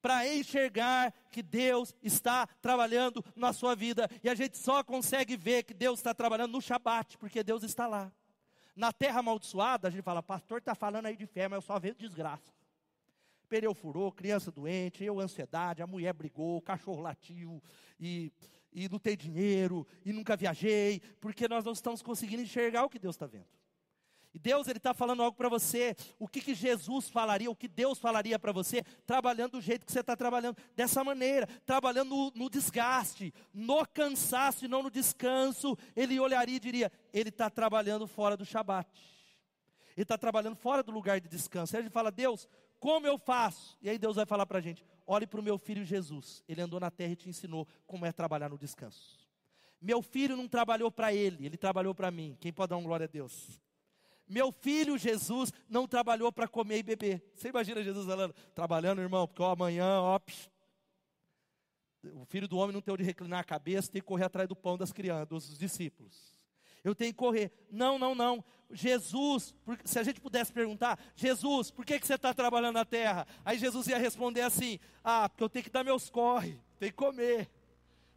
para 0.00 0.26
enxergar 0.26 1.12
que 1.30 1.42
Deus 1.42 1.94
está 2.02 2.46
trabalhando 2.46 3.22
na 3.36 3.52
sua 3.52 3.74
vida. 3.74 4.08
E 4.22 4.30
a 4.30 4.34
gente 4.34 4.56
só 4.56 4.82
consegue 4.82 5.36
ver 5.36 5.64
que 5.64 5.74
Deus 5.74 5.98
está 5.98 6.14
trabalhando 6.14 6.52
no 6.52 6.62
Shabat, 6.62 7.18
porque 7.18 7.42
Deus 7.42 7.62
está 7.64 7.86
lá. 7.86 8.10
Na 8.74 8.94
terra 8.94 9.18
amaldiçoada, 9.18 9.88
a 9.88 9.90
gente 9.90 10.02
fala, 10.02 10.22
pastor 10.22 10.58
está 10.58 10.74
falando 10.74 11.04
aí 11.04 11.16
de 11.18 11.26
fé, 11.26 11.48
mas 11.48 11.58
eu 11.58 11.62
só 11.62 11.78
vejo 11.78 11.98
desgraça. 11.98 12.59
Pneu 13.50 13.74
furou, 13.74 14.12
criança 14.12 14.52
doente, 14.52 15.02
eu 15.02 15.18
ansiedade, 15.18 15.82
a 15.82 15.86
mulher 15.86 16.14
brigou, 16.14 16.58
o 16.58 16.62
cachorro 16.62 17.00
latiu, 17.00 17.60
e, 17.98 18.32
e 18.72 18.88
não 18.88 19.00
tem 19.00 19.16
dinheiro, 19.16 19.84
e 20.04 20.12
nunca 20.12 20.36
viajei, 20.36 21.00
porque 21.20 21.48
nós 21.48 21.64
não 21.64 21.72
estamos 21.72 22.00
conseguindo 22.00 22.42
enxergar 22.42 22.84
o 22.84 22.88
que 22.88 22.98
Deus 22.98 23.16
está 23.16 23.26
vendo. 23.26 23.48
E 24.32 24.38
Deus 24.38 24.68
ele 24.68 24.76
está 24.76 24.94
falando 24.94 25.24
algo 25.24 25.36
para 25.36 25.48
você. 25.48 25.96
O 26.16 26.28
que, 26.28 26.40
que 26.40 26.54
Jesus 26.54 27.08
falaria, 27.08 27.50
o 27.50 27.56
que 27.56 27.66
Deus 27.66 27.98
falaria 27.98 28.38
para 28.38 28.52
você, 28.52 28.84
trabalhando 29.04 29.52
do 29.52 29.60
jeito 29.60 29.84
que 29.84 29.90
você 29.90 29.98
está 29.98 30.16
trabalhando, 30.16 30.56
dessa 30.76 31.02
maneira, 31.02 31.48
trabalhando 31.66 32.10
no, 32.10 32.32
no, 32.36 32.48
desgaste, 32.48 33.34
no 33.52 33.84
cansaço 33.84 34.64
e 34.64 34.68
não 34.68 34.84
no 34.84 34.90
descanso. 34.92 35.76
Ele 35.96 36.20
olharia 36.20 36.54
e 36.54 36.60
diria: 36.60 36.92
Ele 37.12 37.30
está 37.30 37.50
trabalhando 37.50 38.06
fora 38.06 38.36
do 38.36 38.44
Shabat. 38.44 38.88
Ele 39.96 40.04
está 40.04 40.16
trabalhando 40.16 40.54
fora 40.54 40.84
do 40.84 40.92
lugar 40.92 41.20
de 41.20 41.28
descanso. 41.28 41.74
Aí 41.74 41.80
a 41.80 41.82
gente 41.82 41.92
fala: 41.92 42.12
Deus, 42.12 42.48
como 42.80 43.06
eu 43.06 43.18
faço? 43.18 43.76
E 43.82 43.90
aí 43.90 43.98
Deus 43.98 44.16
vai 44.16 44.26
falar 44.26 44.46
para 44.46 44.58
a 44.58 44.60
gente: 44.60 44.82
olhe 45.06 45.26
para 45.26 45.38
o 45.38 45.42
meu 45.42 45.58
filho 45.58 45.84
Jesus. 45.84 46.42
Ele 46.48 46.62
andou 46.62 46.80
na 46.80 46.90
terra 46.90 47.12
e 47.12 47.16
te 47.16 47.28
ensinou 47.28 47.68
como 47.86 48.06
é 48.06 48.10
trabalhar 48.10 48.48
no 48.48 48.58
descanso. 48.58 49.20
Meu 49.80 50.02
filho 50.02 50.36
não 50.36 50.48
trabalhou 50.48 50.90
para 50.90 51.12
ele, 51.14 51.46
ele 51.46 51.56
trabalhou 51.56 51.94
para 51.94 52.10
mim. 52.10 52.36
Quem 52.40 52.52
pode 52.52 52.70
dar 52.70 52.76
um 52.78 52.82
glória 52.82 53.04
a 53.04 53.08
Deus? 53.08 53.60
Meu 54.26 54.50
filho 54.50 54.96
Jesus 54.96 55.52
não 55.68 55.86
trabalhou 55.86 56.32
para 56.32 56.48
comer 56.48 56.78
e 56.78 56.82
beber. 56.82 57.22
Você 57.34 57.48
imagina 57.48 57.82
Jesus 57.82 58.06
falando, 58.06 58.32
trabalhando, 58.54 59.00
irmão, 59.00 59.26
porque 59.26 59.42
ó, 59.42 59.50
amanhã, 59.50 60.00
ó, 60.00 60.18
psh, 60.18 60.50
o 62.14 62.24
filho 62.24 62.48
do 62.48 62.56
homem 62.56 62.72
não 62.72 62.80
tem 62.80 62.94
onde 62.94 63.02
reclinar 63.02 63.40
a 63.40 63.44
cabeça, 63.44 63.90
tem 63.90 64.00
que 64.00 64.06
correr 64.06 64.24
atrás 64.24 64.48
do 64.48 64.56
pão 64.56 64.78
das 64.78 64.92
crianças, 64.92 65.28
dos 65.28 65.58
discípulos. 65.58 66.39
Eu 66.82 66.94
tenho 66.94 67.12
que 67.12 67.18
correr. 67.18 67.52
Não, 67.70 67.98
não, 67.98 68.14
não. 68.14 68.44
Jesus, 68.72 69.54
se 69.84 69.98
a 69.98 70.02
gente 70.02 70.20
pudesse 70.20 70.52
perguntar, 70.52 70.98
Jesus, 71.16 71.70
por 71.70 71.84
que, 71.84 71.98
que 71.98 72.06
você 72.06 72.14
está 72.14 72.32
trabalhando 72.32 72.74
na 72.74 72.84
terra? 72.84 73.26
Aí 73.44 73.58
Jesus 73.58 73.86
ia 73.88 73.98
responder 73.98 74.42
assim: 74.42 74.78
Ah, 75.02 75.28
porque 75.28 75.42
eu 75.42 75.48
tenho 75.48 75.64
que 75.64 75.70
dar 75.70 75.84
meus 75.84 76.08
corre, 76.08 76.60
tenho 76.78 76.92
que 76.92 76.96
comer, 76.98 77.50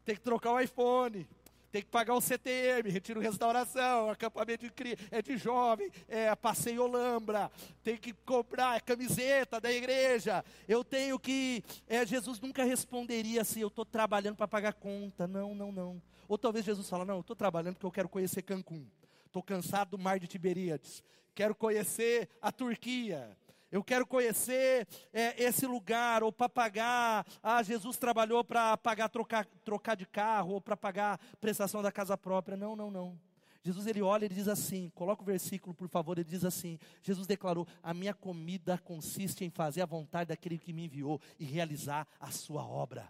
tenho 0.06 0.18
que 0.18 0.24
trocar 0.24 0.52
o 0.52 0.60
iPhone, 0.60 1.28
tem 1.72 1.82
que 1.82 1.88
pagar 1.88 2.14
o 2.14 2.22
CTM, 2.22 2.88
retiro 2.92 3.20
restauração, 3.20 4.12
acampamento 4.12 4.64
de 4.64 4.72
cria, 4.72 4.96
é 5.10 5.24
de 5.24 5.38
jovem, 5.38 5.90
é 6.08 6.36
passeio 6.36 6.84
Olambra, 6.84 7.52
tem 7.84 7.98
que 7.98 8.14
comprar 8.14 8.80
camiseta 8.82 9.60
da 9.60 9.72
igreja, 9.72 10.46
eu 10.68 10.84
tenho 10.84 11.18
que. 11.18 11.64
É, 11.88 12.06
Jesus 12.06 12.40
nunca 12.40 12.64
responderia 12.64 13.42
assim, 13.42 13.62
eu 13.62 13.70
estou 13.70 13.84
trabalhando 13.84 14.36
para 14.36 14.48
pagar 14.48 14.74
conta. 14.74 15.28
Não, 15.28 15.56
não, 15.56 15.72
não. 15.72 16.02
Ou 16.28 16.38
talvez 16.38 16.66
Jesus 16.66 16.90
fala, 16.90 17.06
não, 17.06 17.16
eu 17.16 17.22
estou 17.22 17.36
trabalhando 17.36 17.76
porque 17.76 17.86
eu 17.86 17.92
quero 17.92 18.10
conhecer 18.10 18.42
Cancún. 18.42 18.86
Estou 19.26 19.42
cansado 19.42 19.98
do 19.98 20.00
mar 20.00 20.20
de 20.20 20.28
Tiberíades. 20.28 21.04
Quero 21.34 21.56
conhecer 21.56 22.30
a 22.42 22.52
Turquia 22.52 23.36
eu 23.74 23.84
quero 23.84 24.06
conhecer 24.06 24.88
é, 25.12 25.44
esse 25.44 25.66
lugar, 25.66 26.22
ou 26.22 26.32
para 26.32 26.48
pagar, 26.48 27.26
ah, 27.42 27.64
Jesus 27.64 27.98
trabalhou 27.98 28.44
para 28.44 28.78
pagar, 28.78 29.10
trocar, 29.10 29.48
trocar 29.66 29.96
de 29.96 30.06
carro, 30.06 30.54
ou 30.54 30.62
para 30.62 30.78
pagar 30.78 31.20
prestação 31.42 31.82
da 31.82 31.92
casa 31.92 32.16
própria. 32.16 32.56
Não, 32.56 32.76
não, 32.76 32.92
não. 32.92 33.20
Jesus 33.64 33.88
ele 33.88 34.00
olha 34.00 34.26
e 34.26 34.30
diz 34.30 34.48
assim, 34.48 34.92
coloca 34.94 35.24
o 35.24 35.26
versículo 35.26 35.74
por 35.74 35.90
favor, 35.90 36.20
ele 36.20 36.30
diz 36.30 36.46
assim: 36.46 36.78
Jesus 37.02 37.26
declarou: 37.26 37.68
A 37.82 37.96
minha 37.96 38.14
comida 38.14 38.78
consiste 38.78 39.44
em 39.44 39.50
fazer 39.50 39.82
a 39.82 39.88
vontade 39.88 40.28
daquele 40.28 40.60
que 40.60 40.72
me 40.72 40.86
enviou 40.86 41.20
e 41.40 41.44
realizar 41.44 42.08
a 42.20 42.30
sua 42.30 42.64
obra. 42.64 43.10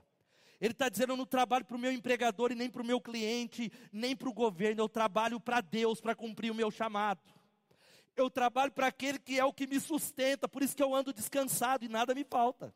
Ele 0.64 0.72
está 0.72 0.88
dizendo: 0.88 1.12
Eu 1.12 1.18
não 1.18 1.26
trabalho 1.26 1.66
para 1.66 1.76
o 1.76 1.80
meu 1.80 1.92
empregador 1.92 2.54
e 2.54 2.56
nem 2.56 2.70
para 2.70 2.82
o 2.82 2.86
meu 2.86 3.02
cliente, 3.02 3.70
nem 3.92 4.16
para 4.16 4.30
o 4.30 4.34
governo, 4.34 4.82
eu 4.82 4.88
trabalho 4.88 5.38
para 5.38 5.60
Deus 5.60 6.00
para 6.00 6.16
cumprir 6.16 6.52
o 6.52 6.56
meu 6.56 6.72
chamado. 6.72 7.20
Eu 8.16 8.30
trabalho 8.30 8.72
para 8.72 8.88
aquele 8.88 9.20
que 9.20 9.38
é 9.38 9.44
o 9.44 9.52
que 9.52 9.68
me 9.68 9.78
sustenta, 9.78 10.48
por 10.48 10.64
isso 10.64 10.74
que 10.74 10.82
eu 10.82 10.96
ando 10.96 11.12
descansado 11.12 11.84
e 11.84 11.90
nada 11.90 12.16
me 12.16 12.24
falta. 12.24 12.74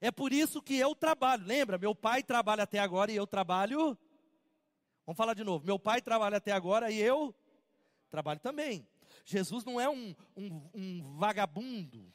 É 0.00 0.12
por 0.12 0.32
isso 0.32 0.62
que 0.62 0.76
eu 0.76 0.94
trabalho. 0.94 1.44
Lembra, 1.44 1.78
meu 1.78 1.96
pai 1.96 2.22
trabalha 2.22 2.62
até 2.62 2.78
agora 2.78 3.10
e 3.10 3.16
eu 3.16 3.26
trabalho. 3.26 3.98
Vamos 5.04 5.16
falar 5.16 5.34
de 5.34 5.42
novo. 5.42 5.66
Meu 5.66 5.80
pai 5.80 6.00
trabalha 6.00 6.36
até 6.36 6.52
agora 6.52 6.92
e 6.92 7.00
eu 7.00 7.34
trabalho 8.08 8.38
também. 8.38 8.86
Jesus 9.24 9.64
não 9.64 9.80
é 9.80 9.88
um, 9.88 10.14
um, 10.36 10.70
um 10.72 11.16
vagabundo, 11.18 12.12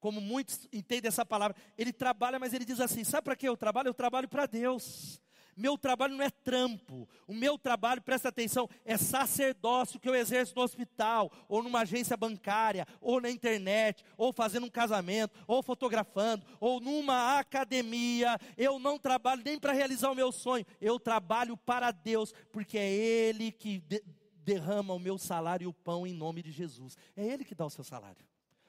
como 0.00 0.20
muitos 0.20 0.68
entendem 0.72 1.08
essa 1.08 1.24
palavra. 1.24 1.56
Ele 1.76 1.92
trabalha, 1.92 2.38
mas 2.38 2.52
ele 2.52 2.64
diz 2.64 2.80
assim: 2.80 3.04
sabe 3.04 3.24
para 3.24 3.36
que 3.36 3.48
eu 3.48 3.56
trabalho? 3.56 3.88
Eu 3.88 3.94
trabalho 3.94 4.28
para 4.28 4.46
Deus. 4.46 5.20
Meu 5.58 5.76
trabalho 5.76 6.14
não 6.14 6.24
é 6.24 6.30
trampo. 6.30 7.08
O 7.26 7.34
meu 7.34 7.58
trabalho, 7.58 8.00
presta 8.00 8.28
atenção, 8.28 8.68
é 8.84 8.96
sacerdócio 8.96 9.98
que 9.98 10.08
eu 10.08 10.14
exerço 10.14 10.54
no 10.54 10.62
hospital, 10.62 11.32
ou 11.48 11.64
numa 11.64 11.80
agência 11.80 12.16
bancária, 12.16 12.86
ou 13.00 13.20
na 13.20 13.28
internet, 13.28 14.04
ou 14.16 14.32
fazendo 14.32 14.66
um 14.66 14.70
casamento, 14.70 15.36
ou 15.48 15.60
fotografando, 15.60 16.46
ou 16.60 16.80
numa 16.80 17.40
academia. 17.40 18.38
Eu 18.56 18.78
não 18.78 19.00
trabalho 19.00 19.42
nem 19.44 19.58
para 19.58 19.72
realizar 19.72 20.12
o 20.12 20.14
meu 20.14 20.30
sonho. 20.30 20.64
Eu 20.80 21.00
trabalho 21.00 21.56
para 21.56 21.90
Deus, 21.90 22.32
porque 22.52 22.78
é 22.78 22.88
Ele 22.88 23.50
que 23.50 23.80
de 23.80 24.00
derrama 24.48 24.94
o 24.94 24.98
meu 24.98 25.18
salário 25.18 25.64
e 25.64 25.68
o 25.68 25.74
pão 25.74 26.06
em 26.06 26.14
nome 26.14 26.40
de 26.40 26.50
Jesus. 26.50 26.96
É 27.14 27.22
Ele 27.22 27.44
que 27.44 27.54
dá 27.54 27.66
o 27.66 27.70
seu 27.70 27.84
salário. 27.84 28.24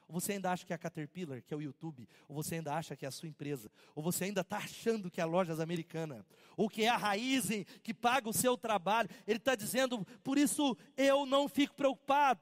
Ou 0.09 0.19
você 0.19 0.33
ainda 0.33 0.51
acha 0.51 0.65
que 0.65 0.73
é 0.73 0.75
a 0.75 0.79
Caterpillar, 0.79 1.43
que 1.43 1.53
é 1.53 1.57
o 1.57 1.61
YouTube, 1.61 2.09
ou 2.27 2.35
você 2.35 2.55
ainda 2.55 2.73
acha 2.73 2.95
que 2.95 3.05
é 3.05 3.07
a 3.07 3.11
sua 3.11 3.29
empresa, 3.29 3.71
ou 3.93 4.01
você 4.01 4.23
ainda 4.23 4.41
está 4.41 4.57
achando 4.57 5.09
que 5.09 5.21
é 5.21 5.23
a 5.23 5.27
Lojas 5.27 5.59
Americana, 5.59 6.25
ou 6.57 6.67
que 6.67 6.83
é 6.83 6.89
a 6.89 6.97
Raizen 6.97 7.63
que 7.83 7.93
paga 7.93 8.27
o 8.27 8.33
seu 8.33 8.57
trabalho. 8.57 9.07
Ele 9.27 9.37
está 9.37 9.53
dizendo, 9.53 10.03
por 10.23 10.39
isso 10.39 10.75
eu 10.97 11.27
não 11.27 11.47
fico 11.47 11.75
preocupado. 11.75 12.41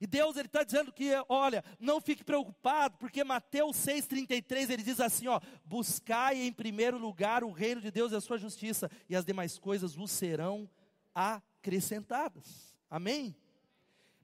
E 0.00 0.06
Deus 0.06 0.36
ele 0.36 0.46
está 0.46 0.62
dizendo 0.62 0.92
que, 0.92 1.10
olha, 1.28 1.64
não 1.80 2.00
fique 2.00 2.22
preocupado, 2.22 2.96
porque 2.98 3.24
Mateus 3.24 3.76
6,33 3.78 4.70
ele 4.70 4.84
diz 4.84 5.00
assim: 5.00 5.26
ó, 5.26 5.40
buscai 5.64 6.36
em 6.40 6.52
primeiro 6.52 6.98
lugar 6.98 7.42
o 7.42 7.50
reino 7.50 7.80
de 7.80 7.90
Deus 7.90 8.12
e 8.12 8.14
a 8.14 8.20
sua 8.20 8.38
justiça, 8.38 8.88
e 9.08 9.16
as 9.16 9.24
demais 9.24 9.58
coisas 9.58 9.96
vos 9.96 10.12
serão 10.12 10.70
acrescentadas. 11.12 12.78
Amém? 12.88 13.34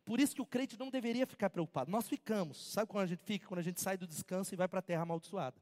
Por 0.05 0.21
isso 0.21 0.35
que 0.35 0.43
o 0.43 0.47
crente 0.47 0.79
não 0.79 0.91
deveria 0.91 1.27
ficar 1.27 1.49
preocupado. 1.49 1.91
Nós 1.91 2.07
ficamos. 2.07 2.73
Sabe 2.73 2.89
quando 2.89 3.05
a 3.05 3.07
gente 3.07 3.23
fica? 3.25 3.47
Quando 3.47 3.61
a 3.61 3.63
gente 3.63 3.81
sai 3.81 3.97
do 3.97 4.07
descanso 4.07 4.55
e 4.55 4.57
vai 4.57 4.69
para 4.69 4.81
a 4.81 4.83
terra 4.83 5.03
amaldiçoada. 5.03 5.57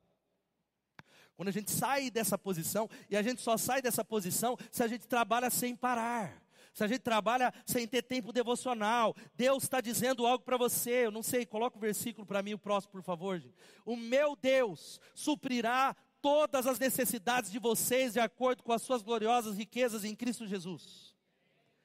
Quando 1.37 1.49
a 1.49 1.53
gente 1.53 1.71
sai 1.71 2.11
dessa 2.11 2.37
posição, 2.37 2.89
e 3.09 3.17
a 3.17 3.23
gente 3.23 3.41
só 3.41 3.57
sai 3.57 3.81
dessa 3.81 4.05
posição 4.05 4.57
se 4.71 4.83
a 4.83 4.87
gente 4.87 5.07
trabalha 5.07 5.49
sem 5.51 5.75
parar. 5.75 6.43
Se 6.73 6.83
a 6.83 6.87
gente 6.87 7.01
trabalha 7.01 7.53
sem 7.67 7.87
ter 7.87 8.03
tempo 8.03 8.33
devocional, 8.33 9.15
Deus 9.35 9.63
está 9.63 9.81
dizendo 9.81 10.27
algo 10.27 10.45
para 10.45 10.57
você. 10.57 11.07
Eu 11.07 11.11
não 11.11 11.23
sei, 11.23 11.45
coloca 11.45 11.77
o 11.77 11.81
versículo 11.81 12.27
para 12.27 12.43
mim, 12.43 12.55
o 12.55 12.59
próximo, 12.59 12.93
por 12.93 13.03
favor. 13.03 13.39
Gente. 13.39 13.55
O 13.85 13.97
meu 13.97 14.35
Deus 14.35 15.01
suprirá 15.15 15.95
todas 16.21 16.67
as 16.67 16.79
necessidades 16.79 17.51
de 17.51 17.59
vocês 17.59 18.15
de 18.15 18.21
acordo 18.21 18.63
com 18.63 18.73
as 18.73 18.83
suas 18.83 19.03
gloriosas 19.03 19.57
riquezas 19.57 20.05
em 20.05 20.15
Cristo 20.15 20.47
Jesus. 20.47 21.15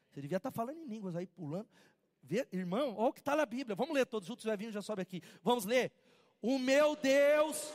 Você 0.10 0.22
devia 0.22 0.38
estar 0.38 0.52
tá 0.52 0.56
falando 0.56 0.78
em 0.78 0.88
línguas 0.88 1.16
aí, 1.16 1.28
pulando. 1.28 1.68
Irmão, 2.52 2.96
olha 2.98 3.10
o 3.10 3.14
que 3.14 3.20
está 3.20 3.36
na 3.36 3.46
Bíblia. 3.46 3.76
Vamos 3.76 3.94
ler 3.94 4.06
todos 4.06 4.28
juntos, 4.28 4.46
o 4.46 4.52
Evinho 4.52 4.72
já 4.72 4.82
sobe 4.82 5.02
aqui. 5.02 5.22
Vamos 5.44 5.66
ler. 5.66 5.92
O 6.42 6.60
meu 6.60 6.96
Deus. 6.96 7.72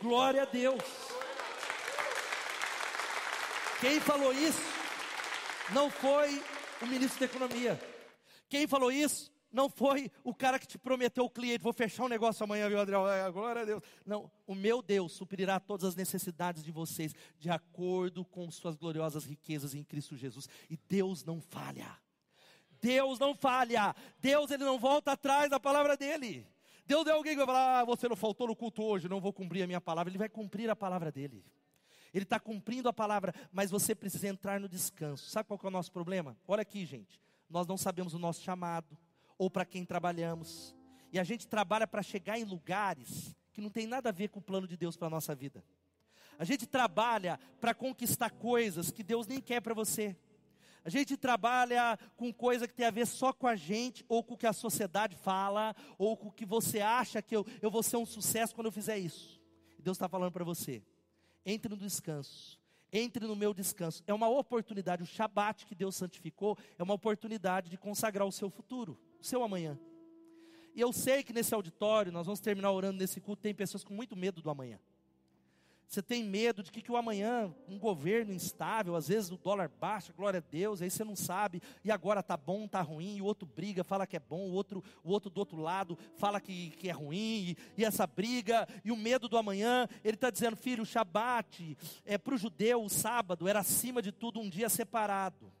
Glória 0.00 0.42
a 0.42 0.46
Deus. 0.46 0.82
Quem 3.80 4.00
falou 4.00 4.32
isso 4.32 4.60
não 5.72 5.90
foi 5.90 6.42
o 6.80 6.86
ministro 6.86 7.20
da 7.20 7.26
Economia. 7.26 7.80
Quem 8.48 8.66
falou 8.66 8.92
isso 8.92 9.31
não 9.52 9.68
foi 9.68 10.10
o 10.24 10.34
cara 10.34 10.58
que 10.58 10.66
te 10.66 10.78
prometeu 10.78 11.24
o 11.24 11.30
cliente, 11.30 11.62
vou 11.62 11.72
fechar 11.72 12.04
um 12.04 12.08
negócio 12.08 12.42
amanhã, 12.42 12.68
viu, 12.68 12.80
Adriel? 12.80 13.04
Glória 13.32 13.62
a 13.62 13.64
Deus. 13.64 13.82
Não, 14.04 14.30
o 14.46 14.54
meu 14.54 14.80
Deus 14.80 15.12
suprirá 15.12 15.60
todas 15.60 15.88
as 15.88 15.94
necessidades 15.94 16.64
de 16.64 16.72
vocês, 16.72 17.14
de 17.38 17.50
acordo 17.50 18.24
com 18.24 18.50
suas 18.50 18.76
gloriosas 18.76 19.24
riquezas 19.24 19.74
em 19.74 19.84
Cristo 19.84 20.16
Jesus. 20.16 20.48
E 20.70 20.76
Deus 20.88 21.24
não 21.24 21.40
falha. 21.40 21.98
Deus 22.80 23.18
não 23.18 23.34
falha. 23.34 23.94
Deus 24.18 24.50
ele 24.50 24.64
não 24.64 24.78
volta 24.78 25.12
atrás 25.12 25.50
da 25.50 25.60
palavra 25.60 25.96
dele. 25.96 26.46
Deus 26.84 27.06
é 27.06 27.10
alguém 27.12 27.32
que 27.32 27.38
vai 27.38 27.46
falar, 27.46 27.80
ah, 27.80 27.84
você 27.84 28.08
não 28.08 28.16
faltou 28.16 28.48
no 28.48 28.56
culto 28.56 28.82
hoje, 28.82 29.08
não 29.08 29.20
vou 29.20 29.32
cumprir 29.32 29.62
a 29.62 29.66
minha 29.66 29.80
palavra. 29.80 30.10
Ele 30.10 30.18
vai 30.18 30.28
cumprir 30.28 30.68
a 30.68 30.76
palavra 30.76 31.12
dele. 31.12 31.44
Ele 32.12 32.24
está 32.24 32.38
cumprindo 32.38 32.88
a 32.88 32.92
palavra, 32.92 33.34
mas 33.50 33.70
você 33.70 33.94
precisa 33.94 34.28
entrar 34.28 34.60
no 34.60 34.68
descanso. 34.68 35.30
Sabe 35.30 35.46
qual 35.46 35.58
é 35.62 35.66
o 35.66 35.70
nosso 35.70 35.92
problema? 35.92 36.36
Olha 36.46 36.62
aqui, 36.62 36.84
gente. 36.84 37.20
Nós 37.48 37.66
não 37.66 37.76
sabemos 37.76 38.14
o 38.14 38.18
nosso 38.18 38.42
chamado, 38.42 38.96
ou 39.42 39.50
para 39.50 39.64
quem 39.64 39.84
trabalhamos. 39.84 40.72
E 41.12 41.18
a 41.18 41.24
gente 41.24 41.48
trabalha 41.48 41.84
para 41.84 42.00
chegar 42.00 42.38
em 42.38 42.44
lugares 42.44 43.34
que 43.52 43.60
não 43.60 43.70
tem 43.70 43.88
nada 43.88 44.10
a 44.10 44.12
ver 44.12 44.28
com 44.28 44.38
o 44.38 44.42
plano 44.42 44.68
de 44.68 44.76
Deus 44.76 44.96
para 44.96 45.08
a 45.08 45.10
nossa 45.10 45.34
vida. 45.34 45.64
A 46.38 46.44
gente 46.44 46.64
trabalha 46.64 47.40
para 47.60 47.74
conquistar 47.74 48.30
coisas 48.30 48.92
que 48.92 49.02
Deus 49.02 49.26
nem 49.26 49.40
quer 49.40 49.60
para 49.60 49.74
você. 49.74 50.16
A 50.84 50.88
gente 50.88 51.16
trabalha 51.16 51.98
com 52.16 52.32
coisa 52.32 52.68
que 52.68 52.74
tem 52.74 52.86
a 52.86 52.90
ver 52.92 53.04
só 53.04 53.32
com 53.32 53.48
a 53.48 53.56
gente, 53.56 54.04
ou 54.08 54.22
com 54.22 54.34
o 54.34 54.38
que 54.38 54.46
a 54.46 54.52
sociedade 54.52 55.16
fala, 55.16 55.74
ou 55.98 56.16
com 56.16 56.28
o 56.28 56.32
que 56.32 56.46
você 56.46 56.80
acha 56.80 57.20
que 57.20 57.34
eu, 57.34 57.44
eu 57.60 57.70
vou 57.70 57.82
ser 57.82 57.96
um 57.96 58.06
sucesso 58.06 58.54
quando 58.54 58.68
eu 58.68 58.72
fizer 58.72 58.96
isso. 58.96 59.40
Deus 59.76 59.96
está 59.96 60.08
falando 60.08 60.30
para 60.30 60.44
você: 60.44 60.84
entre 61.44 61.68
no 61.68 61.76
descanso, 61.76 62.61
entre 62.92 63.26
no 63.26 63.34
meu 63.34 63.54
descanso. 63.54 64.02
É 64.06 64.12
uma 64.12 64.28
oportunidade, 64.28 65.02
o 65.02 65.06
Shabat 65.06 65.64
que 65.64 65.74
Deus 65.74 65.96
santificou, 65.96 66.58
é 66.78 66.82
uma 66.82 66.94
oportunidade 66.94 67.70
de 67.70 67.78
consagrar 67.78 68.26
o 68.26 68.32
seu 68.32 68.50
futuro, 68.50 68.98
o 69.20 69.24
seu 69.24 69.42
amanhã. 69.42 69.78
E 70.74 70.80
eu 70.80 70.92
sei 70.92 71.22
que 71.22 71.32
nesse 71.32 71.54
auditório, 71.54 72.12
nós 72.12 72.26
vamos 72.26 72.40
terminar 72.40 72.70
orando 72.70 72.98
nesse 72.98 73.20
culto, 73.20 73.42
tem 73.42 73.54
pessoas 73.54 73.84
com 73.84 73.94
muito 73.94 74.16
medo 74.16 74.40
do 74.40 74.50
amanhã. 74.50 74.78
Você 75.92 76.00
tem 76.00 76.24
medo 76.24 76.62
de 76.62 76.72
que, 76.72 76.80
que 76.80 76.90
o 76.90 76.96
amanhã, 76.96 77.54
um 77.68 77.78
governo 77.78 78.32
instável, 78.32 78.96
às 78.96 79.08
vezes 79.08 79.30
o 79.30 79.36
dólar 79.36 79.68
baixa, 79.68 80.10
glória 80.10 80.38
a 80.38 80.50
Deus, 80.50 80.80
aí 80.80 80.90
você 80.90 81.04
não 81.04 81.14
sabe, 81.14 81.60
e 81.84 81.90
agora 81.90 82.22
tá 82.22 82.34
bom, 82.34 82.66
tá 82.66 82.80
ruim, 82.80 83.16
e 83.16 83.20
o 83.20 83.26
outro 83.26 83.46
briga, 83.46 83.84
fala 83.84 84.06
que 84.06 84.16
é 84.16 84.18
bom, 84.18 84.48
o 84.48 84.52
outro, 84.52 84.82
o 85.04 85.10
outro 85.10 85.28
do 85.28 85.36
outro 85.36 85.58
lado 85.58 85.98
fala 86.16 86.40
que, 86.40 86.70
que 86.70 86.88
é 86.88 86.92
ruim, 86.92 87.50
e, 87.50 87.56
e 87.76 87.84
essa 87.84 88.06
briga, 88.06 88.66
e 88.82 88.90
o 88.90 88.96
medo 88.96 89.28
do 89.28 89.36
amanhã, 89.36 89.86
ele 90.02 90.14
está 90.14 90.30
dizendo, 90.30 90.56
filho, 90.56 90.82
o 90.82 90.86
Shabat, 90.86 91.76
é, 92.06 92.16
para 92.16 92.36
o 92.36 92.38
judeu, 92.38 92.82
o 92.82 92.88
sábado, 92.88 93.46
era 93.46 93.60
acima 93.60 94.00
de 94.00 94.12
tudo 94.12 94.40
um 94.40 94.48
dia 94.48 94.70
separado. 94.70 95.52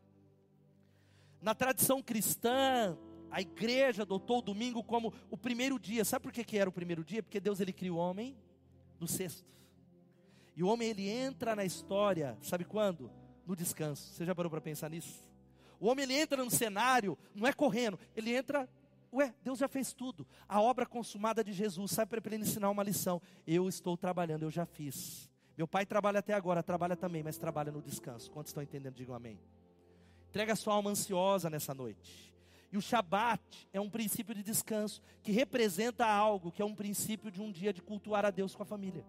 Na 1.42 1.54
tradição 1.54 2.00
cristã, 2.00 2.96
a 3.30 3.42
igreja 3.42 4.00
adotou 4.00 4.38
o 4.38 4.42
domingo 4.42 4.82
como 4.82 5.12
o 5.30 5.36
primeiro 5.36 5.78
dia. 5.78 6.06
Sabe 6.06 6.22
por 6.22 6.32
que, 6.32 6.42
que 6.42 6.56
era 6.56 6.70
o 6.70 6.72
primeiro 6.72 7.04
dia? 7.04 7.22
Porque 7.22 7.38
Deus 7.38 7.60
ele 7.60 7.74
criou 7.74 7.98
o 7.98 8.00
homem 8.00 8.34
no 8.98 9.06
sexto. 9.06 9.52
E 10.56 10.62
o 10.62 10.68
homem 10.68 10.88
ele 10.88 11.08
entra 11.08 11.56
na 11.56 11.64
história, 11.64 12.36
sabe 12.42 12.64
quando? 12.64 13.10
No 13.46 13.56
descanso. 13.56 14.12
Você 14.12 14.24
já 14.24 14.34
parou 14.34 14.50
para 14.50 14.60
pensar 14.60 14.90
nisso? 14.90 15.22
O 15.80 15.88
homem 15.88 16.04
ele 16.04 16.14
entra 16.14 16.44
no 16.44 16.50
cenário, 16.50 17.18
não 17.34 17.46
é 17.46 17.52
correndo, 17.52 17.98
ele 18.14 18.34
entra, 18.34 18.68
ué, 19.12 19.34
Deus 19.42 19.58
já 19.58 19.66
fez 19.66 19.92
tudo. 19.92 20.26
A 20.48 20.60
obra 20.60 20.86
consumada 20.86 21.42
de 21.42 21.52
Jesus, 21.52 21.90
sabe 21.90 22.20
para 22.20 22.34
ele 22.34 22.44
ensinar 22.44 22.70
uma 22.70 22.82
lição. 22.82 23.20
Eu 23.46 23.68
estou 23.68 23.96
trabalhando, 23.96 24.44
eu 24.44 24.50
já 24.50 24.64
fiz. 24.64 25.28
Meu 25.56 25.66
pai 25.66 25.84
trabalha 25.84 26.20
até 26.20 26.34
agora, 26.34 26.62
trabalha 26.62 26.96
também, 26.96 27.22
mas 27.22 27.36
trabalha 27.36 27.72
no 27.72 27.82
descanso. 27.82 28.30
Quantos 28.30 28.50
estão 28.50 28.62
entendendo? 28.62 28.94
Digam 28.94 29.14
amém. 29.14 29.38
Entrega 30.28 30.52
a 30.52 30.56
sua 30.56 30.74
alma 30.74 30.90
ansiosa 30.90 31.50
nessa 31.50 31.74
noite. 31.74 32.32
E 32.72 32.76
o 32.78 32.80
Shabat 32.80 33.68
é 33.70 33.80
um 33.80 33.90
princípio 33.90 34.34
de 34.34 34.42
descanso 34.42 35.02
que 35.22 35.30
representa 35.30 36.06
algo 36.06 36.50
que 36.50 36.62
é 36.62 36.64
um 36.64 36.74
princípio 36.74 37.30
de 37.30 37.42
um 37.42 37.52
dia 37.52 37.70
de 37.70 37.82
cultuar 37.82 38.24
a 38.24 38.30
Deus 38.30 38.54
com 38.54 38.62
a 38.62 38.66
família. 38.66 39.04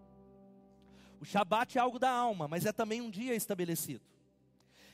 O 1.24 1.26
Shabat 1.26 1.78
é 1.78 1.80
algo 1.80 1.98
da 1.98 2.10
alma, 2.10 2.46
mas 2.46 2.66
é 2.66 2.72
também 2.72 3.00
um 3.00 3.08
dia 3.08 3.34
estabelecido. 3.34 4.04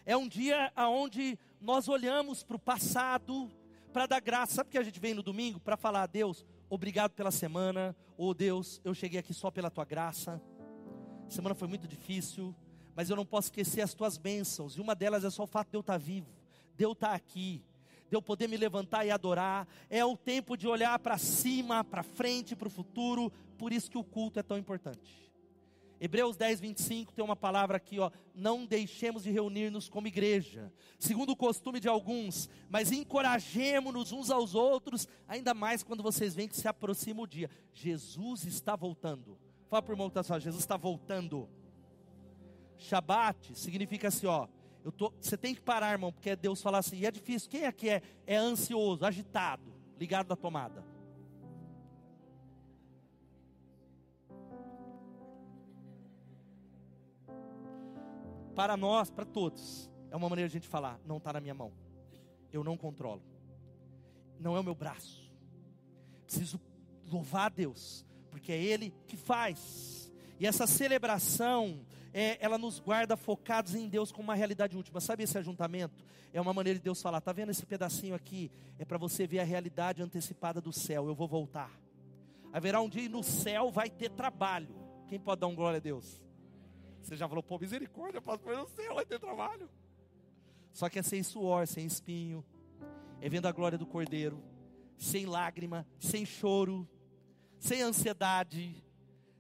É 0.07 0.17
um 0.17 0.29
dia 0.29 0.73
onde 0.77 1.37
nós 1.61 1.89
olhamos 1.89 2.45
para 2.45 2.55
o 2.55 2.59
passado 2.59 3.51
para 3.93 4.07
dar 4.07 4.21
graça. 4.21 4.55
Sabe 4.55 4.71
que 4.71 4.79
a 4.79 4.83
gente 4.85 5.01
vem 5.01 5.13
no 5.13 5.25
domingo 5.25 5.59
para 5.59 5.77
falar 5.77 6.05
a 6.05 6.07
Deus, 6.07 6.47
obrigado 6.69 7.15
pela 7.15 7.33
semana, 7.33 7.97
ou 8.17 8.29
oh, 8.29 8.35
Deus, 8.35 8.81
eu 8.85 8.95
cheguei 8.95 9.19
aqui 9.19 9.35
só 9.35 9.51
pela 9.51 9.73
tua 9.73 9.85
graça. 9.85 10.41
A 11.27 11.31
semana 11.31 11.53
foi 11.53 11.67
muito 11.67 11.89
difícil, 11.89 12.55
mas 12.95 13.11
eu 13.11 13.17
não 13.17 13.27
posso 13.27 13.49
esquecer 13.49 13.81
as 13.81 13.93
tuas 13.93 14.17
bênçãos, 14.17 14.77
e 14.77 14.81
uma 14.81 14.95
delas 14.95 15.25
é 15.25 15.31
só 15.31 15.43
o 15.43 15.49
fato 15.49 15.71
de 15.71 15.77
eu 15.77 15.81
estar 15.81 15.99
vivo, 15.99 16.31
de 16.77 16.85
eu 16.85 16.93
estar 16.93 17.13
aqui, 17.13 17.61
de 18.09 18.15
eu 18.15 18.23
poder 18.23 18.47
me 18.47 18.57
levantar 18.57 19.05
e 19.05 19.11
adorar. 19.11 19.67
É 19.89 20.05
o 20.05 20.17
tempo 20.17 20.57
de 20.57 20.69
olhar 20.69 20.97
para 21.01 21.19
cima, 21.19 21.83
para 21.83 22.05
frente, 22.05 22.55
para 22.55 22.69
o 22.69 22.71
futuro. 22.71 23.33
Por 23.59 23.73
isso 23.73 23.91
que 23.91 23.99
o 23.99 24.05
culto 24.05 24.39
é 24.39 24.45
tão 24.45 24.57
importante. 24.57 25.30
Hebreus 26.01 26.35
10, 26.35 26.61
25 26.61 27.13
tem 27.13 27.23
uma 27.23 27.37
palavra 27.37 27.77
aqui, 27.77 27.99
ó. 27.99 28.11
Não 28.35 28.65
deixemos 28.65 29.23
de 29.23 29.31
reunir-nos 29.31 29.87
como 29.87 30.09
igreja, 30.09 30.73
segundo 30.99 31.33
o 31.33 31.37
costume 31.37 31.79
de 31.79 31.89
alguns, 31.89 32.49
mas 32.71 32.91
encorajemos-nos 32.91 34.11
uns 34.11 34.31
aos 34.31 34.55
outros, 34.55 35.07
ainda 35.29 35.53
mais 35.53 35.83
quando 35.83 36.03
vocês 36.03 36.35
veem 36.35 36.49
que 36.49 36.57
se 36.57 36.67
aproxima 36.67 37.21
o 37.21 37.27
dia. 37.27 37.51
Jesus 37.75 38.45
está 38.45 38.75
voltando. 38.75 39.39
Fala 39.69 39.85
o 39.87 39.93
irmão 39.93 40.09
que 40.09 40.19
está 40.19 40.23
só, 40.23 40.39
Jesus 40.41 40.65
está 40.65 40.79
voltando. 40.79 41.47
Shabat 42.79 43.55
significa 43.55 44.09
assim, 44.09 44.27
ó. 44.27 44.49
Eu 44.83 44.91
tô, 44.91 45.13
você 45.21 45.37
tem 45.37 45.55
que 45.55 45.61
parar, 45.61 45.93
irmão, 45.93 46.11
porque 46.11 46.35
Deus 46.35 46.63
fala 46.63 46.79
assim, 46.79 46.97
e 46.97 47.05
é 47.05 47.11
difícil. 47.11 47.51
Quem 47.51 47.71
que 47.73 47.91
é, 47.91 48.03
é 48.27 48.37
ansioso, 48.37 49.05
agitado, 49.05 49.71
ligado 49.99 50.29
na 50.31 50.37
tomada? 50.37 50.90
Para 58.51 58.77
nós, 58.77 59.11
para 59.11 59.25
todos, 59.25 59.91
é 60.11 60.17
uma 60.17 60.29
maneira 60.29 60.49
de 60.49 60.57
a 60.57 60.59
gente 60.61 60.69
falar: 60.69 61.01
não 61.05 61.17
está 61.17 61.33
na 61.33 61.41
minha 61.41 61.55
mão, 61.55 61.73
eu 62.53 62.63
não 62.63 62.77
controlo, 62.77 63.23
não 64.39 64.57
é 64.57 64.61
o 64.61 64.65
meu 64.65 64.75
braço. 64.75 65.31
Preciso 66.27 66.61
louvar 67.07 67.47
a 67.47 67.49
Deus, 67.49 68.05
porque 68.31 68.53
é 68.53 68.63
Ele 68.63 68.95
que 69.07 69.17
faz. 69.17 70.13
E 70.39 70.47
essa 70.47 70.67
celebração, 70.67 71.85
é, 72.15 72.39
ela 72.45 72.57
nos 72.57 72.79
guarda 72.79 73.17
focados 73.17 73.75
em 73.75 73.89
Deus 73.89 74.11
como 74.11 74.29
uma 74.29 74.35
realidade 74.35 74.77
última. 74.77 75.01
Sabe 75.01 75.25
esse 75.25 75.37
ajuntamento? 75.37 76.05
É 76.33 76.41
uma 76.41 76.55
maneira 76.55 76.79
de 76.79 76.85
Deus 76.85 77.03
falar: 77.03 77.21
tá 77.21 77.33
vendo 77.33 77.51
esse 77.51 77.67
pedacinho 77.67 78.15
aqui? 78.15 78.51
É 78.79 78.85
para 78.85 78.99
você 78.99 79.27
ver 79.27 79.41
a 79.41 79.45
realidade 79.45 80.03
antecipada 80.03 80.61
do 80.61 80.73
céu. 80.73 81.07
Eu 81.07 81.15
vou 81.15 81.29
voltar. 81.29 81.71
Haverá 82.53 82.81
um 82.81 82.89
dia 82.89 83.03
e 83.03 83.09
no 83.09 83.23
céu 83.23 83.71
vai 83.71 83.91
ter 83.91 84.11
trabalho. 84.11 84.75
Quem 85.09 85.21
pode 85.21 85.41
dar 85.41 85.47
um 85.47 85.55
glória 85.55 85.77
a 85.77 85.81
Deus? 85.81 86.23
Você 87.03 87.17
já 87.17 87.29
falou, 87.29 87.43
pô, 87.43 87.59
misericórdia, 87.59 88.21
pastor, 88.21 88.57
no 88.57 88.69
céu 88.69 88.95
vai 88.95 89.05
ter 89.05 89.19
trabalho. 89.19 89.69
Só 90.73 90.89
que 90.89 90.99
é 90.99 91.03
sem 91.03 91.23
suor, 91.23 91.67
sem 91.67 91.87
espinho, 91.87 92.45
é 93.21 93.29
vendo 93.29 93.47
a 93.47 93.53
glória 93.53 93.77
do 93.77 93.87
Cordeiro, 93.87 94.43
sem 94.97 95.27
lágrima, 95.27 95.87
sem 95.99 96.25
choro, 96.25 96.89
sem 97.59 97.83
ansiedade, 97.83 98.83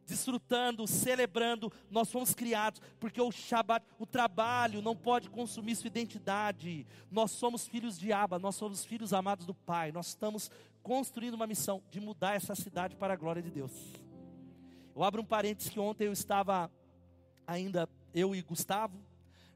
desfrutando, 0.06 0.86
celebrando. 0.86 1.72
Nós 1.90 2.10
fomos 2.10 2.34
criados, 2.34 2.80
porque 2.98 3.20
o 3.20 3.30
Shabat, 3.30 3.86
o 3.98 4.04
trabalho, 4.04 4.82
não 4.82 4.96
pode 4.96 5.30
consumir 5.30 5.76
sua 5.76 5.86
identidade. 5.86 6.86
Nós 7.10 7.30
somos 7.30 7.66
filhos 7.66 7.98
de 7.98 8.12
Abba, 8.12 8.38
nós 8.38 8.56
somos 8.56 8.84
filhos 8.84 9.12
amados 9.12 9.46
do 9.46 9.54
Pai. 9.54 9.92
Nós 9.92 10.08
estamos 10.08 10.50
construindo 10.82 11.34
uma 11.34 11.46
missão 11.46 11.82
de 11.90 12.00
mudar 12.00 12.34
essa 12.34 12.54
cidade 12.54 12.96
para 12.96 13.14
a 13.14 13.16
glória 13.16 13.40
de 13.40 13.50
Deus. 13.50 13.72
Eu 14.94 15.04
abro 15.04 15.22
um 15.22 15.24
parênteses 15.24 15.70
que 15.70 15.78
ontem 15.78 16.06
eu 16.06 16.12
estava 16.12 16.70
ainda 17.50 17.88
eu 18.14 18.32
e 18.34 18.42
Gustavo, 18.42 18.96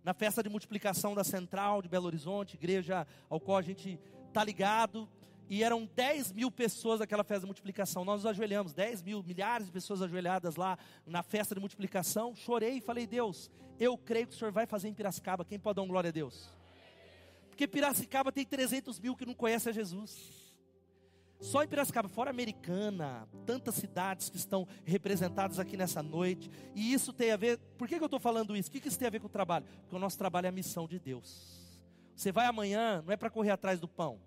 na 0.02 0.12
festa 0.12 0.42
de 0.42 0.48
multiplicação 0.48 1.14
da 1.14 1.22
Central 1.22 1.80
de 1.80 1.88
Belo 1.88 2.06
Horizonte, 2.06 2.56
igreja 2.56 3.06
ao 3.30 3.38
qual 3.38 3.56
a 3.56 3.62
gente 3.62 4.00
está 4.26 4.42
ligado, 4.42 5.08
e 5.48 5.62
eram 5.62 5.88
10 5.94 6.32
mil 6.32 6.50
pessoas 6.50 7.00
naquela 7.00 7.22
festa 7.22 7.42
de 7.42 7.46
multiplicação. 7.46 8.04
Nós 8.04 8.22
nos 8.22 8.26
ajoelhamos, 8.26 8.72
10 8.72 9.02
mil, 9.02 9.22
milhares 9.22 9.66
de 9.66 9.72
pessoas 9.72 10.02
ajoelhadas 10.02 10.56
lá 10.56 10.76
na 11.06 11.22
festa 11.22 11.54
de 11.54 11.60
multiplicação. 11.60 12.34
Chorei 12.34 12.78
e 12.78 12.80
falei, 12.80 13.06
Deus, 13.06 13.50
eu 13.78 13.96
creio 13.96 14.26
que 14.26 14.34
o 14.34 14.36
Senhor 14.36 14.50
vai 14.50 14.66
fazer 14.66 14.88
em 14.88 14.94
Piracicaba. 14.94 15.44
Quem 15.44 15.58
pode 15.58 15.76
dar 15.76 15.86
glória 15.86 16.08
a 16.08 16.12
Deus? 16.12 16.48
Porque 17.48 17.68
Piracicaba 17.68 18.32
tem 18.32 18.44
300 18.44 18.98
mil 18.98 19.14
que 19.14 19.26
não 19.26 19.34
conhecem 19.34 19.70
a 19.70 19.72
Jesus. 19.72 20.43
Só 21.44 21.62
em 21.62 21.68
Piracicaba, 21.68 22.08
fora 22.08 22.30
Americana, 22.30 23.28
tantas 23.44 23.74
cidades 23.74 24.30
que 24.30 24.36
estão 24.38 24.66
representadas 24.82 25.58
aqui 25.58 25.76
nessa 25.76 26.02
noite. 26.02 26.50
E 26.74 26.94
isso 26.94 27.12
tem 27.12 27.30
a 27.32 27.36
ver. 27.36 27.58
Por 27.76 27.86
que, 27.86 27.98
que 27.98 28.02
eu 28.02 28.06
estou 28.06 28.18
falando 28.18 28.56
isso? 28.56 28.70
O 28.70 28.72
que, 28.72 28.80
que 28.80 28.88
isso 28.88 28.98
tem 28.98 29.06
a 29.06 29.10
ver 29.10 29.20
com 29.20 29.26
o 29.26 29.30
trabalho? 29.30 29.66
Porque 29.82 29.94
o 29.94 29.98
nosso 29.98 30.16
trabalho 30.16 30.46
é 30.46 30.48
a 30.48 30.52
missão 30.52 30.88
de 30.88 30.98
Deus. 30.98 31.78
Você 32.16 32.32
vai 32.32 32.46
amanhã, 32.46 33.02
não 33.04 33.12
é 33.12 33.16
para 33.16 33.28
correr 33.28 33.50
atrás 33.50 33.78
do 33.78 33.86
pão, 33.86 34.18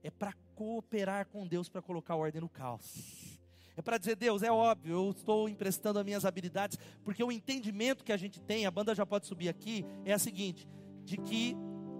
é 0.00 0.12
para 0.12 0.32
cooperar 0.54 1.26
com 1.26 1.44
Deus 1.44 1.68
para 1.68 1.82
colocar 1.82 2.14
ordem 2.14 2.40
no 2.40 2.48
caos. 2.48 3.40
É 3.76 3.82
para 3.82 3.98
dizer, 3.98 4.14
Deus, 4.14 4.44
é 4.44 4.52
óbvio, 4.52 4.94
eu 4.94 5.10
estou 5.10 5.48
emprestando 5.48 5.98
as 5.98 6.04
minhas 6.04 6.24
habilidades, 6.24 6.78
porque 7.02 7.24
o 7.24 7.32
entendimento 7.32 8.04
que 8.04 8.12
a 8.12 8.16
gente 8.16 8.40
tem, 8.40 8.64
a 8.64 8.70
banda 8.70 8.94
já 8.94 9.04
pode 9.04 9.26
subir 9.26 9.48
aqui, 9.48 9.84
é 10.04 10.12
a 10.12 10.20
seguinte: 10.20 10.68
de 11.02 11.16
que 11.16 11.56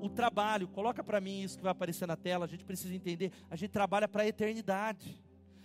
o 0.06 0.10
trabalho, 0.10 0.68
coloca 0.68 1.02
para 1.02 1.20
mim 1.20 1.42
isso 1.42 1.56
que 1.56 1.62
vai 1.62 1.72
aparecer 1.72 2.06
na 2.06 2.16
tela, 2.16 2.44
a 2.44 2.48
gente 2.48 2.64
precisa 2.64 2.94
entender, 2.94 3.32
a 3.50 3.56
gente 3.56 3.70
trabalha 3.70 4.06
para 4.06 4.22
a 4.22 4.26
eternidade. 4.26 5.18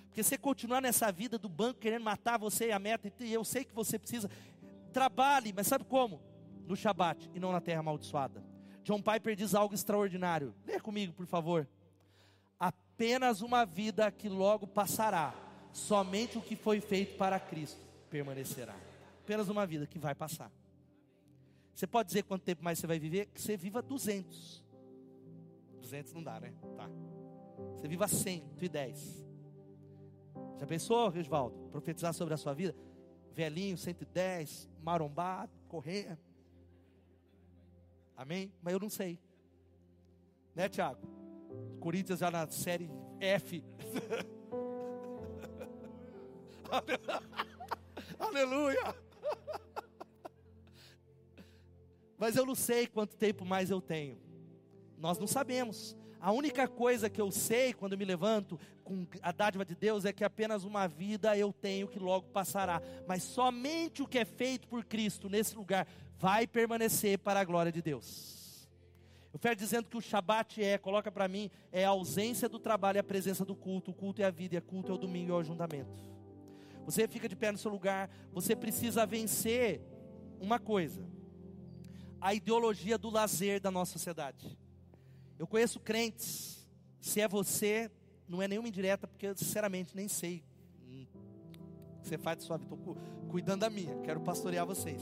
Porque 0.08 0.24
você 0.24 0.38
continuar 0.38 0.82
nessa 0.82 1.12
vida 1.12 1.38
do 1.38 1.50
banco 1.50 1.80
querendo 1.80 2.04
matar 2.04 2.38
você 2.38 2.68
e 2.68 2.72
a 2.72 2.80
meta, 2.80 3.12
e 3.20 3.34
eu 3.34 3.44
sei 3.44 3.64
que 3.64 3.74
você 3.74 4.00
precisa, 4.00 4.30
trabalhe, 4.94 5.54
mas 5.54 5.68
sabe 5.68 5.84
como? 5.84 6.22
No 6.66 6.76
Shabat 6.76 7.30
e 7.34 7.40
não 7.40 7.52
na 7.52 7.62
terra 7.62 7.82
amaldiçoada. 7.82 8.44
John 8.84 9.02
Piper 9.02 9.36
diz 9.36 9.54
algo 9.54 9.76
extraordinário. 9.76 10.56
Leia 10.66 10.80
comigo, 10.80 11.14
por 11.14 11.26
favor. 11.26 11.68
Apenas 12.60 13.42
uma 13.42 13.66
vida 13.66 14.10
que 14.12 14.28
logo 14.28 14.66
passará, 14.66 15.34
somente 15.72 16.38
o 16.38 16.42
que 16.42 16.56
foi 16.56 16.82
feito 16.82 17.18
para 17.18 17.40
Cristo 17.40 17.80
permanecerá. 18.10 18.76
Apenas 19.24 19.50
uma 19.50 19.66
vida 19.66 19.86
que 19.86 20.00
vai 20.00 20.16
passar. 20.16 20.52
Você 21.80 21.88
pode 21.88 22.08
dizer 22.08 22.24
quanto 22.24 22.44
tempo 22.44 22.62
mais 22.62 22.78
você 22.78 22.86
vai 22.86 23.00
viver? 23.00 23.28
Que 23.28 23.42
você 23.42 23.56
viva 23.56 23.82
200. 23.82 24.66
200 25.80 26.12
não 26.12 26.22
dá, 26.22 26.38
né? 26.38 26.54
Tá. 26.76 26.90
Você 27.74 27.88
viva 27.88 28.06
110. 28.06 29.26
Já 30.60 30.68
pensou, 30.68 31.08
Regivaldo, 31.08 31.56
profetizar 31.72 32.14
sobre 32.14 32.34
a 32.34 32.38
sua 32.38 32.54
vida? 32.54 32.76
Velhinho, 33.32 33.78
110, 33.78 34.68
marombado, 34.84 35.54
correr. 35.70 36.20
Amém? 38.18 38.52
Mas 38.62 38.74
eu 38.74 38.80
não 38.82 38.90
sei. 38.90 39.18
Né, 40.54 40.68
Tiago? 40.68 41.00
Corinthians 41.80 42.20
já 42.20 42.30
na 42.30 42.46
série 42.50 42.92
F. 43.22 43.64
Aleluia. 48.20 48.99
Mas 52.20 52.36
eu 52.36 52.46
não 52.46 52.54
sei 52.54 52.86
quanto 52.86 53.16
tempo 53.16 53.46
mais 53.46 53.72
eu 53.72 53.82
tenho. 53.82 54.18
Nós 54.98 55.18
não 55.18 55.26
sabemos. 55.26 55.96
A 56.20 56.34
única 56.34 56.68
coisa 56.68 57.10
que 57.10 57.22
eu 57.22 57.32
sei 57.32 57.74
quando 57.74 57.98
me 57.98 58.04
levanto 58.04 58.60
com 58.84 59.08
a 59.22 59.32
dádiva 59.32 59.64
de 59.64 59.74
Deus 59.74 60.04
é 60.04 60.12
que 60.12 60.26
apenas 60.26 60.66
uma 60.66 60.86
vida 60.86 61.38
eu 61.38 61.54
tenho 61.54 61.88
que 61.88 61.98
logo 61.98 62.28
passará. 62.28 62.82
Mas 63.08 63.24
somente 63.24 64.04
o 64.04 64.08
que 64.08 64.20
é 64.20 64.26
feito 64.26 64.68
por 64.68 64.84
Cristo 64.84 65.30
nesse 65.30 65.56
lugar 65.56 65.88
vai 66.18 66.46
permanecer 66.46 67.18
para 67.20 67.40
a 67.40 67.46
glória 67.46 67.72
de 67.72 67.82
Deus. 67.82 68.68
Eu 69.32 69.40
quero 69.40 69.56
dizendo 69.56 69.88
que 69.88 69.96
o 69.96 70.02
Shabat 70.02 70.62
é, 70.62 70.78
coloca 70.78 71.10
para 71.10 71.28
mim, 71.28 71.50
é 71.72 71.86
a 71.86 71.90
ausência 71.90 72.50
do 72.50 72.60
trabalho 72.60 72.98
e 72.98 73.00
a 73.00 73.04
presença 73.04 73.46
do 73.46 73.56
culto. 73.56 73.92
O 73.92 73.94
culto 73.94 74.22
é 74.22 74.26
a 74.26 74.32
vida, 74.32 74.56
e 74.56 74.58
a 74.58 74.62
culto 74.62 74.92
é 74.92 74.96
o 74.96 74.98
domingo 74.98 75.30
e 75.30 75.32
o 75.32 75.38
ajuntamento. 75.38 75.92
Você 76.84 77.08
fica 77.08 77.30
de 77.30 77.36
pé 77.36 77.52
no 77.52 77.58
seu 77.58 77.72
lugar, 77.72 78.10
você 78.34 78.56
precisa 78.56 79.06
vencer 79.06 79.82
uma 80.40 80.60
coisa: 80.60 81.06
a 82.22 82.34
ideologia 82.34 82.98
do 82.98 83.10
lazer 83.10 83.60
da 83.60 83.72
nossa 83.72 83.94
sociedade. 83.94 84.58
Eu 85.38 85.48
conheço 85.48 85.80
crentes, 85.80 86.68
se 87.00 87.22
é 87.22 87.28
você, 87.28 87.90
não 88.28 88.42
é 88.42 88.48
nenhuma 88.48 88.68
indireta, 88.68 89.08
porque 89.08 89.28
eu 89.28 89.38
sinceramente 89.38 89.96
nem 89.96 90.08
sei 90.08 90.44
o 92.00 92.02
que 92.02 92.08
você 92.08 92.18
faz 92.18 92.38
de 92.38 92.44
sua 92.44 92.58
vida, 92.58 92.74
estou 92.74 92.98
cuidando 93.30 93.62
da 93.62 93.70
minha, 93.70 93.98
quero 94.02 94.22
pastorear 94.22 94.66
vocês. 94.66 95.02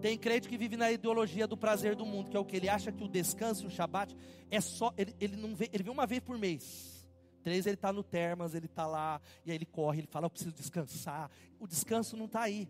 Tem 0.00 0.18
crente 0.18 0.48
que 0.48 0.58
vive 0.58 0.76
na 0.76 0.92
ideologia 0.92 1.46
do 1.46 1.56
prazer 1.56 1.94
do 1.94 2.04
mundo, 2.04 2.30
que 2.30 2.36
é 2.36 2.40
o 2.40 2.44
que 2.44 2.56
ele 2.56 2.68
acha 2.68 2.92
que 2.92 3.02
o 3.02 3.08
descanso, 3.08 3.66
o 3.66 3.70
Shabat, 3.70 4.14
é 4.50 4.60
só, 4.60 4.92
ele, 4.98 5.14
ele 5.18 5.36
não 5.36 5.54
vê, 5.54 5.70
ele 5.72 5.82
vê 5.82 5.90
uma 5.90 6.06
vez 6.06 6.20
por 6.20 6.36
mês. 6.38 7.08
Três 7.42 7.66
ele 7.66 7.74
está 7.74 7.92
no 7.92 8.02
Termas, 8.02 8.54
ele 8.54 8.66
está 8.66 8.86
lá, 8.86 9.20
e 9.44 9.50
aí 9.50 9.56
ele 9.56 9.66
corre, 9.66 10.00
ele 10.00 10.06
fala, 10.06 10.26
eu 10.26 10.30
preciso 10.30 10.54
descansar. 10.54 11.30
O 11.58 11.66
descanso 11.66 12.16
não 12.16 12.26
está 12.26 12.42
aí. 12.42 12.68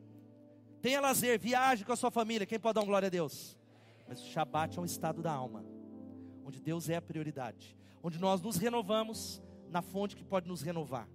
Tenha 0.80 1.00
lazer, 1.00 1.38
viaje 1.38 1.84
com 1.84 1.92
a 1.92 1.96
sua 1.96 2.10
família, 2.10 2.46
quem 2.46 2.58
pode 2.58 2.74
dar 2.74 2.82
um 2.82 2.86
glória 2.86 3.06
a 3.06 3.10
Deus? 3.10 3.56
Mas 4.06 4.20
o 4.20 4.26
Shabat 4.26 4.78
é 4.78 4.80
um 4.80 4.84
estado 4.84 5.22
da 5.22 5.32
alma 5.32 5.64
onde 6.44 6.60
Deus 6.60 6.88
é 6.88 6.96
a 6.96 7.02
prioridade, 7.02 7.76
onde 8.02 8.18
nós 8.18 8.42
nos 8.42 8.56
renovamos 8.56 9.42
na 9.70 9.80
fonte 9.80 10.14
que 10.14 10.24
pode 10.24 10.46
nos 10.46 10.60
renovar. 10.60 11.08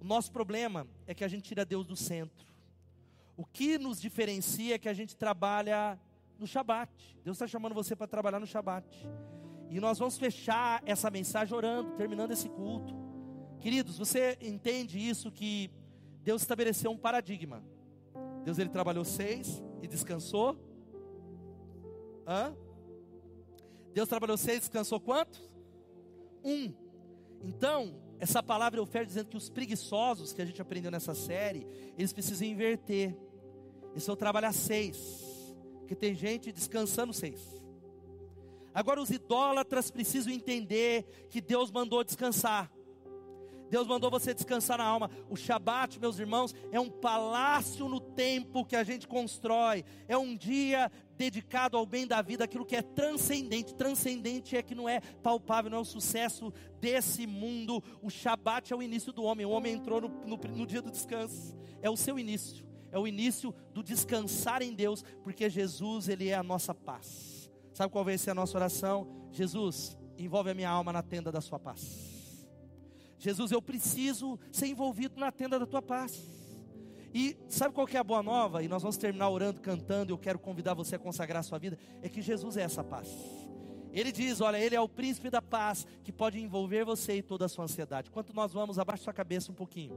O 0.00 0.04
nosso 0.04 0.32
problema 0.32 0.86
é 1.06 1.14
que 1.14 1.22
a 1.22 1.28
gente 1.28 1.44
tira 1.44 1.64
Deus 1.64 1.86
do 1.86 1.94
centro. 1.94 2.46
O 3.36 3.44
que 3.44 3.78
nos 3.78 4.00
diferencia 4.00 4.74
é 4.74 4.78
que 4.78 4.88
a 4.88 4.92
gente 4.92 5.16
trabalha 5.16 5.98
no 6.38 6.46
Shabat. 6.46 6.90
Deus 7.24 7.36
está 7.36 7.46
chamando 7.46 7.74
você 7.74 7.94
para 7.94 8.08
trabalhar 8.08 8.40
no 8.40 8.46
Shabat. 8.46 8.86
E 9.70 9.80
nós 9.80 9.98
vamos 9.98 10.18
fechar 10.18 10.82
essa 10.84 11.10
mensagem 11.10 11.56
orando, 11.56 11.92
terminando 11.92 12.32
esse 12.32 12.48
culto. 12.48 12.94
Queridos, 13.60 13.96
você 13.96 14.36
entende 14.42 14.98
isso 14.98 15.30
que 15.30 15.70
Deus 16.22 16.42
estabeleceu 16.42 16.90
um 16.90 16.98
paradigma. 16.98 17.62
Deus 18.44 18.58
ele 18.58 18.68
trabalhou 18.68 19.04
seis 19.04 19.62
e 19.80 19.86
descansou. 19.86 20.58
Hã? 22.26 22.56
Deus 23.92 24.08
trabalhou 24.08 24.36
seis, 24.36 24.60
descansou 24.60 25.00
quantos? 25.00 25.50
Um. 26.44 26.72
Então, 27.42 28.00
essa 28.18 28.42
palavra 28.42 28.78
eu 28.78 28.84
oferto 28.84 29.08
dizendo 29.08 29.28
que 29.28 29.36
os 29.36 29.50
preguiçosos 29.50 30.32
que 30.32 30.40
a 30.40 30.44
gente 30.46 30.62
aprendeu 30.62 30.90
nessa 30.90 31.14
série, 31.14 31.66
eles 31.98 32.12
precisam 32.12 32.46
inverter. 32.46 33.16
Eles 33.90 34.06
vão 34.06 34.16
trabalhar 34.16 34.52
seis. 34.52 34.96
Porque 35.80 35.94
tem 35.94 36.14
gente 36.14 36.52
descansando 36.52 37.12
seis. 37.12 37.62
Agora 38.74 39.00
os 39.00 39.10
idólatras 39.10 39.90
precisam 39.90 40.32
entender 40.32 41.26
que 41.28 41.40
Deus 41.40 41.70
mandou 41.70 42.02
descansar. 42.02 42.72
Deus 43.68 43.86
mandou 43.86 44.10
você 44.10 44.34
descansar 44.34 44.78
na 44.78 44.84
alma. 44.84 45.10
O 45.30 45.36
Shabat, 45.36 45.98
meus 45.98 46.18
irmãos, 46.18 46.54
é 46.70 46.78
um 46.78 46.90
palácio 46.90 47.88
no 47.88 48.00
tempo 48.00 48.66
que 48.66 48.76
a 48.76 48.84
gente 48.84 49.08
constrói. 49.08 49.82
É 50.06 50.16
um 50.16 50.36
dia 50.36 50.92
dedicado 51.22 51.76
ao 51.76 51.86
bem 51.86 52.04
da 52.04 52.20
vida, 52.20 52.42
aquilo 52.42 52.66
que 52.66 52.74
é 52.74 52.82
transcendente. 52.82 53.74
Transcendente 53.74 54.56
é 54.56 54.62
que 54.62 54.74
não 54.74 54.88
é 54.88 55.00
palpável, 55.00 55.70
não 55.70 55.78
é 55.78 55.80
o 55.80 55.84
sucesso 55.84 56.52
desse 56.80 57.28
mundo. 57.28 57.80
O 58.02 58.10
Shabat 58.10 58.72
é 58.72 58.76
o 58.76 58.82
início 58.82 59.12
do 59.12 59.22
homem. 59.22 59.46
O 59.46 59.50
homem 59.50 59.74
entrou 59.74 60.00
no, 60.00 60.08
no, 60.08 60.36
no 60.36 60.66
dia 60.66 60.82
do 60.82 60.90
descanso. 60.90 61.56
É 61.80 61.88
o 61.88 61.96
seu 61.96 62.18
início. 62.18 62.66
É 62.90 62.98
o 62.98 63.06
início 63.06 63.54
do 63.72 63.84
descansar 63.84 64.62
em 64.62 64.74
Deus, 64.74 65.04
porque 65.22 65.48
Jesus, 65.48 66.08
Ele 66.08 66.28
é 66.28 66.34
a 66.34 66.42
nossa 66.42 66.74
paz. 66.74 67.48
Sabe 67.72 67.92
qual 67.92 68.04
vai 68.04 68.18
ser 68.18 68.32
a 68.32 68.34
nossa 68.34 68.58
oração? 68.58 69.28
Jesus, 69.30 69.96
envolve 70.18 70.50
a 70.50 70.54
minha 70.54 70.68
alma 70.68 70.92
na 70.92 71.02
tenda 71.02 71.30
da 71.30 71.40
sua 71.40 71.58
paz. 71.58 72.44
Jesus, 73.16 73.52
eu 73.52 73.62
preciso 73.62 74.38
ser 74.50 74.66
envolvido 74.66 75.20
na 75.20 75.30
tenda 75.30 75.56
da 75.56 75.66
tua 75.66 75.80
paz. 75.80 76.20
E 77.14 77.36
sabe 77.48 77.74
qual 77.74 77.86
que 77.86 77.96
é 77.96 78.00
a 78.00 78.04
boa 78.04 78.22
nova? 78.22 78.62
E 78.62 78.68
nós 78.68 78.82
vamos 78.82 78.96
terminar 78.96 79.28
orando, 79.28 79.60
cantando. 79.60 80.12
Eu 80.12 80.18
quero 80.18 80.38
convidar 80.38 80.74
você 80.74 80.96
a 80.96 80.98
consagrar 80.98 81.40
a 81.40 81.42
sua 81.42 81.58
vida. 81.58 81.78
É 82.00 82.08
que 82.08 82.22
Jesus 82.22 82.56
é 82.56 82.62
essa 82.62 82.82
paz. 82.82 83.08
Ele 83.92 84.10
diz: 84.10 84.40
Olha, 84.40 84.58
Ele 84.58 84.74
é 84.74 84.80
o 84.80 84.88
príncipe 84.88 85.28
da 85.28 85.42
paz 85.42 85.86
que 86.02 86.10
pode 86.10 86.40
envolver 86.40 86.84
você 86.84 87.16
e 87.16 87.22
toda 87.22 87.44
a 87.44 87.48
sua 87.48 87.64
ansiedade. 87.64 88.08
Enquanto 88.08 88.32
nós 88.34 88.52
vamos, 88.52 88.78
abaixa 88.78 89.04
sua 89.04 89.12
cabeça 89.12 89.52
um 89.52 89.54
pouquinho. 89.54 89.94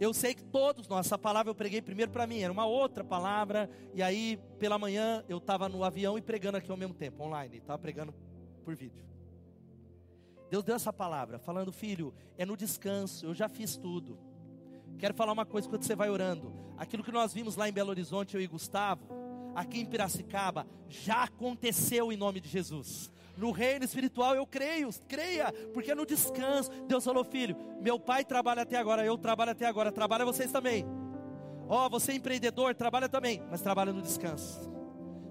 Eu 0.00 0.14
sei 0.14 0.32
que 0.32 0.44
todos 0.44 0.86
nós, 0.86 1.06
essa 1.06 1.18
palavra 1.18 1.50
eu 1.50 1.54
preguei 1.54 1.82
primeiro 1.82 2.10
para 2.12 2.26
mim, 2.26 2.40
era 2.40 2.52
uma 2.52 2.66
outra 2.66 3.04
palavra. 3.04 3.68
E 3.92 4.02
aí, 4.02 4.38
pela 4.58 4.78
manhã, 4.78 5.24
eu 5.28 5.38
estava 5.38 5.68
no 5.68 5.84
avião 5.84 6.16
e 6.16 6.22
pregando 6.22 6.56
aqui 6.56 6.70
ao 6.70 6.76
mesmo 6.76 6.94
tempo, 6.94 7.22
online. 7.22 7.58
Estava 7.58 7.78
pregando 7.78 8.14
por 8.64 8.74
vídeo. 8.74 9.04
Deus 10.48 10.64
deu 10.64 10.76
essa 10.76 10.92
palavra, 10.92 11.38
falando, 11.38 11.70
filho, 11.70 12.14
é 12.38 12.46
no 12.46 12.56
descanso, 12.56 13.26
eu 13.26 13.34
já 13.34 13.48
fiz 13.48 13.76
tudo. 13.76 14.18
Quero 14.98 15.14
falar 15.14 15.32
uma 15.32 15.46
coisa 15.46 15.68
quando 15.68 15.84
você 15.84 15.94
vai 15.94 16.10
orando. 16.10 16.52
Aquilo 16.76 17.04
que 17.04 17.12
nós 17.12 17.32
vimos 17.32 17.56
lá 17.56 17.68
em 17.68 17.72
Belo 17.72 17.90
Horizonte, 17.90 18.34
eu 18.34 18.40
e 18.40 18.46
Gustavo, 18.46 19.08
aqui 19.54 19.80
em 19.80 19.86
Piracicaba, 19.86 20.66
já 20.88 21.22
aconteceu 21.22 22.12
em 22.12 22.16
nome 22.16 22.40
de 22.40 22.48
Jesus. 22.48 23.10
No 23.36 23.52
reino 23.52 23.84
espiritual 23.84 24.34
eu 24.34 24.44
creio, 24.44 24.90
creia, 25.06 25.52
porque 25.72 25.92
é 25.92 25.94
no 25.94 26.04
descanso. 26.04 26.70
Deus 26.88 27.04
falou, 27.04 27.24
filho, 27.24 27.56
meu 27.80 28.00
pai 28.00 28.24
trabalha 28.24 28.62
até 28.62 28.76
agora, 28.76 29.04
eu 29.04 29.16
trabalho 29.16 29.52
até 29.52 29.66
agora, 29.66 29.92
trabalha 29.92 30.24
vocês 30.24 30.50
também. 30.50 30.84
Ó, 31.68 31.86
oh, 31.86 31.90
você 31.90 32.12
é 32.12 32.14
empreendedor, 32.16 32.74
trabalha 32.74 33.08
também, 33.08 33.42
mas 33.50 33.60
trabalha 33.60 33.92
no 33.92 34.02
descanso. 34.02 34.68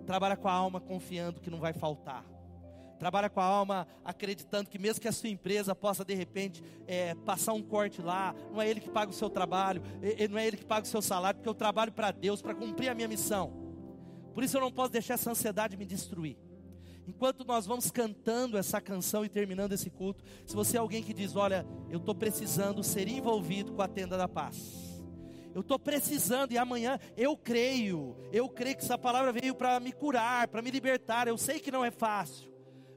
Trabalha 0.06 0.38
com 0.38 0.48
a 0.48 0.54
alma 0.54 0.80
confiando 0.80 1.42
que 1.42 1.50
não 1.50 1.60
vai 1.60 1.74
faltar 1.74 2.37
trabalha 2.98 3.30
com 3.30 3.40
a 3.40 3.46
alma 3.46 3.88
acreditando 4.04 4.70
que 4.70 4.78
mesmo 4.78 5.02
que 5.02 5.08
a 5.08 5.12
sua 5.12 5.30
empresa 5.30 5.76
possa 5.76 6.04
de 6.04 6.14
repente 6.14 6.64
é, 6.86 7.16
passar 7.16 7.54
um 7.54 7.62
corte 7.62 8.02
lá, 8.02 8.36
não 8.52 8.62
é 8.62 8.70
ele 8.70 8.80
que 8.80 8.90
paga 8.90 9.12
o 9.12 9.14
seu 9.14 9.30
trabalho, 9.30 9.82
não 10.30 10.38
é 10.38 10.48
ele 10.48 10.58
que 10.58 10.66
paga 10.66 10.86
o 10.86 10.90
seu 10.90 11.02
salário, 11.02 11.38
porque 11.38 11.50
eu 11.50 11.56
trabalho 11.56 11.92
para 11.92 12.12
Deus, 12.12 12.42
para 12.42 12.56
cumprir 12.56 12.90
a 12.90 12.96
minha 12.96 13.08
missão. 13.08 13.54
Por 14.34 14.44
isso 14.44 14.58
eu 14.58 14.62
não 14.62 14.72
posso 14.72 14.92
deixar 14.92 15.16
essa 15.16 15.32
ansiedade 15.32 15.78
me 15.78 15.86
destruir. 15.86 16.38
Enquanto 17.08 17.46
nós 17.46 17.66
vamos 17.66 17.90
cantando 17.90 18.58
essa 18.58 18.82
canção 18.82 19.24
e 19.24 19.30
terminando 19.30 19.72
esse 19.72 19.90
culto, 19.90 20.24
se 20.46 20.54
você 20.54 20.76
é 20.76 20.80
alguém 20.80 21.02
que 21.02 21.14
diz, 21.14 21.38
olha, 21.38 21.66
eu 21.90 22.00
estou 22.00 22.14
precisando 22.14 22.84
ser 22.84 23.08
envolvido 23.08 23.72
com 23.72 23.82
a 23.82 23.88
tenda 23.88 24.18
da 24.18 24.28
paz. 24.28 25.02
Eu 25.56 25.62
estou 25.62 25.80
precisando 25.80 26.52
e 26.52 26.58
amanhã 26.58 27.00
eu 27.16 27.36
creio, 27.36 28.16
eu 28.32 28.48
creio 28.50 28.76
que 28.76 28.84
essa 28.84 28.98
palavra 28.98 29.32
veio 29.32 29.56
para 29.56 29.80
me 29.80 29.92
curar, 29.92 30.50
para 30.50 30.62
me 30.62 30.70
libertar. 30.70 31.28
Eu 31.28 31.38
sei 31.38 31.60
que 31.60 31.72
não 31.72 31.84
é 31.84 31.90
fácil, 31.90 32.52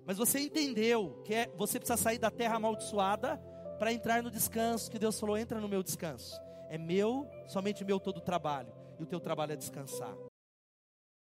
mas 0.06 0.18
você 0.18 0.40
entendeu 0.40 1.22
que 1.24 1.34
é, 1.34 1.50
você 1.56 1.78
precisa 1.78 1.96
sair 1.96 2.18
da 2.18 2.30
terra 2.30 2.56
amaldiçoada 2.56 3.36
para 3.78 3.92
entrar 3.92 4.22
no 4.22 4.30
descanso, 4.30 4.90
que 4.90 4.98
Deus 4.98 5.18
falou: 5.18 5.36
entra 5.36 5.60
no 5.60 5.68
meu 5.68 5.82
descanso. 5.82 6.40
É 6.68 6.78
meu, 6.78 7.28
somente 7.46 7.84
meu 7.84 7.98
todo 7.98 8.18
o 8.18 8.20
trabalho, 8.20 8.72
e 8.98 9.02
o 9.02 9.06
teu 9.06 9.18
trabalho 9.18 9.52
é 9.52 9.56
descansar. 9.56 10.14